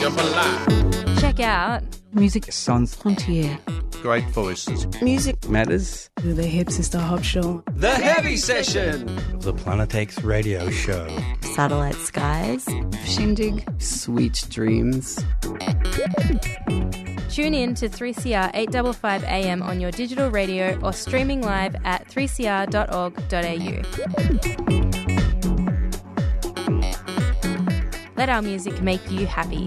Jump 0.00 0.18
alive. 0.18 1.18
Check 1.20 1.40
out 1.40 1.82
Music 2.14 2.50
Sans 2.50 2.94
Frontier. 2.94 3.58
Great 4.00 4.24
voices. 4.30 4.86
Music 5.02 5.46
Matters. 5.50 6.08
The 6.16 6.46
Hip 6.46 6.70
Sister 6.70 6.98
Hop 6.98 7.22
Show. 7.22 7.62
The 7.74 7.90
Heavy 7.90 8.38
Session. 8.38 9.29
The 9.40 9.54
Planet 9.54 9.94
X 9.94 10.22
radio 10.22 10.68
show. 10.68 11.08
Satellite 11.40 11.94
Skies. 11.94 12.68
Shindig. 13.06 13.66
Sweet 13.78 14.44
Dreams. 14.50 15.18
Tune 17.30 17.54
in 17.54 17.74
to 17.74 17.88
3CR 17.88 18.50
855 18.52 19.24
AM 19.24 19.62
on 19.62 19.80
your 19.80 19.92
digital 19.92 20.30
radio 20.30 20.78
or 20.82 20.92
streaming 20.92 21.40
live 21.40 21.74
at 21.84 22.06
3cr.org.au. 22.08 22.80
Let 28.16 28.28
our 28.28 28.42
music 28.42 28.82
make 28.82 29.10
you 29.10 29.26
happy. 29.26 29.66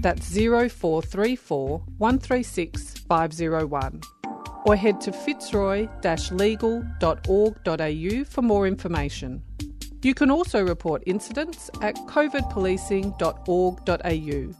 That's 0.00 0.28
0434 0.28 1.82
136 1.98 2.98
501. 2.98 4.00
Or 4.64 4.76
head 4.76 5.00
to 5.02 5.12
fitzroy 5.12 5.88
legal.org.au 6.32 8.24
for 8.24 8.42
more 8.42 8.66
information. 8.66 9.42
You 10.02 10.14
can 10.14 10.30
also 10.30 10.62
report 10.62 11.02
incidents 11.06 11.70
at 11.82 11.96
covidpolicing.org.au. 11.96 14.54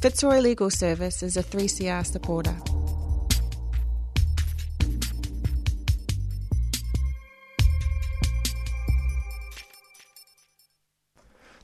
Fitzroy 0.00 0.38
Legal 0.38 0.70
Service 0.70 1.22
is 1.22 1.36
a 1.36 1.42
3CR 1.42 2.06
supporter. 2.06 2.56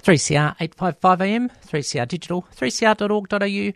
3CR 0.05 0.55
855 0.61 1.23
AM, 1.23 1.49
3CR 1.67 2.07
Digital, 2.07 2.47
3cr.org.au, 2.55 3.73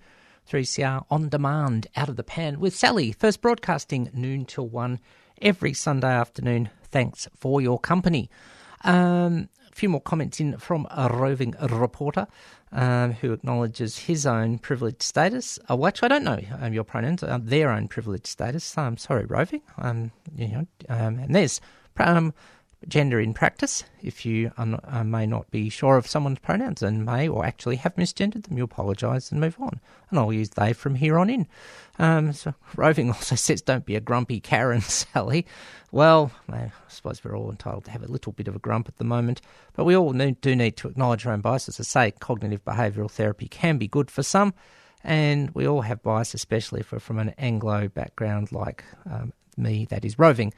3CR 0.51 1.05
On 1.11 1.29
Demand, 1.31 1.87
Out 1.97 2.11
of 2.11 2.16
the 2.16 2.22
Pan 2.22 2.61
with 2.61 2.76
Sally. 2.76 3.12
First 3.12 3.41
broadcasting 3.41 4.11
noon 4.12 4.45
till 4.45 4.68
1 4.68 5.01
every 5.41 5.72
Sunday 5.72 6.12
afternoon. 6.12 6.68
Thanks 6.83 7.29
for 7.35 7.62
your 7.62 7.79
company. 7.79 8.29
Um, 8.85 9.49
a 9.72 9.74
few 9.74 9.89
more 9.89 10.03
comments 10.03 10.39
in 10.39 10.59
from 10.59 10.87
a 10.91 11.09
roving 11.09 11.55
reporter 11.62 12.26
um, 12.72 13.12
who 13.12 13.33
acknowledges 13.33 13.97
his 14.01 14.26
own 14.26 14.59
privileged 14.59 15.03
status. 15.03 15.59
Uh, 15.70 15.76
which 15.76 16.03
I 16.03 16.09
don't 16.09 16.24
know 16.24 16.41
um, 16.61 16.74
your 16.74 16.85
pronouns, 16.85 17.22
uh, 17.22 17.39
their 17.41 17.70
own 17.70 17.89
privileged 17.89 18.26
status. 18.26 18.76
I'm 18.76 18.99
sorry, 18.99 19.24
roving. 19.24 19.62
Um, 19.79 20.12
you 20.37 20.49
know, 20.49 20.66
um, 20.91 21.20
and 21.20 21.35
there's 21.35 21.62
gender 22.87 23.18
in 23.18 23.35
practice. 23.35 23.83
If 24.03 24.24
you 24.24 24.53
uh, 24.57 25.03
may 25.05 25.26
not 25.26 25.51
be 25.51 25.68
sure 25.68 25.97
of 25.97 26.07
someone's 26.07 26.39
pronouns 26.39 26.83
and 26.83 27.05
may 27.05 27.29
or 27.29 27.45
actually 27.45 27.76
have 27.76 27.97
misgendered 27.97 28.45
them, 28.45 28.57
you 28.57 28.64
apologise 28.64 29.33
and 29.33 29.41
move 29.41 29.57
on. 29.61 29.81
And 30.11 30.18
I'll 30.18 30.33
use 30.33 30.51
they 30.51 30.72
from 30.72 30.95
here 30.95 31.18
on 31.18 31.29
in. 31.29 31.49
Um, 31.99 32.33
so 32.33 32.55
Roving 32.76 33.11
also 33.11 33.35
says, 33.35 33.62
don't 33.62 33.85
be 33.85 33.97
a 33.97 34.01
grumpy 34.01 34.39
Karen, 34.41 34.81
Sally. 34.83 35.47
Well, 35.91 36.31
I 36.51 36.70
suppose 36.89 37.24
we're 37.24 37.37
all 37.37 37.51
entitled 37.51 37.87
to 37.87 37.91
have 37.91 38.03
a 38.03 38.12
little 38.12 38.33
bit 38.33 38.49
of 38.49 38.55
a 38.55 38.61
grump 38.61 38.89
at 38.89 38.99
the 38.99 39.05
moment, 39.05 39.41
but 39.74 39.85
we 39.85 39.97
all 39.97 40.12
need, 40.12 40.41
do 40.41 40.55
need 40.55 40.76
to 40.76 40.89
acknowledge 40.89 41.26
our 41.26 41.33
own 41.33 41.41
biases. 41.41 41.81
As 41.81 41.97
I 41.97 42.07
say, 42.07 42.11
cognitive 42.12 42.64
behavioural 42.64 43.11
therapy 43.11 43.49
can 43.49 43.79
be 43.79 43.89
good 43.89 44.11
for 44.11 44.22
some, 44.22 44.53
and 45.03 45.51
we 45.51 45.66
all 45.66 45.81
have 45.81 46.03
bias, 46.03 46.35
especially 46.35 46.81
if 46.81 46.93
we're 46.93 46.99
from 46.99 47.18
an 47.18 47.31
Anglo 47.39 47.89
background 47.89 48.53
like 48.53 48.85
um, 49.11 49.33
me, 49.59 49.86
that 49.86 50.04
is 50.04 50.18
roving. 50.18 50.52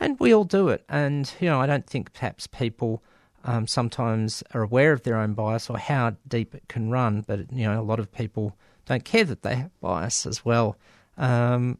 And 0.00 0.18
we 0.18 0.34
all 0.34 0.44
do 0.44 0.68
it. 0.68 0.84
And, 0.88 1.32
you 1.40 1.48
know, 1.48 1.60
I 1.60 1.66
don't 1.66 1.86
think 1.86 2.12
perhaps 2.12 2.46
people 2.46 3.02
um, 3.44 3.66
sometimes 3.66 4.42
are 4.52 4.62
aware 4.62 4.92
of 4.92 5.02
their 5.02 5.16
own 5.16 5.34
bias 5.34 5.68
or 5.68 5.78
how 5.78 6.16
deep 6.26 6.54
it 6.54 6.68
can 6.68 6.90
run, 6.90 7.24
but, 7.26 7.52
you 7.52 7.64
know, 7.64 7.80
a 7.80 7.82
lot 7.82 7.98
of 8.00 8.12
people 8.12 8.56
don't 8.86 9.04
care 9.04 9.24
that 9.24 9.42
they 9.42 9.56
have 9.56 9.80
bias 9.80 10.26
as 10.26 10.44
well. 10.44 10.76
Um, 11.16 11.78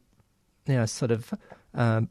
you 0.65 0.75
know, 0.75 0.85
sort 0.85 1.11
of, 1.11 1.33
um, 1.73 2.09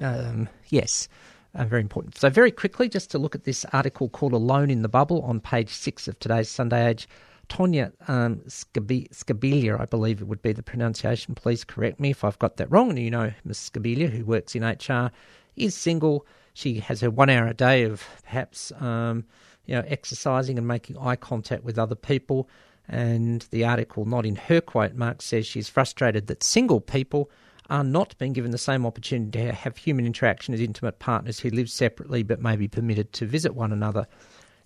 um, 0.00 0.48
yes, 0.68 1.08
uh, 1.54 1.64
very 1.64 1.82
important. 1.82 2.16
So, 2.16 2.30
very 2.30 2.50
quickly, 2.50 2.88
just 2.88 3.10
to 3.10 3.18
look 3.18 3.34
at 3.34 3.44
this 3.44 3.64
article 3.72 4.08
called 4.08 4.32
Alone 4.32 4.70
in 4.70 4.82
the 4.82 4.88
Bubble 4.88 5.22
on 5.22 5.40
page 5.40 5.70
six 5.70 6.08
of 6.08 6.18
today's 6.18 6.48
Sunday 6.48 6.88
Age. 6.88 7.08
Tonya 7.48 7.92
um, 8.08 8.36
Scabi- 8.46 9.08
Scabilia, 9.10 9.80
I 9.80 9.84
believe 9.84 10.20
it 10.20 10.26
would 10.26 10.42
be 10.42 10.52
the 10.52 10.62
pronunciation. 10.62 11.34
Please 11.34 11.64
correct 11.64 12.00
me 12.00 12.10
if 12.10 12.24
I've 12.24 12.38
got 12.38 12.56
that 12.56 12.70
wrong. 12.70 12.90
And 12.90 12.98
you 12.98 13.10
know, 13.10 13.32
Miss 13.44 13.70
Scabilia, 13.70 14.10
who 14.10 14.24
works 14.24 14.54
in 14.54 14.64
HR, 14.64 15.10
is 15.56 15.74
single. 15.74 16.26
She 16.54 16.80
has 16.80 17.00
her 17.00 17.10
one 17.10 17.30
hour 17.30 17.46
a 17.48 17.54
day 17.54 17.84
of 17.84 18.04
perhaps 18.24 18.72
um, 18.80 19.24
you 19.66 19.74
know 19.74 19.84
exercising 19.86 20.58
and 20.58 20.66
making 20.66 20.98
eye 20.98 21.16
contact 21.16 21.64
with 21.64 21.78
other 21.78 21.94
people. 21.94 22.48
And 22.88 23.46
the 23.50 23.64
article, 23.64 24.04
not 24.04 24.26
in 24.26 24.36
her 24.36 24.60
quote 24.60 24.94
mark, 24.94 25.22
says 25.22 25.46
she's 25.46 25.68
frustrated 25.68 26.26
that 26.26 26.42
single 26.42 26.80
people 26.80 27.30
are 27.70 27.84
not 27.84 28.16
being 28.18 28.32
given 28.32 28.50
the 28.50 28.58
same 28.58 28.84
opportunity 28.84 29.38
to 29.46 29.52
have 29.52 29.76
human 29.76 30.04
interaction 30.04 30.52
as 30.52 30.60
intimate 30.60 30.98
partners 30.98 31.38
who 31.40 31.48
live 31.50 31.70
separately 31.70 32.22
but 32.22 32.40
may 32.40 32.56
be 32.56 32.68
permitted 32.68 33.12
to 33.14 33.24
visit 33.24 33.54
one 33.54 33.72
another. 33.72 34.06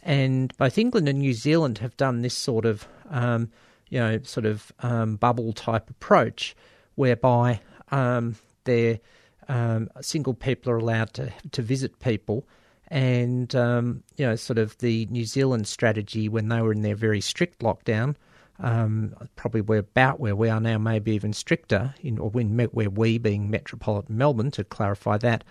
And 0.06 0.56
both 0.56 0.78
England 0.78 1.08
and 1.08 1.18
New 1.18 1.32
Zealand 1.32 1.78
have 1.78 1.96
done 1.96 2.22
this 2.22 2.34
sort 2.34 2.64
of, 2.64 2.86
um, 3.10 3.50
you 3.88 3.98
know, 3.98 4.20
sort 4.22 4.46
of 4.46 4.72
um, 4.78 5.16
bubble 5.16 5.52
type 5.52 5.90
approach, 5.90 6.54
whereby 6.94 7.60
um, 7.90 8.36
they're 8.64 9.00
um, 9.48 9.90
single 10.00 10.32
people 10.32 10.70
are 10.70 10.76
allowed 10.76 11.12
to 11.14 11.32
to 11.50 11.60
visit 11.60 11.98
people, 11.98 12.46
and 12.86 13.52
um, 13.56 14.04
you 14.16 14.24
know, 14.24 14.36
sort 14.36 14.58
of 14.58 14.78
the 14.78 15.06
New 15.10 15.24
Zealand 15.24 15.66
strategy 15.66 16.28
when 16.28 16.48
they 16.50 16.60
were 16.60 16.72
in 16.72 16.82
their 16.82 16.94
very 16.94 17.20
strict 17.20 17.58
lockdown. 17.58 18.14
Um, 18.60 19.12
probably 19.34 19.60
we're 19.60 19.80
about 19.80 20.20
where 20.20 20.36
we 20.36 20.48
are 20.48 20.60
now, 20.60 20.78
maybe 20.78 21.12
even 21.12 21.32
stricter, 21.32 21.92
in 22.00 22.18
or 22.18 22.30
when 22.30 22.56
where 22.56 22.90
we 22.90 23.18
being 23.18 23.50
metropolitan 23.50 24.16
Melbourne, 24.16 24.52
to 24.52 24.62
clarify 24.62 25.18
that, 25.18 25.42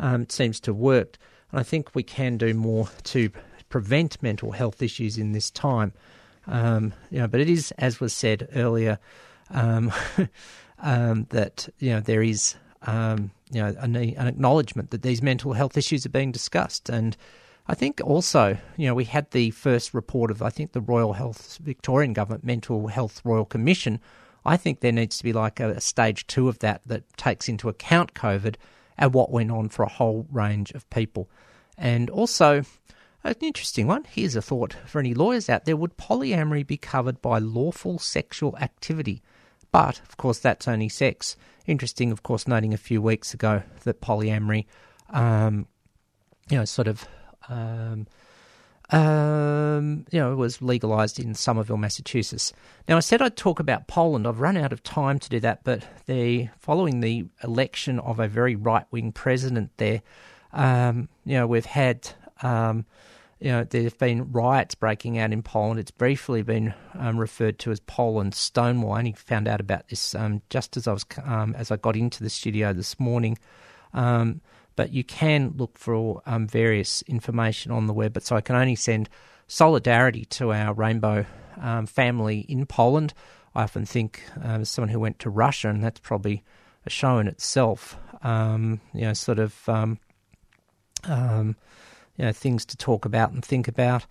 it 0.00 0.32
seems 0.32 0.60
to 0.60 0.70
have 0.70 0.78
worked. 0.78 1.18
And 1.52 1.60
I 1.60 1.62
think 1.62 1.94
we 1.94 2.02
can 2.02 2.38
do 2.38 2.54
more 2.54 2.88
to 3.04 3.30
prevent 3.68 4.22
mental 4.22 4.52
health 4.52 4.82
issues 4.82 5.18
in 5.18 5.32
this 5.32 5.50
time. 5.50 5.92
Um, 6.46 6.94
you 7.10 7.18
know, 7.18 7.28
but 7.28 7.40
it 7.40 7.48
is, 7.48 7.72
as 7.72 8.00
was 8.00 8.12
said 8.12 8.48
earlier, 8.54 8.98
um, 9.50 9.92
um, 10.80 11.26
that 11.30 11.68
you 11.78 11.90
know 11.90 12.00
there 12.00 12.22
is 12.22 12.54
um, 12.82 13.30
you 13.50 13.60
know 13.60 13.74
an, 13.78 13.96
an 13.96 14.26
acknowledgement 14.26 14.90
that 14.90 15.02
these 15.02 15.22
mental 15.22 15.52
health 15.52 15.76
issues 15.76 16.06
are 16.06 16.10
being 16.10 16.32
discussed, 16.32 16.88
and 16.88 17.16
I 17.66 17.74
think 17.74 18.00
also 18.02 18.56
you 18.76 18.86
know 18.86 18.94
we 18.94 19.04
had 19.04 19.30
the 19.30 19.50
first 19.50 19.92
report 19.92 20.30
of 20.30 20.42
I 20.42 20.50
think 20.50 20.72
the 20.72 20.80
Royal 20.80 21.12
Health 21.12 21.58
Victorian 21.62 22.14
Government 22.14 22.44
Mental 22.44 22.88
Health 22.88 23.20
Royal 23.24 23.44
Commission. 23.44 24.00
I 24.46 24.56
think 24.56 24.80
there 24.80 24.92
needs 24.92 25.18
to 25.18 25.24
be 25.24 25.34
like 25.34 25.60
a, 25.60 25.70
a 25.72 25.80
stage 25.80 26.26
two 26.26 26.48
of 26.48 26.60
that 26.60 26.80
that 26.86 27.04
takes 27.18 27.48
into 27.48 27.68
account 27.68 28.14
COVID 28.14 28.54
and 28.96 29.12
what 29.12 29.30
went 29.30 29.50
on 29.50 29.68
for 29.68 29.82
a 29.82 29.88
whole 29.88 30.26
range 30.30 30.70
of 30.70 30.88
people, 30.88 31.28
and 31.76 32.08
also 32.08 32.64
an 33.24 33.34
interesting 33.40 33.86
one. 33.86 34.04
Here's 34.04 34.36
a 34.36 34.42
thought 34.42 34.74
for 34.86 34.98
any 35.00 35.14
lawyers 35.14 35.48
out 35.48 35.64
there 35.64 35.76
would 35.76 35.96
polyamory 35.96 36.66
be 36.66 36.76
covered 36.76 37.20
by 37.20 37.38
lawful 37.38 37.98
sexual 37.98 38.56
activity? 38.58 39.22
But, 39.70 40.00
of 40.08 40.16
course, 40.16 40.38
that's 40.38 40.66
only 40.66 40.88
sex. 40.88 41.36
Interesting, 41.66 42.10
of 42.10 42.22
course, 42.22 42.48
noting 42.48 42.72
a 42.72 42.78
few 42.78 43.02
weeks 43.02 43.34
ago 43.34 43.62
that 43.84 44.00
polyamory 44.00 44.64
um, 45.10 45.66
you 46.48 46.58
know, 46.58 46.64
sort 46.64 46.88
of. 46.88 47.06
Um, 47.48 48.06
um, 48.90 50.06
you 50.10 50.18
know, 50.18 50.34
was 50.34 50.62
legalised 50.62 51.20
in 51.20 51.34
Somerville, 51.34 51.76
Massachusetts. 51.76 52.54
Now, 52.88 52.96
I 52.96 53.00
said 53.00 53.20
I'd 53.20 53.36
talk 53.36 53.60
about 53.60 53.86
Poland. 53.86 54.26
I've 54.26 54.40
run 54.40 54.56
out 54.56 54.72
of 54.72 54.82
time 54.82 55.18
to 55.18 55.28
do 55.28 55.40
that, 55.40 55.62
but 55.62 55.84
the 56.06 56.48
following 56.58 57.00
the 57.00 57.26
election 57.44 57.98
of 57.98 58.18
a 58.18 58.28
very 58.28 58.56
right 58.56 58.86
wing 58.90 59.12
president 59.12 59.72
there, 59.76 60.00
um, 60.54 61.10
you 61.26 61.34
know, 61.34 61.46
we've 61.46 61.66
had. 61.66 62.10
Um, 62.42 62.84
you 63.40 63.52
know, 63.52 63.64
there 63.64 63.84
have 63.84 63.98
been 63.98 64.32
riots 64.32 64.74
breaking 64.74 65.18
out 65.18 65.32
in 65.32 65.42
Poland. 65.42 65.78
It's 65.78 65.92
briefly 65.92 66.42
been 66.42 66.74
um, 66.94 67.18
referred 67.18 67.58
to 67.60 67.70
as 67.70 67.78
Poland 67.80 68.34
Stonewall. 68.34 68.94
I 68.94 68.98
only 68.98 69.12
found 69.12 69.46
out 69.46 69.60
about 69.60 69.88
this 69.88 70.14
um, 70.14 70.42
just 70.50 70.76
as 70.76 70.88
I 70.88 70.92
was 70.92 71.06
um, 71.24 71.54
as 71.56 71.70
I 71.70 71.76
got 71.76 71.94
into 71.94 72.24
the 72.24 72.30
studio 72.30 72.72
this 72.72 72.98
morning. 72.98 73.38
Um, 73.94 74.40
but 74.74 74.92
you 74.92 75.04
can 75.04 75.54
look 75.56 75.78
for 75.78 76.20
um, 76.26 76.48
various 76.48 77.02
information 77.02 77.70
on 77.70 77.86
the 77.86 77.92
web. 77.92 78.12
But 78.12 78.24
so 78.24 78.34
I 78.34 78.40
can 78.40 78.56
only 78.56 78.76
send 78.76 79.08
solidarity 79.46 80.24
to 80.26 80.52
our 80.52 80.74
rainbow 80.74 81.24
family 81.86 82.40
in 82.48 82.66
Poland. 82.66 83.14
I 83.54 83.62
often 83.62 83.86
think 83.86 84.22
uh, 84.44 84.60
as 84.60 84.68
someone 84.68 84.90
who 84.90 85.00
went 85.00 85.20
to 85.20 85.30
Russia, 85.30 85.68
and 85.68 85.82
that's 85.82 86.00
probably 86.00 86.42
a 86.86 86.90
show 86.90 87.18
in 87.18 87.28
itself. 87.28 87.96
you 88.24 88.78
know, 88.94 89.12
sort 89.12 89.38
of. 89.38 89.68
Um, 89.68 90.00
you 92.18 92.24
know, 92.24 92.32
things 92.32 92.66
to 92.66 92.76
talk 92.76 93.04
about 93.04 93.32
and 93.32 93.44
think 93.44 93.68
about. 93.68 94.04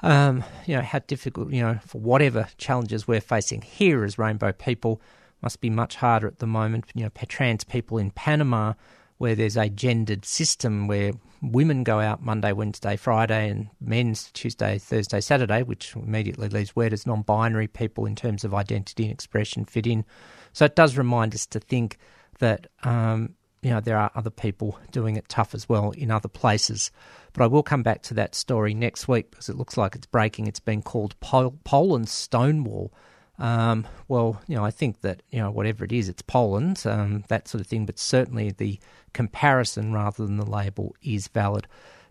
Um, 0.00 0.44
you 0.64 0.76
know, 0.76 0.82
how 0.82 1.00
difficult, 1.00 1.50
you 1.50 1.60
know, 1.60 1.78
for 1.84 2.00
whatever 2.00 2.48
challenges 2.56 3.08
we're 3.08 3.20
facing 3.20 3.62
here 3.62 4.04
as 4.04 4.16
rainbow 4.16 4.52
people, 4.52 5.02
must 5.42 5.60
be 5.60 5.70
much 5.70 5.96
harder 5.96 6.26
at 6.26 6.38
the 6.38 6.46
moment. 6.46 6.86
You 6.94 7.04
know, 7.04 7.10
trans 7.28 7.64
people 7.64 7.98
in 7.98 8.10
Panama, 8.12 8.74
where 9.18 9.34
there's 9.34 9.56
a 9.56 9.68
gendered 9.68 10.24
system 10.24 10.86
where 10.86 11.12
women 11.42 11.84
go 11.84 12.00
out 12.00 12.22
Monday, 12.22 12.52
Wednesday, 12.52 12.96
Friday, 12.96 13.50
and 13.50 13.68
men's 13.80 14.30
Tuesday, 14.32 14.78
Thursday, 14.78 15.20
Saturday, 15.20 15.62
which 15.62 15.94
immediately 15.96 16.48
leaves 16.48 16.70
where 16.70 16.88
does 16.90 17.06
non 17.06 17.22
binary 17.22 17.66
people 17.66 18.06
in 18.06 18.14
terms 18.14 18.44
of 18.44 18.54
identity 18.54 19.04
and 19.04 19.12
expression 19.12 19.64
fit 19.64 19.86
in. 19.86 20.04
So 20.52 20.64
it 20.64 20.76
does 20.76 20.96
remind 20.96 21.34
us 21.34 21.46
to 21.46 21.60
think 21.60 21.98
that, 22.38 22.68
um, 22.84 23.34
you 23.62 23.70
know, 23.70 23.80
there 23.80 23.98
are 23.98 24.10
other 24.14 24.30
people 24.30 24.78
doing 24.92 25.16
it 25.16 25.28
tough 25.28 25.54
as 25.54 25.68
well 25.68 25.90
in 25.92 26.10
other 26.10 26.28
places. 26.28 26.90
But 27.32 27.42
I 27.42 27.46
will 27.46 27.62
come 27.62 27.82
back 27.82 28.02
to 28.02 28.14
that 28.14 28.34
story 28.34 28.74
next 28.74 29.08
week 29.08 29.30
because 29.30 29.48
it 29.48 29.56
looks 29.56 29.76
like 29.76 29.94
it's 29.94 30.06
breaking. 30.06 30.46
It's 30.46 30.60
been 30.60 30.82
called 30.82 31.18
Pol- 31.20 31.58
Poland 31.64 32.08
Stonewall. 32.08 32.92
Um, 33.38 33.86
well, 34.08 34.40
you 34.48 34.56
know, 34.56 34.64
I 34.64 34.70
think 34.70 35.02
that 35.02 35.22
you 35.30 35.38
know 35.38 35.50
whatever 35.50 35.84
it 35.84 35.92
is, 35.92 36.08
it's 36.08 36.22
Poland, 36.22 36.82
um, 36.86 37.24
that 37.28 37.46
sort 37.46 37.60
of 37.60 37.66
thing. 37.66 37.86
But 37.86 37.98
certainly 37.98 38.50
the 38.50 38.78
comparison 39.12 39.92
rather 39.92 40.24
than 40.24 40.36
the 40.36 40.46
label 40.46 40.94
is 41.02 41.28
valid. 41.28 41.66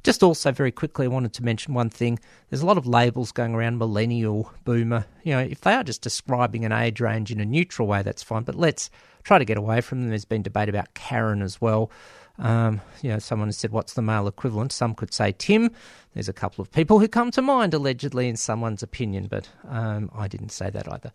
Just 0.08 0.24
also 0.24 0.53
very 0.53 0.72
quickly, 0.72 1.03
I 1.03 1.10
wanted 1.10 1.34
to 1.34 1.43
mention 1.43 1.74
one 1.74 1.89
thing. 1.89 2.18
There's 2.49 2.62
a 2.62 2.66
lot 2.66 2.78
of 2.78 2.88
labels 2.88 3.34
going 3.34 3.53
around: 3.53 3.78
millennial, 3.78 4.53
boomer. 4.64 5.05
You 5.24 5.34
know, 5.34 5.39
if 5.39 5.60
they 5.60 5.74
are 5.74 5.84
just 5.84 6.01
describing 6.01 6.64
an 6.64 6.72
age 6.72 7.01
range 7.01 7.30
in 7.30 7.41
a 7.41 7.45
neutral 7.45 7.89
way, 7.89 8.03
that's 8.03 8.24
fine. 8.24 8.43
But 8.43 8.55
let's 8.55 8.89
try 9.24 9.38
to 9.38 9.43
get 9.43 9.58
away 9.58 9.82
from 9.82 9.99
them. 9.99 10.08
There's 10.08 10.24
been 10.24 10.43
debate 10.43 10.70
about 10.70 10.93
Karen 10.93 11.41
as 11.41 11.60
well. 11.60 11.91
Um, 12.39 12.80
you 13.01 13.10
know, 13.10 13.20
someone 13.20 13.49
has 13.49 13.58
said, 13.58 13.72
"What's 13.72 13.95
the 13.95 14.01
male 14.01 14.30
equivalent?" 14.30 14.72
Some 14.72 14.95
could 14.95 15.14
say 15.14 15.36
Tim. 15.38 15.72
There's 16.14 16.30
a 16.30 16.34
couple 16.34 16.62
of 16.62 16.72
people 16.72 16.99
who 16.99 17.10
come 17.10 17.30
to 17.32 17.41
mind 17.41 17.74
allegedly 17.74 18.30
in 18.30 18.38
someone's 18.38 18.84
opinion, 18.84 19.28
but 19.28 19.49
um, 19.68 20.10
I 20.16 20.30
didn't 20.30 20.53
say 20.53 20.70
that 20.70 20.89
either. 20.89 21.12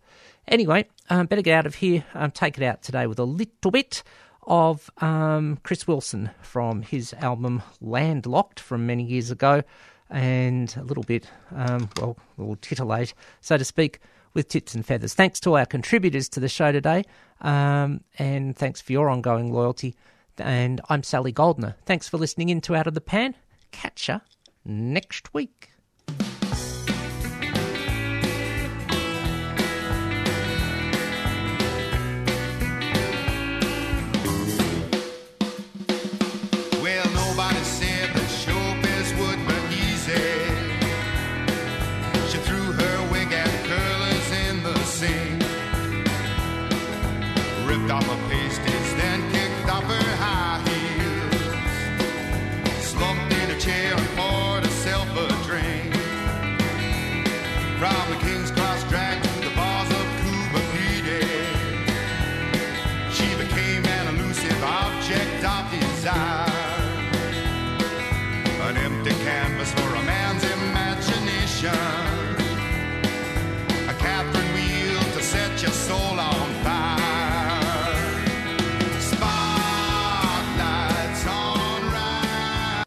Anyway, 0.47 0.85
um, 1.09 1.25
better 1.25 1.41
get 1.41 1.57
out 1.57 1.65
of 1.65 1.73
here. 1.73 2.05
Um, 2.13 2.29
take 2.29 2.59
it 2.59 2.63
out 2.63 2.83
today 2.83 3.07
with 3.07 3.17
a 3.17 3.25
little 3.25 3.71
bit 3.71 4.03
of 4.47 4.89
um, 4.99 5.59
Chris 5.63 5.87
Wilson 5.87 6.29
from 6.41 6.81
his 6.81 7.13
album 7.13 7.61
Landlocked 7.81 8.59
from 8.59 8.85
many 8.85 9.03
years 9.03 9.31
ago, 9.31 9.63
and 10.09 10.73
a 10.77 10.83
little 10.83 11.03
bit, 11.03 11.27
um, 11.55 11.89
well, 11.97 12.17
a 12.37 12.41
little 12.41 12.55
titillate, 12.57 13.13
so 13.41 13.57
to 13.57 13.65
speak, 13.65 13.99
with 14.33 14.47
Tits 14.47 14.75
and 14.75 14.85
Feathers. 14.85 15.13
Thanks 15.13 15.39
to 15.41 15.55
our 15.55 15.65
contributors 15.65 16.29
to 16.29 16.39
the 16.39 16.49
show 16.49 16.71
today, 16.71 17.03
um, 17.41 18.01
and 18.17 18.55
thanks 18.55 18.81
for 18.81 18.91
your 18.91 19.09
ongoing 19.09 19.51
loyalty. 19.51 19.95
And 20.37 20.81
I'm 20.89 21.03
Sally 21.03 21.31
Goldner. 21.31 21.75
Thanks 21.85 22.09
for 22.09 22.17
listening 22.17 22.49
in 22.49 22.61
to 22.61 22.75
Out 22.75 22.87
of 22.87 22.95
the 22.95 23.01
Pan. 23.01 23.35
Catch 23.71 24.07
ya 24.07 24.19
next 24.65 25.33
week. 25.33 25.72